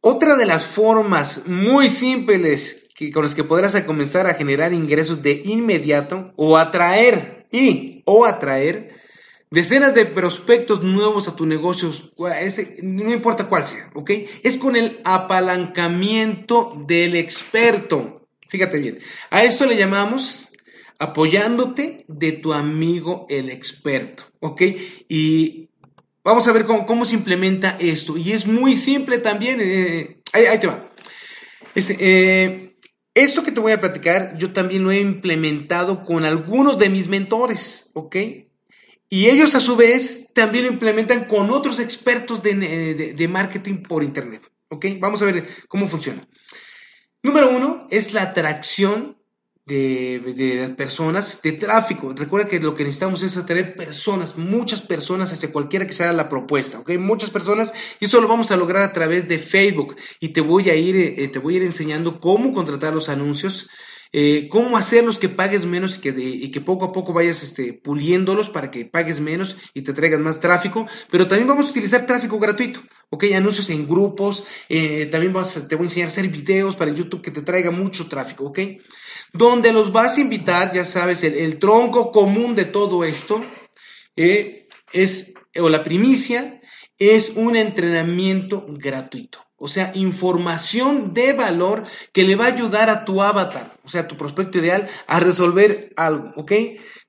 otra 0.00 0.34
de 0.34 0.46
las 0.46 0.64
formas 0.64 1.46
muy 1.46 1.88
simples 1.88 2.79
con 3.12 3.22
los 3.22 3.34
que 3.34 3.44
podrás 3.44 3.80
comenzar 3.82 4.26
a 4.26 4.34
generar 4.34 4.74
ingresos 4.74 5.22
de 5.22 5.40
inmediato 5.44 6.32
o 6.36 6.58
atraer 6.58 7.46
y 7.50 8.02
o 8.04 8.26
atraer 8.26 9.00
decenas 9.50 9.94
de 9.94 10.06
prospectos 10.06 10.82
nuevos 10.82 11.26
a 11.26 11.34
tu 11.34 11.46
negocio, 11.46 11.92
no 12.82 13.12
importa 13.12 13.48
cuál 13.48 13.64
sea, 13.64 13.90
¿ok? 13.94 14.10
Es 14.42 14.58
con 14.58 14.76
el 14.76 15.00
apalancamiento 15.04 16.80
del 16.86 17.16
experto. 17.16 18.28
Fíjate 18.48 18.78
bien, 18.78 18.98
a 19.30 19.42
esto 19.42 19.66
le 19.66 19.76
llamamos 19.76 20.48
apoyándote 20.98 22.04
de 22.06 22.32
tu 22.32 22.52
amigo 22.52 23.26
el 23.28 23.50
experto, 23.50 24.24
¿ok? 24.40 24.62
Y 25.08 25.68
vamos 26.22 26.46
a 26.46 26.52
ver 26.52 26.64
cómo, 26.64 27.04
se 27.04 27.16
implementa 27.16 27.76
esto. 27.80 28.16
Y 28.16 28.32
es 28.32 28.46
muy 28.46 28.74
simple 28.74 29.18
también, 29.18 29.58
eh, 29.60 30.20
ahí, 30.32 30.58
te 30.58 30.66
va. 30.66 30.90
Eh, 31.74 32.69
esto 33.14 33.42
que 33.42 33.52
te 33.52 33.60
voy 33.60 33.72
a 33.72 33.80
platicar, 33.80 34.36
yo 34.38 34.52
también 34.52 34.84
lo 34.84 34.90
he 34.90 35.00
implementado 35.00 36.04
con 36.04 36.24
algunos 36.24 36.78
de 36.78 36.88
mis 36.88 37.08
mentores, 37.08 37.90
¿ok? 37.94 38.16
Y 39.08 39.28
ellos 39.28 39.54
a 39.56 39.60
su 39.60 39.76
vez 39.76 40.32
también 40.32 40.66
lo 40.66 40.72
implementan 40.72 41.24
con 41.24 41.50
otros 41.50 41.80
expertos 41.80 42.42
de, 42.42 43.28
marketing 43.28 43.82
por 43.82 44.04
Internet, 44.04 44.48
¿ok? 44.68 44.86
Vamos 45.00 45.20
a 45.20 45.24
ver 45.24 45.48
cómo 45.68 45.88
funciona. 45.88 46.26
Número 47.22 47.50
uno 47.50 47.86
es 47.90 48.14
la 48.14 48.22
atracción 48.22 49.19
de, 49.70 50.74
personas, 50.76 51.40
de 51.42 51.52
tráfico. 51.52 52.12
Recuerda 52.14 52.48
que 52.48 52.60
lo 52.60 52.74
que 52.74 52.84
necesitamos 52.84 53.22
es 53.22 53.36
atraer 53.36 53.76
personas, 53.76 54.36
muchas 54.36 54.80
personas 54.80 55.32
hacia 55.32 55.52
cualquiera 55.52 55.86
que 55.86 55.92
sea 55.92 56.12
la 56.12 56.28
propuesta, 56.28 56.80
¿ok? 56.80 56.90
Muchas 56.98 57.30
personas 57.30 57.72
y 58.00 58.06
eso 58.06 58.20
lo 58.20 58.28
vamos 58.28 58.50
a 58.50 58.56
lograr 58.56 58.82
a 58.82 58.92
través 58.92 59.28
de 59.28 59.38
Facebook 59.38 59.96
y 60.18 60.30
te 60.30 60.40
voy 60.40 60.70
a 60.70 60.74
ir, 60.74 60.96
eh, 60.96 61.28
te 61.28 61.38
voy 61.38 61.54
a 61.54 61.56
ir 61.58 61.62
enseñando 61.62 62.20
cómo 62.20 62.52
contratar 62.52 62.92
los 62.92 63.08
anuncios. 63.08 63.68
Eh, 64.12 64.48
cómo 64.50 64.76
hacerlos 64.76 65.18
que 65.18 65.28
pagues 65.28 65.64
menos 65.66 65.96
y 65.96 66.00
que, 66.00 66.08
y 66.18 66.50
que 66.50 66.60
poco 66.60 66.86
a 66.86 66.92
poco 66.92 67.12
vayas 67.12 67.42
este, 67.42 67.72
puliéndolos 67.72 68.50
para 68.50 68.70
que 68.70 68.84
pagues 68.84 69.20
menos 69.20 69.56
y 69.72 69.82
te 69.82 69.92
traigas 69.92 70.20
más 70.20 70.40
tráfico, 70.40 70.86
pero 71.10 71.28
también 71.28 71.46
vamos 71.46 71.68
a 71.68 71.70
utilizar 71.70 72.06
tráfico 72.06 72.38
gratuito, 72.40 72.80
¿ok? 73.10 73.24
Anuncios 73.36 73.70
en 73.70 73.86
grupos, 73.86 74.44
eh, 74.68 75.06
también 75.06 75.32
vas, 75.32 75.68
te 75.68 75.76
voy 75.76 75.84
a 75.84 75.88
enseñar 75.88 76.08
a 76.08 76.10
hacer 76.10 76.28
videos 76.28 76.74
para 76.74 76.92
YouTube 76.92 77.22
que 77.22 77.30
te 77.30 77.42
traiga 77.42 77.70
mucho 77.70 78.08
tráfico, 78.08 78.46
¿ok? 78.46 78.58
donde 79.32 79.72
los 79.72 79.92
vas 79.92 80.16
a 80.16 80.20
invitar, 80.20 80.72
ya 80.72 80.84
sabes, 80.84 81.22
el, 81.22 81.58
tronco 81.58 82.10
común 82.12 82.54
de 82.54 82.64
todo 82.64 83.04
esto 83.04 83.44
eh, 84.16 84.68
es, 84.92 85.34
o 85.56 85.68
la 85.68 85.82
primicia, 85.82 86.60
es 86.98 87.30
un 87.36 87.56
entrenamiento 87.56 88.66
gratuito. 88.68 89.49
O 89.62 89.68
sea, 89.68 89.92
información 89.94 91.12
de 91.12 91.34
valor 91.34 91.84
que 92.14 92.24
le 92.24 92.34
va 92.34 92.46
a 92.46 92.54
ayudar 92.54 92.88
a 92.88 93.04
tu 93.04 93.20
avatar, 93.20 93.76
o 93.84 93.90
sea, 93.90 94.00
a 94.00 94.08
tu 94.08 94.16
prospecto 94.16 94.58
ideal, 94.58 94.88
a 95.06 95.20
resolver 95.20 95.92
algo, 95.96 96.32
¿ok? 96.36 96.52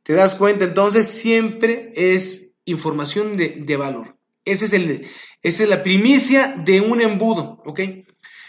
¿Te 0.03 0.13
das 0.13 0.35
cuenta? 0.35 0.65
Entonces, 0.65 1.07
siempre 1.07 1.93
es 1.95 2.51
información 2.65 3.37
de, 3.37 3.63
de 3.65 3.77
valor. 3.77 4.17
Es 4.43 4.73
el, 4.73 5.07
esa 5.41 5.63
es 5.63 5.69
la 5.69 5.81
primicia 5.81 6.55
de 6.57 6.81
un 6.81 6.99
embudo, 6.99 7.57
¿ok? 7.65 7.79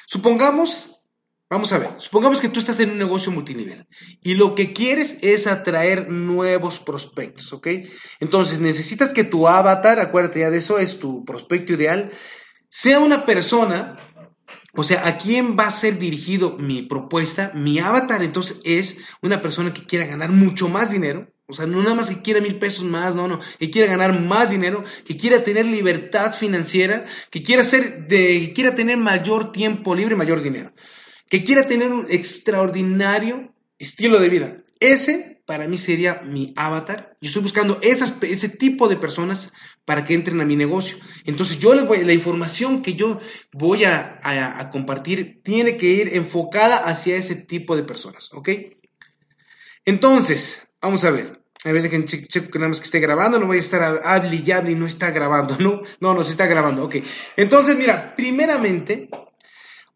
Supongamos 0.07 1.03
Vamos 1.53 1.70
a 1.74 1.78
ver, 1.78 1.90
supongamos 1.98 2.40
que 2.40 2.48
tú 2.48 2.61
estás 2.61 2.80
en 2.80 2.92
un 2.92 2.98
negocio 2.98 3.30
multinivel 3.30 3.86
y 4.22 4.36
lo 4.36 4.55
que 4.55 4.72
quieres 4.72 5.18
es 5.20 5.46
atraer 5.46 6.11
nuevos 6.11 6.78
prospectos, 6.78 7.53
¿ok? 7.53 7.68
Entonces 8.20 8.59
necesitas 8.59 9.12
que 9.12 9.22
tu 9.22 9.46
avatar, 9.46 10.00
acuérdate 10.00 10.40
ya 10.40 10.50
de 10.50 10.57
eso, 10.57 10.78
es 10.78 10.98
tu 10.98 11.26
prospecto 11.26 11.74
ideal, 11.74 12.11
sea 12.75 13.01
una 13.01 13.27
persona, 13.27 13.99
o 14.73 14.83
sea, 14.83 15.07
¿a 15.07 15.18
quién 15.18 15.59
va 15.59 15.66
a 15.66 15.70
ser 15.70 15.99
dirigido 15.99 16.57
mi 16.57 16.81
propuesta? 16.81 17.53
Mi 17.55 17.79
avatar 17.79 18.23
entonces 18.23 18.62
es 18.64 18.97
una 19.20 19.43
persona 19.43 19.75
que 19.75 19.85
quiera 19.85 20.07
ganar 20.07 20.31
mucho 20.31 20.70
más 20.70 20.91
dinero, 20.91 21.31
o 21.47 21.53
sea, 21.53 21.66
no 21.66 21.83
nada 21.83 21.97
más 21.97 22.09
que 22.09 22.23
quiera 22.23 22.41
mil 22.41 22.59
pesos 22.59 22.85
más, 22.85 23.14
no, 23.14 23.29
no, 23.29 23.41
que 23.59 23.70
quiera 23.70 23.91
ganar 23.91 24.18
más 24.18 24.49
dinero, 24.49 24.83
que 25.05 25.18
quiera 25.18 25.45
tener 25.45 25.66
libertad 25.66 26.33
financiera, 26.33 27.05
que 27.31 27.43
quiera 27.43 27.62
ser 27.62 28.07
de, 28.07 28.41
que 28.41 28.53
quiera 28.55 28.75
tener 28.75 28.97
mayor 28.97 29.53
tiempo 29.53 29.95
libre, 29.95 30.16
mayor 30.16 30.41
dinero 30.41 30.73
que 31.33 31.45
quiera 31.45 31.66
tener 31.66 31.91
un 31.91 32.09
extraordinario 32.11 33.55
estilo 33.79 34.20
de 34.20 34.29
vida. 34.29 34.62
Ese 34.81 35.32
para 35.53 35.68
mí 35.68 35.76
sería 35.76 36.22
mi 36.24 36.55
avatar. 36.57 37.14
Yo 37.20 37.26
estoy 37.26 37.42
buscando 37.42 37.78
ese 37.82 38.48
tipo 38.48 38.88
de 38.88 38.96
personas 38.96 39.53
para 39.84 40.03
que 40.03 40.14
entren 40.14 40.40
a 40.40 40.46
mi 40.46 40.57
negocio. 40.57 40.96
Entonces 41.26 41.59
yo 41.59 41.74
les 41.74 41.86
voy, 41.86 42.05
la 42.05 42.14
información 42.14 42.80
que 42.80 42.94
yo 42.94 43.20
voy 43.53 43.84
a, 43.84 44.70
compartir 44.72 45.42
tiene 45.44 45.76
que 45.76 45.88
ir 45.88 46.16
enfocada 46.16 46.78
hacia 46.78 47.16
ese 47.16 47.36
tipo 47.36 47.76
de 47.76 47.82
personas, 47.82 48.32
¿ok? 48.32 48.48
Entonces, 49.84 50.66
vamos 50.80 51.05
a 51.05 51.11
ver. 51.11 51.42
A 51.66 51.72
ver, 51.72 51.82
dejen 51.82 52.07
checo 52.07 52.50
que 52.50 52.59
nada 52.59 52.70
más 52.70 52.80
que 52.80 52.86
esté 52.86 52.98
grabando, 52.98 53.38
no 53.38 53.44
voy 53.44 53.59
a 53.59 53.61
estar 53.61 54.00
hable 54.07 54.42
y 54.42 54.50
hable 54.53 54.70
y 54.70 54.74
no 54.74 54.86
está 54.86 55.11
grabando, 55.11 55.59
¿no? 55.59 55.82
No, 56.00 56.14
no 56.14 56.24
se 56.24 56.30
está 56.30 56.46
grabando, 56.46 56.82
ok. 56.86 56.96
Entonces, 57.36 57.76
mira, 57.76 58.14
primeramente, 58.16 59.11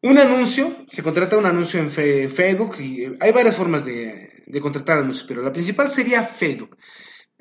un 0.02 0.18
anuncio, 0.18 0.84
se 0.86 1.02
contrata 1.02 1.38
un 1.38 1.46
anuncio 1.46 1.80
en 1.80 1.90
Facebook 1.90 2.78
y 2.78 3.06
hay 3.20 3.32
varias 3.32 3.56
formas 3.56 3.86
de, 3.86 4.35
contratar 4.60 4.98
anuncios, 4.98 5.26
pero 5.26 5.42
la 5.42 5.52
principal 5.52 5.90
sería 5.90 6.22
Facebook. 6.22 6.76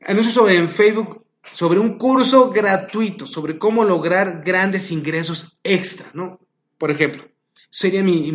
Anuncio 0.05 0.31
sobre, 0.31 0.55
en 0.55 0.69
Facebook 0.69 1.25
sobre 1.51 1.79
un 1.79 1.97
curso 1.97 2.51
gratuito 2.51 3.27
sobre 3.27 3.57
cómo 3.57 3.83
lograr 3.83 4.41
grandes 4.43 4.91
ingresos 4.91 5.57
extra, 5.63 6.07
¿no? 6.13 6.39
Por 6.77 6.91
ejemplo, 6.91 7.23
sería 7.69 8.03
mi, 8.03 8.31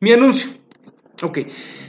mi, 0.00 0.12
anuncio. 0.12 0.50
Ok, 1.22 1.40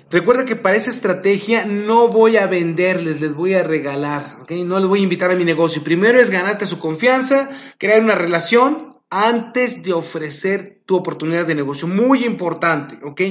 recuerda 0.10 0.46
que 0.46 0.56
para 0.56 0.78
esa 0.78 0.92
estrategia 0.92 1.66
no 1.66 2.10
voy 2.10 2.38
a 2.38 2.48
venderles, 2.48 3.22
les 3.22 3.34
voy 3.34 3.54
a 3.54 3.64
regalar, 3.64 4.38
¿ok? 4.42 4.52
No 4.66 4.80
les 4.80 4.88
voy 4.88 5.00
a 5.00 5.04
invitar 5.04 5.32
a 5.32 5.36
mi 5.36 5.46
negocio. 5.46 5.84
Primero 5.84 6.20
es 6.20 6.30
ganarte 6.30 6.66
su 6.66 6.80
confianza, 6.80 7.50
crear 7.78 8.02
una 8.02 8.16
relación 8.16 9.00
antes 9.10 9.84
de 9.84 9.94
ofrecer 9.94 10.82
tu 10.86 10.96
oportunidad 10.96 11.48
de 11.48 11.56
negocio. 11.56 11.88
Muy 11.88 12.24
importante, 12.24 13.00
¿ok? 13.04 13.22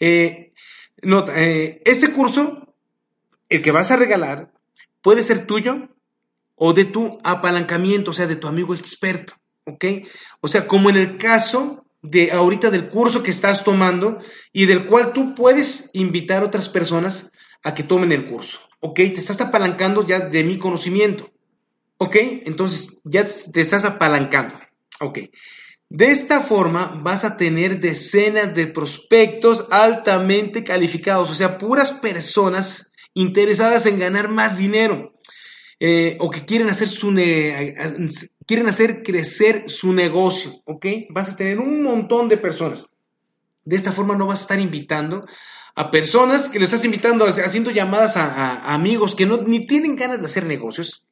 Eh, 0.00 0.47
nota, 1.02 1.32
eh, 1.40 1.82
este 1.84 2.12
curso, 2.12 2.74
el 3.48 3.62
que 3.62 3.72
vas 3.72 3.90
a 3.90 3.96
regalar, 3.96 4.52
puede 5.02 5.22
ser 5.22 5.46
tuyo 5.46 5.88
o 6.54 6.72
de 6.72 6.84
tu 6.84 7.18
apalancamiento, 7.22 8.10
o 8.10 8.14
sea, 8.14 8.26
de 8.26 8.36
tu 8.36 8.48
amigo 8.48 8.74
experto, 8.74 9.34
¿ok? 9.64 9.84
O 10.40 10.48
sea, 10.48 10.66
como 10.66 10.90
en 10.90 10.96
el 10.96 11.18
caso 11.18 11.84
de 12.02 12.32
ahorita 12.32 12.70
del 12.70 12.88
curso 12.88 13.22
que 13.22 13.30
estás 13.30 13.64
tomando 13.64 14.18
y 14.52 14.66
del 14.66 14.86
cual 14.86 15.12
tú 15.12 15.34
puedes 15.34 15.90
invitar 15.94 16.42
a 16.42 16.46
otras 16.46 16.68
personas 16.68 17.30
a 17.62 17.74
que 17.74 17.82
tomen 17.82 18.12
el 18.12 18.24
curso, 18.24 18.60
¿ok? 18.80 18.96
Te 18.96 19.14
estás 19.14 19.40
apalancando 19.40 20.06
ya 20.06 20.20
de 20.20 20.44
mi 20.44 20.58
conocimiento, 20.58 21.30
¿ok? 21.98 22.16
Entonces 22.44 23.00
ya 23.04 23.24
te 23.24 23.60
estás 23.60 23.84
apalancando. 23.84 24.58
Ok. 25.00 25.18
De 25.90 26.10
esta 26.10 26.42
forma 26.42 27.00
vas 27.02 27.24
a 27.24 27.36
tener 27.36 27.80
decenas 27.80 28.54
de 28.54 28.66
prospectos 28.66 29.66
altamente 29.70 30.62
calificados, 30.62 31.30
o 31.30 31.34
sea, 31.34 31.56
puras 31.56 31.92
personas 31.92 32.92
interesadas 33.14 33.86
en 33.86 33.98
ganar 33.98 34.28
más 34.28 34.58
dinero 34.58 35.14
eh, 35.80 36.18
o 36.20 36.28
que 36.28 36.44
quieren 36.44 36.68
hacer, 36.68 36.88
su 36.88 37.08
quieren 38.46 38.68
hacer 38.68 39.02
crecer 39.02 39.70
su 39.70 39.92
negocio, 39.92 40.60
¿ok? 40.64 40.86
Vas 41.10 41.32
a 41.32 41.36
tener 41.36 41.58
un 41.58 41.82
montón 41.82 42.28
de 42.28 42.36
personas. 42.36 42.90
De 43.64 43.76
esta 43.76 43.92
forma 43.92 44.16
no 44.16 44.26
vas 44.26 44.40
a 44.40 44.42
estar 44.42 44.60
invitando 44.60 45.26
a 45.74 45.90
personas 45.90 46.48
que 46.48 46.58
le 46.58 46.64
estás 46.64 46.84
invitando, 46.84 47.24
haciendo 47.26 47.70
llamadas 47.70 48.16
a, 48.16 48.74
amigos 48.74 49.14
que 49.14 49.26
no, 49.26 49.36
ni 49.38 49.66
tienen 49.66 49.94
ganas 49.94 50.18
de 50.18 50.26
hacer 50.26 50.44
negocios, 50.44 51.04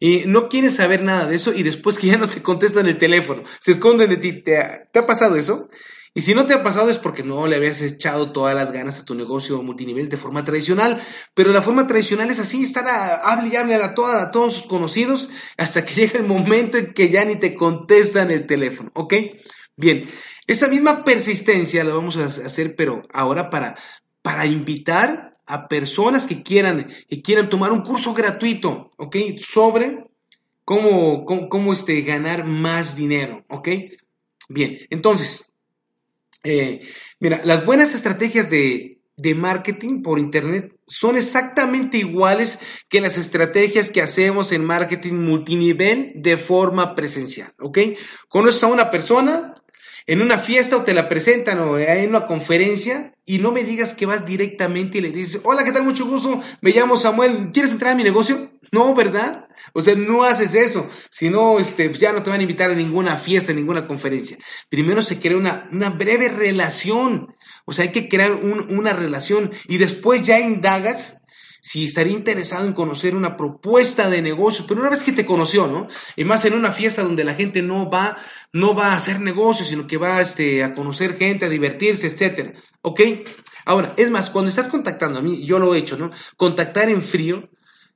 y 0.00 0.24
no 0.26 0.48
quieres 0.48 0.76
saber 0.76 1.02
nada 1.02 1.26
de 1.26 1.36
eso 1.36 1.52
y 1.52 1.62
después 1.62 1.98
que 1.98 2.08
ya 2.08 2.16
no 2.16 2.28
te 2.28 2.42
contestan 2.42 2.86
el 2.86 2.98
teléfono, 2.98 3.42
se 3.60 3.72
esconden 3.72 4.10
de 4.10 4.16
ti. 4.16 4.42
¿Te 4.42 4.58
ha, 4.58 5.06
pasado 5.06 5.36
eso? 5.36 5.68
Y 6.14 6.20
si 6.20 6.34
no 6.34 6.46
te 6.46 6.54
ha 6.54 6.62
pasado 6.62 6.90
es 6.90 6.98
porque 6.98 7.22
no 7.22 7.46
le 7.46 7.56
habías 7.56 7.80
echado 7.82 8.32
todas 8.32 8.54
las 8.54 8.70
ganas 8.70 9.00
a 9.00 9.04
tu 9.04 9.14
negocio 9.14 9.62
multinivel 9.62 10.08
de 10.08 10.16
forma 10.16 10.44
tradicional. 10.44 11.00
Pero 11.34 11.52
la 11.52 11.62
forma 11.62 11.86
tradicional 11.86 12.30
es 12.30 12.38
así, 12.38 12.62
estar 12.62 12.86
a, 12.86 13.16
hable 13.16 13.48
y 13.52 13.56
hable 13.56 13.74
a, 13.74 13.84
a 13.86 14.30
todos 14.30 14.54
sus 14.54 14.64
conocidos 14.64 15.30
hasta 15.56 15.84
que 15.84 15.94
llega 16.06 16.18
el 16.18 16.26
momento 16.26 16.78
en 16.78 16.92
que 16.92 17.10
ya 17.10 17.24
ni 17.24 17.36
te 17.36 17.54
contestan 17.54 18.30
el 18.30 18.46
teléfono, 18.46 18.90
¿ok? 18.94 19.14
Bien, 19.76 20.08
esa 20.46 20.68
misma 20.68 21.02
persistencia 21.04 21.82
la 21.82 21.94
vamos 21.94 22.16
a 22.16 22.26
hacer, 22.26 22.76
pero 22.76 23.02
ahora 23.12 23.50
para, 23.50 23.74
para 24.22 24.46
invitar 24.46 25.33
a 25.46 25.68
personas 25.68 26.26
que 26.26 26.42
quieran, 26.42 26.88
que 27.08 27.22
quieran 27.22 27.48
tomar 27.48 27.72
un 27.72 27.82
curso 27.82 28.14
gratuito, 28.14 28.90
¿ok? 28.96 29.16
Sobre 29.38 30.04
cómo, 30.64 31.24
cómo, 31.24 31.72
este, 31.72 32.00
ganar 32.02 32.44
más 32.44 32.96
dinero, 32.96 33.44
¿ok? 33.48 33.68
Bien, 34.48 34.78
entonces, 34.90 35.52
eh, 36.42 36.80
mira, 37.20 37.42
las 37.44 37.64
buenas 37.64 37.94
estrategias 37.94 38.50
de, 38.50 38.98
de 39.16 39.34
marketing 39.34 40.02
por 40.02 40.18
Internet 40.18 40.74
son 40.86 41.16
exactamente 41.16 41.98
iguales 41.98 42.58
que 42.88 43.00
las 43.00 43.16
estrategias 43.16 43.90
que 43.90 44.02
hacemos 44.02 44.52
en 44.52 44.64
marketing 44.64 45.14
multinivel 45.14 46.12
de 46.16 46.36
forma 46.36 46.94
presencial, 46.94 47.52
¿ok? 47.58 47.78
Conoces 48.28 48.64
a 48.64 48.68
una 48.68 48.90
persona, 48.90 49.54
en 50.06 50.20
una 50.20 50.38
fiesta 50.38 50.76
o 50.76 50.82
te 50.82 50.94
la 50.94 51.08
presentan 51.08 51.58
o 51.60 51.78
en 51.78 52.10
una 52.10 52.26
conferencia 52.26 53.14
y 53.24 53.38
no 53.38 53.52
me 53.52 53.64
digas 53.64 53.94
que 53.94 54.06
vas 54.06 54.26
directamente 54.26 54.98
y 54.98 55.00
le 55.00 55.10
dices, 55.10 55.40
hola, 55.44 55.64
¿qué 55.64 55.72
tal? 55.72 55.84
Mucho 55.84 56.06
gusto, 56.06 56.40
me 56.60 56.72
llamo 56.72 56.96
Samuel, 56.96 57.50
¿quieres 57.52 57.72
entrar 57.72 57.92
a 57.92 57.96
mi 57.96 58.04
negocio? 58.04 58.50
No, 58.70 58.94
¿verdad? 58.94 59.46
O 59.72 59.80
sea, 59.80 59.94
no 59.94 60.24
haces 60.24 60.54
eso, 60.54 60.88
si 61.10 61.30
no, 61.30 61.58
este, 61.58 61.92
ya 61.94 62.12
no 62.12 62.22
te 62.22 62.30
van 62.30 62.40
a 62.40 62.42
invitar 62.42 62.70
a 62.70 62.74
ninguna 62.74 63.16
fiesta, 63.16 63.52
a 63.52 63.54
ninguna 63.54 63.86
conferencia. 63.86 64.36
Primero 64.68 65.00
se 65.00 65.18
crea 65.18 65.38
una, 65.38 65.68
una 65.72 65.90
breve 65.90 66.28
relación, 66.28 67.34
o 67.64 67.72
sea, 67.72 67.84
hay 67.84 67.92
que 67.92 68.08
crear 68.08 68.34
una 68.34 68.92
relación 68.92 69.52
y 69.68 69.78
después 69.78 70.22
ya 70.22 70.38
indagas 70.38 71.22
si 71.64 71.84
estaría 71.84 72.12
interesado 72.12 72.66
en 72.66 72.74
conocer 72.74 73.16
una 73.16 73.38
propuesta 73.38 74.10
de 74.10 74.20
negocio, 74.20 74.66
pero 74.68 74.82
una 74.82 74.90
vez 74.90 75.02
que 75.02 75.12
te 75.12 75.24
conoció, 75.24 75.66
¿no? 75.66 75.88
Y 76.14 76.22
más 76.24 76.44
en 76.44 76.52
una 76.52 76.72
fiesta 76.72 77.02
donde 77.02 77.24
la 77.24 77.32
gente 77.32 77.62
no 77.62 77.88
va, 77.88 78.18
no 78.52 78.74
va 78.74 78.88
a 78.88 78.96
hacer 78.96 79.18
negocios, 79.18 79.68
sino 79.68 79.86
que 79.86 79.96
va 79.96 80.20
este, 80.20 80.62
a 80.62 80.74
conocer 80.74 81.16
gente, 81.16 81.46
a 81.46 81.48
divertirse, 81.48 82.08
etcétera. 82.08 82.52
¿Ok? 82.82 83.00
Ahora, 83.64 83.94
es 83.96 84.10
más, 84.10 84.28
cuando 84.28 84.50
estás 84.50 84.68
contactando 84.68 85.20
a 85.20 85.22
mí, 85.22 85.46
yo 85.46 85.58
lo 85.58 85.74
he 85.74 85.78
hecho, 85.78 85.96
¿no? 85.96 86.10
Contactar 86.36 86.90
en 86.90 87.00
frío, 87.00 87.48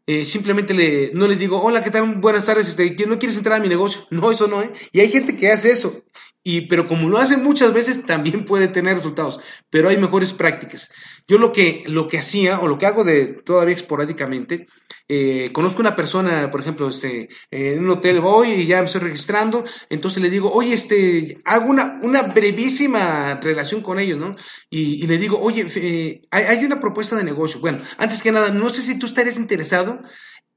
eh, 0.07 0.25
simplemente 0.25 0.73
le, 0.73 1.11
no 1.13 1.29
le 1.29 1.37
digo, 1.37 1.61
hola, 1.61 1.85
¿qué 1.85 1.91
tal? 1.91 2.15
Buenas 2.15 2.47
tardes, 2.47 2.69
este, 2.69 3.07
¿no 3.07 3.19
quieres 3.19 3.37
entrar 3.37 3.61
a 3.61 3.63
mi 3.63 3.69
negocio? 3.69 4.07
No, 4.11 4.33
eso 4.33 4.49
no, 4.49 4.63
¿eh? 4.63 4.73
Y 4.93 5.01
hay 5.01 5.11
gente 5.11 5.37
que 5.37 5.53
hace 5.53 5.73
eso. 5.73 6.05
Y, 6.43 6.63
pero 6.63 6.87
como 6.87 7.11
lo 7.11 7.19
hace 7.19 7.37
muchas 7.37 7.75
veces, 7.75 8.07
también 8.07 8.47
puede 8.47 8.69
tener 8.69 8.95
resultados. 8.95 9.39
Pero 9.69 9.91
hay 9.91 9.99
mejores 9.99 10.33
prácticas. 10.33 10.91
Yo 11.29 11.37
lo 11.37 11.53
que, 11.53 11.85
lo 11.87 12.09
que 12.09 12.19
hacía, 12.19 12.59
o 12.61 12.67
lo 12.67 12.79
que 12.79 12.87
hago 12.87 13.05
de 13.05 13.43
todavía 13.45 13.75
esporádicamente, 13.75 14.67
eh, 15.07 15.51
conozco 15.53 15.81
una 15.81 15.95
persona, 15.95 16.51
por 16.51 16.61
ejemplo, 16.61 16.89
este, 16.89 17.29
en 17.51 17.81
un 17.81 17.91
hotel 17.91 18.21
voy 18.21 18.51
y 18.53 18.67
ya 18.67 18.79
me 18.79 18.87
estoy 18.87 19.03
registrando, 19.03 19.63
entonces 19.91 20.23
le 20.23 20.31
digo, 20.31 20.51
oye, 20.51 20.73
este, 20.73 21.39
hago 21.45 21.71
una, 21.71 22.01
una 22.03 22.23
brevísima 22.23 23.39
relación 23.43 23.83
con 23.83 23.99
ellos, 23.99 24.19
¿no? 24.19 24.37
Y, 24.71 25.07
le 25.07 25.19
digo, 25.19 25.39
oye, 25.39 25.67
eh, 25.77 26.23
hay, 26.31 26.45
hay, 26.45 26.65
una 26.65 26.81
propuesta 26.81 27.15
de 27.15 27.25
negocio. 27.25 27.61
Bueno, 27.61 27.83
antes 27.99 28.23
que 28.23 28.33
nada, 28.33 28.51
no 28.51 28.71
sé 28.71 28.81
si 28.81 28.99
tú 28.99 29.05
estarías 29.05 29.39
interesado 29.39 30.01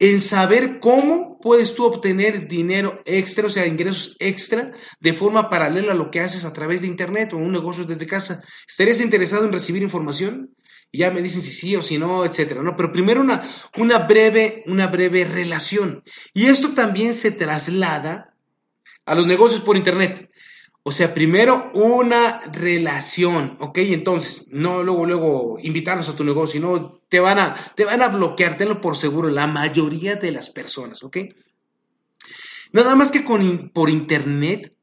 en 0.01 0.19
saber 0.19 0.79
cómo 0.79 1.37
puedes 1.39 1.75
tú 1.75 1.85
obtener 1.85 2.47
dinero 2.47 3.01
extra, 3.05 3.45
o 3.45 3.51
sea, 3.51 3.67
ingresos 3.67 4.15
extra, 4.19 4.71
de 4.99 5.13
forma 5.13 5.47
paralela 5.47 5.91
a 5.91 5.95
lo 5.95 6.09
que 6.09 6.19
haces 6.19 6.43
a 6.43 6.53
través 6.53 6.81
de 6.81 6.87
Internet 6.87 7.33
o 7.33 7.37
un 7.37 7.51
negocio 7.51 7.85
desde 7.85 8.07
casa. 8.07 8.41
¿Estarías 8.67 8.99
interesado 8.99 9.45
en 9.45 9.53
recibir 9.53 9.83
información? 9.83 10.55
Ya 10.93 11.09
me 11.11 11.21
dicen 11.21 11.41
si 11.41 11.53
sí 11.53 11.75
o 11.75 11.81
si 11.81 11.97
no, 11.97 12.25
etcétera, 12.25 12.61
¿no? 12.61 12.75
Pero 12.75 12.91
primero 12.91 13.21
una, 13.21 13.41
una, 13.77 13.99
breve, 13.99 14.63
una 14.67 14.87
breve 14.87 15.23
relación. 15.25 16.03
Y 16.33 16.47
esto 16.47 16.73
también 16.73 17.13
se 17.13 17.31
traslada 17.31 18.35
a 19.05 19.15
los 19.15 19.25
negocios 19.25 19.61
por 19.61 19.77
Internet. 19.77 20.29
O 20.83 20.91
sea, 20.91 21.13
primero 21.13 21.71
una 21.73 22.41
relación, 22.51 23.57
¿ok? 23.59 23.77
Entonces, 23.79 24.47
no 24.51 24.81
luego, 24.81 25.05
luego 25.05 25.57
invitarlos 25.61 26.09
a 26.09 26.15
tu 26.15 26.23
negocio, 26.23 26.59
no 26.59 26.99
te 27.07 27.19
van 27.19 27.39
a, 27.39 27.53
te 27.75 27.85
van 27.85 28.01
a 28.01 28.07
bloquear, 28.07 28.57
tenlo 28.57 28.81
por 28.81 28.97
seguro, 28.97 29.29
la 29.29 29.45
mayoría 29.45 30.15
de 30.15 30.31
las 30.31 30.49
personas, 30.49 31.03
¿ok? 31.03 31.17
Nada 32.71 32.95
más 32.95 33.11
que 33.11 33.23
con, 33.23 33.69
por 33.69 33.89
internet 33.89 34.73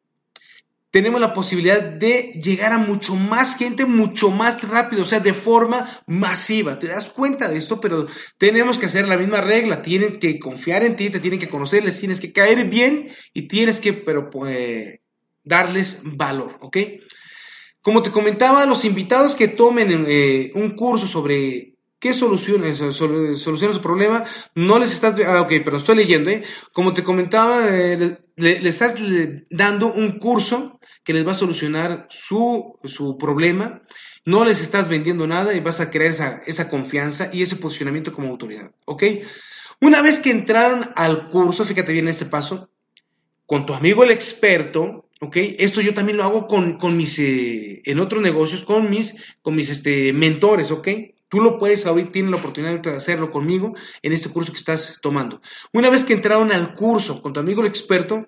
tenemos 0.91 1.21
la 1.21 1.35
posibilidad 1.35 1.83
de 1.83 2.31
llegar 2.43 2.73
a 2.73 2.79
mucho 2.79 3.15
más 3.15 3.57
gente, 3.57 3.85
mucho 3.85 4.31
más 4.31 4.67
rápido, 4.67 5.03
o 5.03 5.05
sea, 5.05 5.21
de 5.21 5.35
forma 5.35 5.87
masiva. 6.07 6.79
Te 6.79 6.87
das 6.87 7.11
cuenta 7.11 7.49
de 7.49 7.59
esto, 7.59 7.81
pero 7.81 8.07
tenemos 8.39 8.79
que 8.79 8.87
hacer 8.87 9.07
la 9.07 9.19
misma 9.19 9.43
regla. 9.43 9.83
Tienen 9.83 10.19
que 10.19 10.39
confiar 10.39 10.83
en 10.85 10.97
ti, 10.97 11.11
te 11.11 11.21
tienen 11.21 11.41
que 11.41 11.51
conocer, 11.51 11.85
les 11.85 12.01
tienes 12.01 12.21
que 12.21 12.33
caer 12.33 12.65
bien 12.69 13.09
y 13.35 13.43
tienes 13.49 13.81
que, 13.81 13.93
pero 13.93 14.31
pues, 14.31 15.01
darles 15.45 16.01
valor, 16.03 16.57
¿ok? 16.61 16.79
Como 17.83 18.03
te 18.03 18.11
comentaba, 18.11 18.67
los 18.67 18.85
invitados 18.85 19.35
que 19.35 19.49
tomen 19.49 20.05
eh, 20.09 20.51
un 20.55 20.75
curso 20.75 21.07
sobre 21.07 21.75
qué 21.99 22.13
soluciones, 22.13 22.79
soluciones 22.79 23.75
su 23.75 23.81
problema, 23.81 24.25
no 24.55 24.79
les 24.79 24.93
estás, 24.93 25.17
ah, 25.27 25.43
ok, 25.43 25.53
pero 25.65 25.79
estoy 25.79 25.97
leyendo, 25.97 26.31
¿eh? 26.31 26.45
Como 26.73 26.95
te 26.95 27.03
comentaba, 27.03 27.67
eh, 27.69 28.19
le, 28.37 28.69
estás 28.69 28.97
dando 29.51 29.93
un 29.93 30.19
curso 30.19 30.79
que 31.03 31.13
les 31.13 31.27
va 31.27 31.33
a 31.33 31.35
solucionar 31.35 32.07
su, 32.11 32.79
su, 32.85 33.19
problema, 33.19 33.83
no 34.27 34.45
les 34.45 34.63
estás 34.63 34.89
vendiendo 34.89 35.27
nada 35.27 35.55
y 35.55 35.61
vas 35.61 35.81
a 35.81 35.91
crear 35.91 36.11
esa, 36.11 36.43
esa 36.47 36.69
confianza 36.69 37.31
y 37.33 37.43
ese 37.43 37.57
posicionamiento 37.57 38.13
como 38.13 38.29
autoridad, 38.29 38.71
¿ok? 38.85 39.03
Una 39.81 40.03
vez 40.03 40.19
que 40.19 40.31
entraron 40.31 40.91
al 40.97 41.29
curso, 41.29 41.65
fíjate 41.65 41.93
bien 41.93 42.09
este 42.09 42.27
paso, 42.27 42.69
con 43.47 43.65
tu 43.65 43.75
amigo 43.75 44.05
el 44.05 44.11
experto, 44.11 45.09
¿ok? 45.21 45.37
Esto 45.59 45.81
yo 45.81 45.95
también 45.95 46.19
lo 46.19 46.25
hago 46.25 46.47
con, 46.47 46.97
mis, 46.97 47.19
eh, 47.19 47.81
en 47.85 47.99
otros 47.99 48.23
negocios, 48.23 48.63
con 48.63 48.91
mis, 48.91 49.17
con 49.43 49.57
mis 49.57 49.71
este, 49.71 50.13
mentores, 50.13 50.71
¿ok? 50.71 50.89
Tú 51.29 51.41
lo 51.41 51.59
puedes, 51.59 51.85
ahorita 51.87 52.13
tienes 52.13 52.31
la 52.31 52.39
oportunidad 52.39 52.81
de 52.81 52.97
hacerlo 52.97 53.31
conmigo 53.31 53.75
en 54.03 54.13
este 54.13 54.31
curso 54.31 54.53
que 54.53 54.59
estás 54.59 54.99
tomando. 55.03 55.41
Una 55.73 55.91
vez 55.91 56.05
que 56.05 56.15
entraron 56.15 56.53
al 56.53 56.75
curso 56.75 57.21
con 57.21 57.33
tu 57.33 57.41
amigo 57.41 57.61
el 57.61 57.69
experto, 57.69 58.27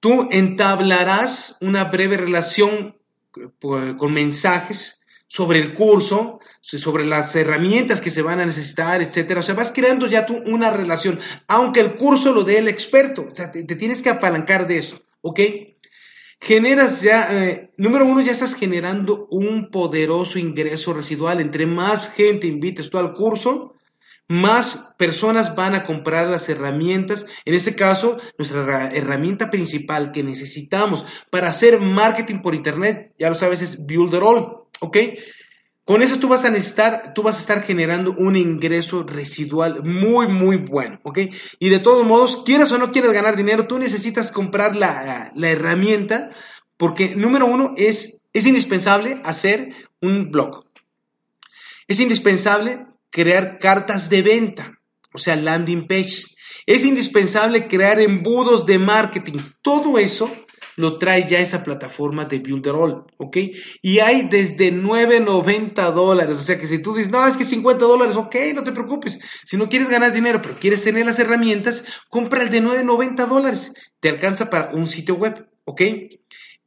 tú 0.00 0.28
entablarás 0.30 1.58
una 1.60 1.84
breve 1.84 2.16
relación 2.16 2.96
eh, 3.36 3.94
con 3.96 4.12
mensajes 4.12 5.00
sobre 5.28 5.60
el 5.60 5.74
curso, 5.74 6.40
sobre 6.60 7.04
las 7.04 7.36
herramientas 7.36 8.00
que 8.00 8.10
se 8.10 8.22
van 8.22 8.40
a 8.40 8.46
necesitar, 8.46 9.00
etcétera. 9.00 9.40
O 9.40 9.42
sea, 9.42 9.54
vas 9.54 9.70
creando 9.70 10.08
ya 10.08 10.26
tú 10.26 10.42
una 10.46 10.70
relación, 10.70 11.20
aunque 11.46 11.80
el 11.80 11.94
curso 11.94 12.32
lo 12.32 12.42
dé 12.42 12.58
el 12.58 12.66
experto. 12.66 13.28
O 13.30 13.36
sea, 13.36 13.52
te, 13.52 13.62
te 13.62 13.76
tienes 13.76 14.02
que 14.02 14.10
apalancar 14.10 14.66
de 14.66 14.78
eso, 14.78 15.00
¿ok? 15.20 15.40
Generas 16.40 17.02
ya, 17.02 17.28
eh, 17.30 17.70
número 17.76 18.06
uno, 18.06 18.20
ya 18.20 18.32
estás 18.32 18.54
generando 18.54 19.26
un 19.30 19.70
poderoso 19.70 20.38
ingreso 20.38 20.94
residual. 20.94 21.40
Entre 21.40 21.66
más 21.66 22.10
gente 22.10 22.46
invites 22.46 22.90
tú 22.90 22.98
al 22.98 23.14
curso, 23.14 23.74
más 24.28 24.94
personas 24.96 25.56
van 25.56 25.74
a 25.74 25.84
comprar 25.84 26.28
las 26.28 26.48
herramientas. 26.48 27.26
En 27.44 27.54
este 27.54 27.74
caso, 27.74 28.18
nuestra 28.38 28.92
herramienta 28.92 29.50
principal 29.50 30.12
que 30.12 30.22
necesitamos 30.22 31.04
para 31.30 31.48
hacer 31.48 31.80
marketing 31.80 32.40
por 32.40 32.54
Internet, 32.54 33.12
ya 33.18 33.28
lo 33.28 33.34
sabes, 33.34 33.60
es 33.60 33.84
Builderall, 33.86 34.66
¿ok? 34.80 34.96
Con 35.90 36.02
eso 36.02 36.20
tú 36.20 36.28
vas 36.28 36.44
a 36.44 36.52
necesitar, 36.52 37.14
tú 37.14 37.24
vas 37.24 37.38
a 37.38 37.40
estar 37.40 37.62
generando 37.62 38.14
un 38.16 38.36
ingreso 38.36 39.02
residual 39.02 39.82
muy, 39.82 40.28
muy 40.28 40.56
bueno, 40.58 41.00
¿ok? 41.02 41.18
Y 41.58 41.68
de 41.68 41.80
todos 41.80 42.06
modos, 42.06 42.44
quieras 42.44 42.70
o 42.70 42.78
no 42.78 42.92
quieras 42.92 43.12
ganar 43.12 43.34
dinero, 43.34 43.66
tú 43.66 43.76
necesitas 43.76 44.30
comprar 44.30 44.76
la, 44.76 45.32
herramienta 45.34 46.28
porque, 46.76 47.16
número 47.16 47.46
uno, 47.46 47.74
es, 47.76 48.20
es 48.32 48.46
indispensable 48.46 49.20
hacer 49.24 49.74
un 50.00 50.30
blog. 50.30 50.64
Es 51.88 51.98
indispensable 51.98 52.86
crear 53.10 53.58
cartas 53.58 54.08
de 54.10 54.22
venta, 54.22 54.78
o 55.12 55.18
sea, 55.18 55.34
landing 55.34 55.88
page. 55.88 56.22
Es 56.66 56.84
indispensable 56.84 57.66
crear 57.66 57.98
embudos 57.98 58.64
de 58.64 58.78
marketing. 58.78 59.40
Todo 59.60 59.98
eso 59.98 60.30
lo 60.80 60.98
trae 60.98 61.28
ya 61.28 61.38
esa 61.38 61.62
plataforma 61.62 62.24
de 62.24 62.38
Builderall, 62.38 63.04
¿ok? 63.18 63.36
Y 63.82 63.98
hay 64.00 64.22
desde 64.22 64.72
9.90 64.72 65.92
dólares, 65.92 66.38
o 66.38 66.42
sea 66.42 66.58
que 66.58 66.66
si 66.66 66.80
tú 66.80 66.94
dices, 66.94 67.12
no, 67.12 67.26
es 67.26 67.36
que 67.36 67.44
50 67.44 67.84
dólares, 67.84 68.16
ok, 68.16 68.34
no 68.54 68.64
te 68.64 68.72
preocupes. 68.72 69.20
Si 69.44 69.56
no 69.56 69.68
quieres 69.68 69.90
ganar 69.90 70.12
dinero, 70.12 70.40
pero 70.42 70.56
quieres 70.58 70.82
tener 70.82 71.06
las 71.06 71.18
herramientas, 71.18 71.84
compra 72.08 72.42
el 72.42 72.50
de 72.50 72.62
9.90 72.62 73.26
dólares. 73.26 73.72
Te 74.00 74.08
alcanza 74.08 74.50
para 74.50 74.70
un 74.74 74.88
sitio 74.88 75.16
web, 75.16 75.48
¿ok? 75.64 75.82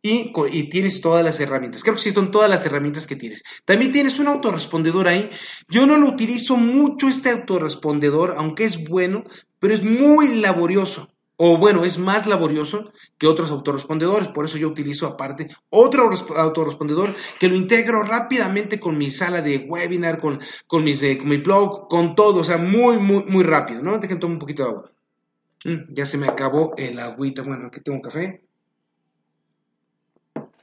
Y, 0.05 0.33
y, 0.51 0.69
tienes 0.69 0.99
todas 0.99 1.23
las 1.23 1.39
herramientas. 1.39 1.81
Creo 1.81 1.95
que 1.95 2.01
sí 2.01 2.11
son 2.11 2.29
todas 2.29 2.49
las 2.49 2.65
herramientas 2.65 3.07
que 3.07 3.15
tienes. 3.15 3.41
También 3.63 3.93
tienes 3.93 4.19
un 4.19 4.27
autorrespondedor 4.27 5.07
ahí. 5.07 5.29
Yo 5.69 5.85
no 5.85 5.97
lo 5.97 6.07
utilizo 6.07 6.57
mucho 6.57 7.07
este 7.07 7.29
autorrespondedor, 7.29 8.35
aunque 8.37 8.65
es 8.65 8.87
bueno, 8.89 9.23
pero 9.59 9.73
es 9.73 9.81
muy 9.81 10.41
laborioso 10.41 11.12
o 11.45 11.57
bueno, 11.57 11.83
es 11.83 11.97
más 11.99 12.25
laborioso 12.25 12.93
que 13.17 13.27
otros 13.27 13.51
autorrespondedores. 13.51 14.29
Por 14.29 14.45
eso 14.45 14.57
yo 14.57 14.69
utilizo 14.69 15.05
aparte 15.07 15.49
otro 15.69 16.09
autorrespondedor 16.37 17.13
que 17.37 17.49
lo 17.49 17.57
integro 17.57 18.01
rápidamente 18.01 18.79
con 18.79 18.97
mi 18.97 19.09
sala 19.09 19.41
de 19.41 19.57
webinar, 19.57 20.21
con, 20.21 20.35
eh, 20.35 21.17
con 21.17 21.27
mi 21.27 21.37
blog, 21.37 21.89
con 21.89 22.15
todo. 22.15 22.39
O 22.39 22.43
sea, 22.45 22.57
muy, 22.57 22.97
muy, 22.97 23.25
muy 23.25 23.43
rápido, 23.43 23.83
¿no? 23.83 23.97
Dejen 23.97 24.21
tomar 24.21 24.35
un 24.35 24.39
poquito 24.39 24.63
de 24.63 24.69
agua. 24.69 24.91
Mm, 25.65 25.93
ya 25.93 26.05
se 26.05 26.17
me 26.17 26.29
acabó 26.29 26.75
el 26.77 26.97
agüita. 26.97 27.41
Bueno, 27.41 27.67
aquí 27.67 27.81
tengo 27.81 27.97
un 27.97 28.03
café. 28.03 28.45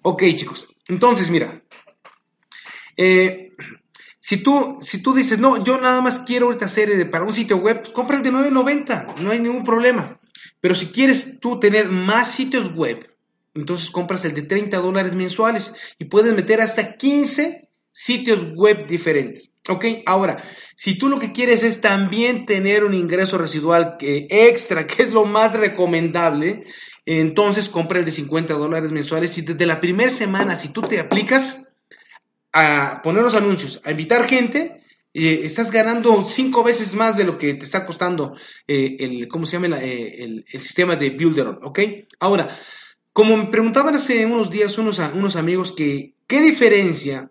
Ok, 0.01 0.23
chicos. 0.35 0.67
Entonces, 0.89 1.31
mira. 1.31 1.63
Eh, 2.97 3.53
si 4.19 4.43
tú, 4.43 4.79
si 4.81 5.03
tú 5.03 5.13
dices, 5.13 5.39
no, 5.39 5.63
yo 5.63 5.79
nada 5.79 6.01
más 6.01 6.21
quiero 6.21 6.47
ahorita 6.47 6.65
hacer 6.65 6.89
eh, 6.89 7.05
para 7.05 7.27
un 7.27 7.35
sitio 7.35 7.59
web, 7.59 7.83
pues 7.83 7.93
compra 7.93 8.17
el 8.17 8.23
de 8.23 8.33
9.90, 8.33 9.19
no 9.19 9.31
hay 9.31 9.41
ningún 9.41 9.63
problema. 9.63 10.20
Pero 10.61 10.75
si 10.75 10.87
quieres 10.87 11.41
tú 11.41 11.59
tener 11.61 11.89
más 11.89 12.31
sitios 12.31 12.75
web, 12.75 13.11
entonces 13.55 13.91
compras 13.91 14.25
el 14.25 14.35
de 14.35 14.43
30 14.43 14.77
dólares 14.79 15.15
mensuales 15.15 15.73
y 15.99 16.05
puedes 16.05 16.35
meter 16.35 16.61
hasta 16.61 16.97
15 16.97 17.63
sitios 17.93 18.55
web 18.55 18.87
diferentes. 18.87 19.51
¿Ok? 19.69 19.85
Ahora, 20.07 20.43
si 20.75 20.99
tú 20.99 21.09
lo 21.09 21.19
que 21.19 21.33
quieres 21.33 21.63
es 21.63 21.81
también 21.81 22.47
tener 22.47 22.83
un 22.85 22.95
ingreso 22.95 23.39
residual 23.39 23.97
que 23.99 24.27
extra, 24.31 24.87
que 24.87 25.03
es 25.03 25.13
lo 25.13 25.27
más 25.27 25.55
recomendable, 25.55 26.65
entonces 27.07 27.69
compra 27.69 27.99
el 27.99 28.05
de 28.05 28.11
50 28.11 28.55
dólares 28.55 28.93
mensuales. 28.93 29.37
Y 29.39 29.43
desde 29.43 29.67
la 29.67 29.81
primera 29.81 30.11
semana, 30.11 30.57
si 30.57 30.73
tú 30.73 30.83
te 30.83 30.99
aplicas 30.99 31.67
a 32.53 33.01
poner 33.03 33.23
los 33.23 33.35
anuncios, 33.35 33.81
a 33.85 33.91
invitar 33.91 34.27
gente, 34.27 34.80
estás 35.13 35.71
ganando 35.71 36.25
cinco 36.25 36.63
veces 36.63 36.95
más 36.95 37.17
de 37.17 37.25
lo 37.25 37.37
que 37.37 37.55
te 37.55 37.65
está 37.65 37.85
costando 37.85 38.37
eh, 38.67 38.97
el, 39.01 39.29
¿cómo 39.29 39.47
se 39.47 39.59
llama? 39.59 39.79
Eh, 39.79 40.23
el, 40.23 40.45
sistema 40.61 40.97
de 40.97 41.11
Builderall, 41.11 41.59
¿ok? 41.63 41.81
Ahora, 42.21 42.49
como 43.13 43.37
me 43.37 43.47
preguntaban 43.47 43.95
hace 43.95 44.25
unos 44.25 44.51
días 44.51 44.79
unos, 44.79 45.01
unos 45.15 45.37
amigos 45.37 45.73
que, 45.73 46.15
¿qué 46.27 46.41
diferencia 46.41 47.31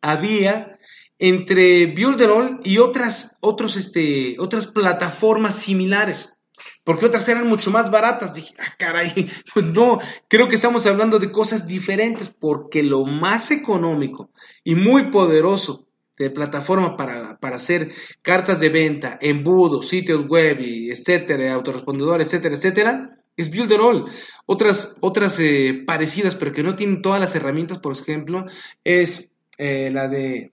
había 0.00 0.78
entre 1.18 1.86
Builderall 1.86 2.60
y 2.64 2.78
otras, 2.78 3.36
otros, 3.40 3.76
este, 3.76 4.36
otras 4.38 4.66
plataformas 4.66 5.56
similares? 5.56 6.38
Porque 6.82 7.04
otras 7.04 7.28
eran 7.28 7.46
mucho 7.46 7.70
más 7.70 7.90
baratas. 7.90 8.32
Dije, 8.32 8.54
ah, 8.58 8.74
caray, 8.78 9.30
pues 9.54 9.66
no, 9.66 9.98
creo 10.28 10.48
que 10.48 10.54
estamos 10.54 10.86
hablando 10.86 11.18
de 11.18 11.30
cosas 11.30 11.66
diferentes, 11.66 12.30
porque 12.30 12.82
lo 12.82 13.04
más 13.04 13.50
económico 13.50 14.30
y 14.64 14.74
muy 14.74 15.10
poderoso 15.10 15.85
de 16.18 16.30
plataforma 16.30 16.96
para, 16.96 17.38
hacer 17.54 17.92
cartas 18.22 18.58
de 18.58 18.68
venta, 18.68 19.18
embudos, 19.20 19.88
sitios 19.88 20.26
web, 20.26 20.58
etcétera, 20.60 21.54
autorrespondedores, 21.54 22.26
etcétera, 22.28 22.54
etcétera, 22.54 23.18
es 23.36 23.50
Builderall. 23.50 24.06
Otras, 24.46 24.96
otras 25.00 25.38
eh, 25.40 25.82
parecidas, 25.86 26.34
pero 26.34 26.52
que 26.52 26.62
no 26.62 26.74
tienen 26.74 27.02
todas 27.02 27.20
las 27.20 27.34
herramientas, 27.34 27.78
por 27.78 27.92
ejemplo, 27.92 28.46
es 28.82 29.28
eh, 29.58 29.90
la 29.92 30.08
de 30.08 30.52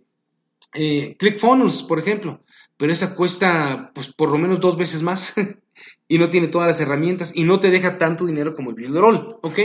eh, 0.73 1.15
ClickFunnels, 1.17 1.83
por 1.83 1.99
ejemplo. 1.99 2.41
Pero 2.77 2.91
esa 2.91 3.15
cuesta, 3.15 3.91
pues, 3.93 4.11
por 4.13 4.29
lo 4.29 4.37
menos 4.37 4.59
dos 4.59 4.77
veces 4.77 5.01
más 5.01 5.33
y 6.07 6.17
no 6.17 6.29
tiene 6.29 6.47
todas 6.47 6.67
las 6.67 6.79
herramientas 6.79 7.31
y 7.33 7.43
no 7.43 7.59
te 7.59 7.71
deja 7.71 7.97
tanto 7.97 8.25
dinero 8.25 8.53
como 8.53 8.71
el 8.71 8.75
Builderall, 8.75 9.37
¿ok? 9.41 9.59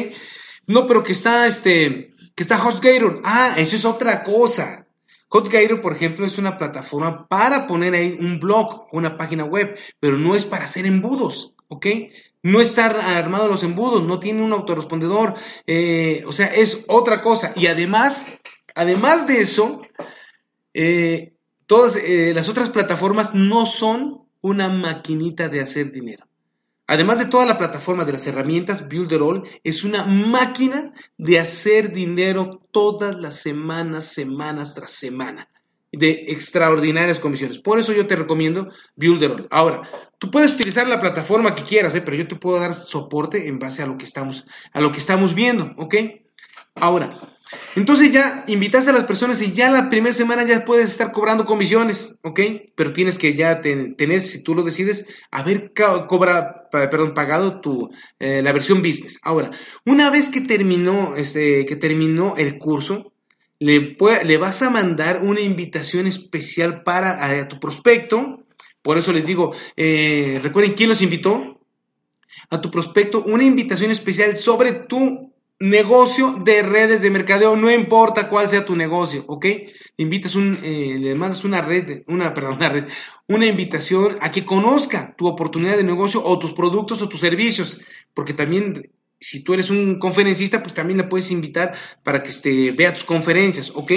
No, 0.67 0.87
pero 0.87 1.03
que 1.03 1.13
está, 1.13 1.47
este, 1.47 2.15
que 2.35 2.43
está 2.43 2.65
HostGator. 2.65 3.23
Ah, 3.25 3.55
eso 3.57 3.75
es 3.75 3.85
otra 3.85 4.23
cosa. 4.23 4.88
HotGator, 5.29 5.81
por 5.81 5.93
ejemplo, 5.93 6.25
es 6.25 6.39
una 6.39 6.57
plataforma 6.57 7.27
para 7.29 7.67
poner 7.67 7.95
ahí 7.95 8.17
un 8.19 8.41
blog, 8.41 8.87
una 8.93 9.17
página 9.17 9.45
web, 9.45 9.79
pero 10.01 10.17
no 10.17 10.35
es 10.35 10.45
para 10.45 10.65
hacer 10.65 10.87
embudos, 10.87 11.55
¿ok? 11.69 11.87
No 12.43 12.61
está 12.61 12.87
armado 13.19 13.49
los 13.49 13.63
embudos, 13.63 14.05
no 14.05 14.19
tiene 14.19 14.43
un 14.43 14.53
autorrespondedor, 14.53 15.35
eh, 15.67 16.23
o 16.27 16.33
sea, 16.33 16.47
es 16.47 16.85
otra 16.87 17.21
cosa. 17.21 17.53
Y 17.57 17.67
además, 17.67 18.27
además 18.75 19.27
de 19.27 19.41
eso, 19.41 19.83
eh, 20.73 21.35
todas 21.67 21.97
eh, 21.97 22.33
las 22.35 22.49
otras 22.49 22.71
plataformas 22.71 23.35
no 23.35 23.67
son 23.67 24.23
una 24.41 24.69
maquinita 24.69 25.49
de 25.49 25.61
hacer 25.61 25.91
dinero. 25.91 26.28
Además 26.89 27.19
de 27.19 27.27
toda 27.27 27.45
la 27.45 27.59
plataforma 27.59 28.07
de 28.07 28.13
las 28.13 28.27
herramientas, 28.27 28.89
Builderall 28.89 29.43
es 29.63 29.85
una 29.85 30.05
máquina 30.07 30.91
de 31.19 31.39
hacer 31.39 31.93
dinero 31.93 32.63
todas 32.73 33.17
las 33.17 33.43
semanas, 33.43 34.07
semanas 34.07 34.75
tras 34.75 34.91
semana. 34.91 35.49
de 35.91 36.27
extraordinarias 36.29 37.19
comisiones. 37.19 37.59
Por 37.59 37.79
eso 37.79 37.95
yo 37.95 38.07
te 38.07 38.15
recomiendo 38.17 38.71
Builderall. 38.97 39.49
Ahora, 39.51 39.83
tú 40.19 40.31
puedes 40.31 40.53
utilizar 40.53 40.87
la 40.87 41.01
plataforma 41.01 41.55
que 41.55 41.63
quieras, 41.63 41.95
¿eh? 41.95 42.03
pero 42.03 42.17
yo 42.17 42.29
te 42.29 42.37
puedo 42.37 42.61
dar 42.61 42.75
soporte 42.75 43.49
en 43.49 43.59
base 43.59 43.83
a 43.83 43.87
lo 43.87 43.97
que 43.97 44.05
estamos, 44.05 44.47
a 44.73 44.81
lo 44.81 44.93
que 44.93 44.99
estamos 44.99 45.35
viendo, 45.35 45.73
¿ok? 45.79 45.95
Ahora, 46.81 47.11
entonces 47.77 48.13
ya 48.13 48.45
invitaste 48.47 48.91
a 48.91 48.93
las 48.93 49.05
personas 49.05 49.41
y 49.41 49.53
ya 49.53 49.71
la 49.71 49.89
primera 49.89 50.13
semana 50.13 50.45
ya 50.45 50.65
puedes 50.65 50.91
estar 50.91 51.13
cobrando 51.13 51.47
comisiones, 51.47 52.19
¿ok? 52.23 52.41
Pero 52.75 52.93
tienes 52.93 53.19
que 53.19 53.35
ya 53.35 53.61
tener, 53.63 54.21
si 54.21 54.43
tú 54.43 54.55
lo 54.55 54.63
decides, 54.63 55.07
haber 55.31 55.73
cobra, 55.75 56.69
perdón, 56.71 57.15
pagado 57.15 57.61
tu, 57.61 57.91
eh, 58.19 58.43
la 58.43 58.53
versión 58.53 58.83
business. 58.83 59.19
Ahora, 59.23 59.51
una 59.87 60.11
vez 60.11 60.29
que 60.29 60.43
terminó, 60.43 61.17
este, 61.17 61.65
que 61.65 61.77
terminó 61.77 62.37
el 62.37 62.59
curso, 62.59 63.13
le, 63.59 63.97
le 64.25 64.37
vas 64.37 64.63
a 64.63 64.71
mandar 64.71 65.23
una 65.23 65.41
invitación 65.41 66.07
especial 66.07 66.83
para 66.83 67.49
tu 67.49 67.59
prospecto. 67.59 68.45
Por 68.83 68.99
eso 68.99 69.13
les 69.13 69.27
digo, 69.27 69.55
eh, 69.77 70.39
recuerden 70.43 70.75
quién 70.75 70.89
los 70.89 71.03
invitó. 71.03 71.55
A 72.51 72.61
tu 72.61 72.71
prospecto, 72.71 73.25
una 73.25 73.43
invitación 73.43 73.91
especial 73.91 74.37
sobre 74.37 74.73
tu 74.73 75.28
negocio 75.61 76.35
de 76.45 76.63
redes 76.63 77.03
de 77.03 77.11
mercadeo, 77.11 77.57
no 77.57 77.71
importa 77.71 78.29
cuál 78.29 78.49
sea 78.49 78.65
tu 78.65 78.77
negocio, 78.77 79.25
¿ok? 79.27 79.47
Invitas 79.97 80.35
un, 80.35 80.57
eh, 80.63 80.97
le 80.99 81.15
mandas 81.17 81.45
una 81.45 81.61
red, 81.61 82.05
una, 82.07 82.33
perdón, 82.33 82.55
una 82.55 82.69
red, 82.69 82.85
una 83.27 83.47
invitación 83.47 84.19
a 84.21 84.31
que 84.31 84.45
conozca 84.45 85.15
tu 85.17 85.27
oportunidad 85.27 85.77
de 85.77 85.83
negocio 85.83 86.25
o 86.25 86.39
tus 86.39 86.53
productos 86.53 87.03
o 87.03 87.09
tus 87.09 87.21
servicios, 87.21 87.81
porque 88.15 88.35
también 88.35 88.91
si 89.21 89.43
tú 89.43 89.53
eres 89.53 89.69
un 89.69 89.99
conferencista, 89.99 90.63
pues 90.63 90.75
también 90.75 90.99
le 90.99 91.05
puedes 91.05 91.31
invitar 91.33 91.75
para 92.05 92.23
que 92.23 92.31
este, 92.31 92.71
vea 92.71 92.95
tus 92.95 93.05
conferencias, 93.05 93.73
¿ok? 93.75 93.93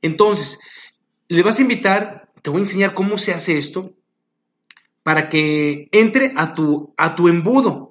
Entonces, 0.00 0.58
le 1.28 1.42
vas 1.42 1.58
a 1.58 1.62
invitar, 1.62 2.30
te 2.40 2.48
voy 2.48 2.60
a 2.60 2.64
enseñar 2.64 2.94
cómo 2.94 3.18
se 3.18 3.34
hace 3.34 3.58
esto, 3.58 3.92
para 5.02 5.28
que 5.28 5.88
entre 5.92 6.32
a 6.36 6.54
tu, 6.54 6.94
a 6.96 7.14
tu 7.14 7.28
embudo 7.28 7.87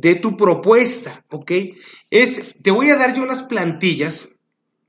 de 0.00 0.14
tu 0.14 0.36
propuesta, 0.36 1.24
¿ok? 1.30 1.52
Es, 2.10 2.54
te 2.62 2.70
voy 2.70 2.90
a 2.90 2.96
dar 2.96 3.14
yo 3.14 3.26
las 3.26 3.42
plantillas, 3.44 4.28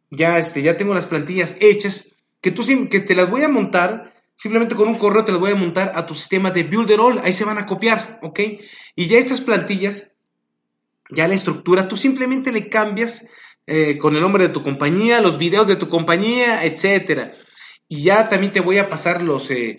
ya, 0.10 0.38
este, 0.38 0.62
ya 0.62 0.78
tengo 0.78 0.94
las 0.94 1.08
plantillas 1.08 1.56
hechas, 1.60 2.16
que, 2.42 2.52
tú, 2.52 2.64
que 2.90 3.00
te 3.00 3.16
las 3.16 3.30
voy 3.30 3.44
a 3.44 3.50
montar, 3.50 4.14
simplemente 4.36 4.76
con 4.76 4.88
un 4.88 4.98
correo 4.98 5.26
te 5.26 5.32
las 5.32 5.42
voy 5.42 5.52
a 5.52 5.56
montar 5.56 5.92
a 5.96 6.06
tu 6.06 6.16
sistema 6.16 6.52
de 6.52 6.64
Builderall, 6.64 7.20
ahí 7.24 7.34
se 7.34 7.46
van 7.46 7.58
a 7.58 7.66
copiar, 7.66 8.20
¿ok? 8.22 8.40
Y 8.96 9.08
ya 9.08 9.18
estas 9.18 9.42
plantillas 9.42 10.12
ya 11.10 11.28
la 11.28 11.34
estructura, 11.34 11.88
tú 11.88 11.98
simplemente 11.98 12.52
le 12.52 12.70
cambias 12.70 13.28
eh, 13.66 13.98
con 13.98 14.16
el 14.16 14.22
nombre 14.22 14.48
de 14.48 14.54
tu 14.54 14.62
compañía, 14.62 15.22
los 15.22 15.40
videos 15.40 15.68
de 15.68 15.76
tu 15.76 15.90
compañía, 15.90 16.64
etcétera. 16.64 17.34
Y 17.88 18.04
ya 18.04 18.30
también 18.30 18.54
te 18.54 18.60
voy 18.60 18.78
a 18.78 18.90
pasar 18.90 19.24
los, 19.24 19.50
eh, 19.50 19.78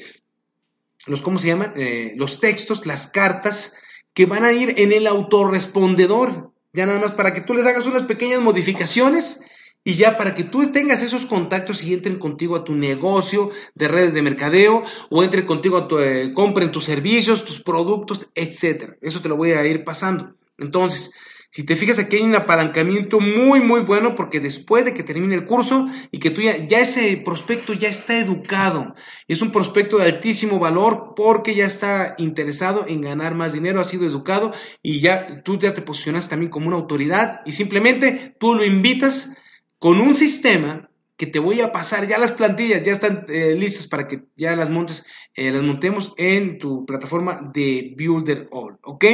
los 1.06 1.22
¿cómo 1.22 1.38
se 1.38 1.48
llama? 1.48 1.72
Eh, 1.76 2.14
los 2.16 2.40
textos, 2.40 2.84
las 2.84 3.06
cartas 3.06 3.74
que 4.14 4.26
van 4.26 4.44
a 4.44 4.52
ir 4.52 4.74
en 4.78 4.92
el 4.92 5.06
autorrespondedor. 5.06 6.52
Ya 6.72 6.86
nada 6.86 7.00
más 7.00 7.12
para 7.12 7.32
que 7.32 7.40
tú 7.40 7.54
les 7.54 7.66
hagas 7.66 7.86
unas 7.86 8.04
pequeñas 8.04 8.40
modificaciones 8.40 9.40
y 9.82 9.94
ya 9.94 10.18
para 10.18 10.34
que 10.34 10.44
tú 10.44 10.70
tengas 10.72 11.02
esos 11.02 11.26
contactos 11.26 11.82
y 11.84 11.94
entren 11.94 12.18
contigo 12.18 12.54
a 12.54 12.64
tu 12.64 12.74
negocio 12.74 13.50
de 13.74 13.88
redes 13.88 14.14
de 14.14 14.22
mercadeo 14.22 14.84
o 15.08 15.24
entren 15.24 15.46
contigo 15.46 15.78
a 15.78 15.88
tu, 15.88 15.98
compren 16.34 16.70
tus 16.70 16.84
servicios, 16.84 17.44
tus 17.44 17.62
productos, 17.62 18.28
etcétera. 18.34 18.96
Eso 19.00 19.20
te 19.20 19.28
lo 19.28 19.36
voy 19.36 19.52
a 19.52 19.66
ir 19.66 19.82
pasando. 19.82 20.34
Entonces, 20.58 21.12
si 21.50 21.64
te 21.64 21.74
fijas 21.74 21.98
aquí 21.98 22.16
hay 22.16 22.22
un 22.22 22.36
apalancamiento 22.36 23.18
muy, 23.18 23.60
muy 23.60 23.80
bueno 23.80 24.14
porque 24.14 24.38
después 24.38 24.84
de 24.84 24.94
que 24.94 25.02
termine 25.02 25.34
el 25.34 25.44
curso 25.44 25.88
y 26.12 26.18
que 26.20 26.30
tú 26.30 26.42
ya, 26.42 26.56
ya 26.66 26.78
ese 26.78 27.20
prospecto 27.24 27.72
ya 27.72 27.88
está 27.88 28.18
educado, 28.18 28.94
es 29.26 29.42
un 29.42 29.50
prospecto 29.50 29.98
de 29.98 30.04
altísimo 30.04 30.60
valor 30.60 31.14
porque 31.16 31.56
ya 31.56 31.66
está 31.66 32.14
interesado 32.18 32.84
en 32.86 33.00
ganar 33.00 33.34
más 33.34 33.52
dinero, 33.52 33.80
ha 33.80 33.84
sido 33.84 34.06
educado 34.06 34.52
y 34.80 35.00
ya 35.00 35.42
tú 35.42 35.58
ya 35.58 35.74
te 35.74 35.82
posicionas 35.82 36.28
también 36.28 36.50
como 36.50 36.68
una 36.68 36.76
autoridad 36.76 37.40
y 37.44 37.52
simplemente 37.52 38.36
tú 38.38 38.54
lo 38.54 38.64
invitas 38.64 39.36
con 39.80 40.00
un 40.00 40.14
sistema 40.14 40.88
que 41.16 41.26
te 41.26 41.40
voy 41.40 41.60
a 41.60 41.72
pasar, 41.72 42.06
ya 42.06 42.16
las 42.16 42.32
plantillas 42.32 42.82
ya 42.82 42.92
están 42.92 43.26
eh, 43.28 43.54
listas 43.54 43.88
para 43.88 44.06
que 44.06 44.22
ya 44.36 44.54
las 44.54 44.70
montes, 44.70 45.04
eh, 45.34 45.50
las 45.50 45.62
montemos 45.62 46.14
en 46.16 46.58
tu 46.58 46.86
plataforma 46.86 47.50
de 47.52 47.94
Builder 47.98 48.48
All, 48.52 48.78
¿ok? 48.82 49.04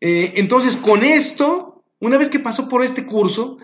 Eh, 0.00 0.34
entonces, 0.36 0.76
con 0.76 1.04
esto, 1.04 1.84
una 2.00 2.18
vez 2.18 2.28
que 2.28 2.38
pasó 2.38 2.68
por 2.68 2.84
este 2.84 3.06
curso, 3.06 3.58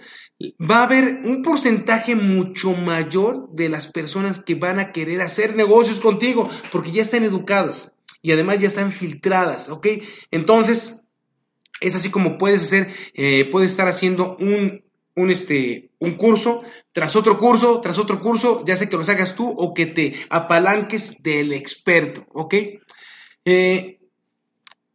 va 0.61 0.79
a 0.79 0.85
haber 0.85 1.21
un 1.25 1.43
porcentaje 1.43 2.17
mucho 2.17 2.73
mayor 2.73 3.49
de 3.53 3.69
las 3.69 3.87
personas 3.87 4.41
que 4.41 4.55
van 4.55 4.79
a 4.79 4.93
querer 4.93 5.21
hacer 5.21 5.57
negocios 5.57 6.01
contigo, 6.01 6.49
porque 6.73 6.91
ya 6.91 7.03
están 7.03 7.25
educadas 7.25 7.95
y 8.23 8.33
además 8.33 8.59
ya 8.59 8.69
están 8.69 8.91
filtradas, 8.91 9.69
¿ok? 9.69 9.87
Entonces, 10.31 11.03
es 11.81 11.95
así 11.95 12.11
como 12.11 12.39
puedes 12.39 12.63
hacer, 12.63 12.89
eh, 13.15 13.49
puedes 13.51 13.71
estar 13.71 13.87
haciendo 13.87 14.37
un, 14.41 14.83
un, 15.15 15.31
este, 15.31 15.91
un 15.99 16.13
curso 16.13 16.63
tras 16.93 17.17
otro 17.17 17.39
curso, 17.39 17.81
tras 17.81 17.99
otro 17.99 18.21
curso, 18.21 18.65
ya 18.67 18.77
sea 18.77 18.89
que 18.89 18.97
los 18.97 19.09
hagas 19.09 19.37
tú 19.37 19.49
o 19.49 19.75
que 19.75 19.87
te 19.87 20.15
apalanques 20.31 21.23
del 21.23 21.53
experto, 21.53 22.27
¿ok? 22.33 22.55
Eh, 23.45 24.01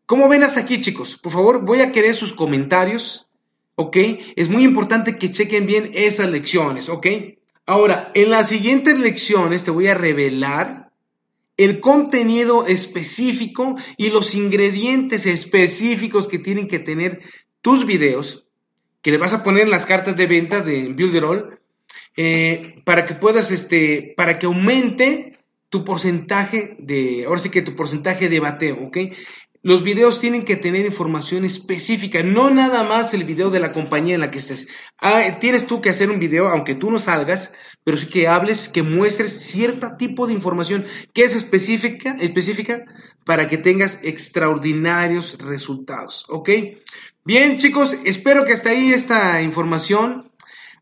¿Cómo 0.10 0.28
ven 0.28 0.42
hasta 0.42 0.62
aquí, 0.62 0.82
chicos? 0.82 1.20
Por 1.22 1.32
favor, 1.32 1.64
voy 1.64 1.82
a 1.82 1.92
querer 1.92 2.16
sus 2.16 2.34
comentarios, 2.34 3.28
¿ok? 3.76 3.96
Es 4.36 4.50
muy 4.50 4.64
importante 4.64 5.20
que 5.20 5.30
chequen 5.30 5.68
bien 5.68 5.92
esas 5.94 6.32
lecciones, 6.32 6.90
¿ok? 6.90 7.06
Ahora, 7.68 8.12
en 8.16 8.32
las 8.32 8.50
siguientes 8.50 8.98
lecciones 8.98 9.64
te 9.64 9.70
voy 9.70 9.86
a 9.86 9.94
revelar 9.94 10.90
el 11.58 11.80
contenido 11.80 12.66
específico 12.66 13.76
y 13.98 14.10
los 14.10 14.34
ingredientes 14.34 15.28
específicos 15.28 16.28
que 16.28 16.40
tienen 16.40 16.68
que 16.68 16.80
tener 16.80 17.22
tus 17.62 17.86
videos, 17.86 18.48
que 19.04 19.12
le 19.12 19.20
vas 19.20 19.34
a 19.34 19.44
poner 19.44 19.66
en 19.66 19.70
las 19.70 19.86
cartas 19.86 20.18
de 20.18 20.26
venta 20.26 20.62
de 20.62 20.88
Builderall, 20.88 21.60
eh, 22.18 22.82
para 22.84 23.06
que 23.06 23.14
puedas, 23.14 23.52
este, 23.52 24.16
para 24.18 24.40
que 24.40 24.48
aumente 24.48 25.38
tu 25.70 25.84
porcentaje 25.84 26.76
de, 26.80 27.26
ahora 27.26 27.40
sí 27.40 27.50
que 27.50 27.62
tu 27.62 27.76
porcentaje 27.76 28.28
de 28.28 28.40
bateo, 28.40 28.88
¿ok? 28.88 28.98
Los 29.62 29.84
videos 29.84 30.22
tienen 30.22 30.46
que 30.46 30.56
tener 30.56 30.86
información 30.86 31.44
específica, 31.44 32.24
no 32.24 32.50
nada 32.50 32.84
más 32.84 33.14
el 33.14 33.26
video 33.26 33.50
de 33.50 33.60
la 33.60 33.74
compañía 33.74 34.16
en 34.16 34.22
la 34.22 34.32
que 34.32 34.38
estés. 34.38 34.70
Ah, 34.98 35.38
tienes 35.42 35.68
tú 35.68 35.82
que 35.82 35.90
hacer 35.90 36.10
un 36.10 36.20
video, 36.20 36.48
aunque 36.48 36.76
tú 36.76 36.90
no 36.90 36.98
salgas, 36.98 37.54
pero 37.84 37.98
sí 37.98 38.08
que 38.08 38.30
hables, 38.30 38.70
que 38.70 38.84
muestres 38.84 39.42
cierto 39.42 39.98
tipo 39.98 40.28
de 40.28 40.34
información 40.34 40.86
que 41.14 41.24
es 41.24 41.36
específica, 41.36 42.16
específica 42.22 42.86
para 43.26 43.50
que 43.50 43.58
tengas 43.58 44.00
extraordinarios 44.02 45.38
resultados. 45.40 46.26
¿Ok? 46.30 46.50
Bien, 47.26 47.58
chicos, 47.58 47.98
espero 48.06 48.46
que 48.46 48.54
hasta 48.54 48.70
ahí 48.70 48.94
esta 48.94 49.42
información 49.42 50.32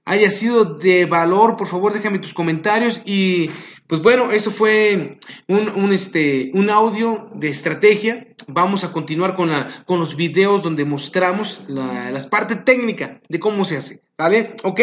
haya 0.05 0.29
sido 0.29 0.65
de 0.65 1.05
valor. 1.05 1.57
Por 1.57 1.67
favor, 1.67 1.93
déjame 1.93 2.19
tus 2.19 2.33
comentarios 2.33 3.01
y 3.05 3.49
pues 3.87 4.01
bueno, 4.01 4.31
eso 4.31 4.51
fue 4.51 5.17
un, 5.47 5.93
este, 5.93 6.51
un 6.53 6.69
audio 6.69 7.29
de 7.33 7.47
estrategia. 7.47 8.27
Vamos 8.47 8.83
a 8.83 8.91
continuar 8.91 9.33
con, 9.33 9.49
la, 9.49 9.67
con 9.85 9.99
los 9.99 10.15
videos 10.15 10.61
donde 10.61 10.83
mostramos 10.83 11.63
la, 11.69 12.11
las 12.11 12.27
partes 12.27 12.65
técnicas 12.65 13.21
de 13.27 13.39
cómo 13.39 13.63
se 13.63 13.77
hace. 13.77 14.01
¿Vale? 14.17 14.55
Ok, 14.63 14.81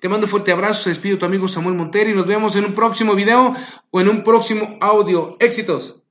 te 0.00 0.08
mando 0.08 0.26
un 0.26 0.30
fuerte 0.30 0.52
abrazo. 0.52 0.84
Se 0.84 0.90
despido 0.90 1.18
tu 1.18 1.26
amigo 1.26 1.48
Samuel 1.48 1.74
Montero 1.74 2.08
y 2.08 2.14
nos 2.14 2.26
vemos 2.26 2.56
en 2.56 2.64
un 2.64 2.72
próximo 2.72 3.14
video 3.14 3.54
o 3.90 4.00
en 4.00 4.08
un 4.08 4.22
próximo 4.22 4.78
audio. 4.80 5.36
Éxitos. 5.40 6.05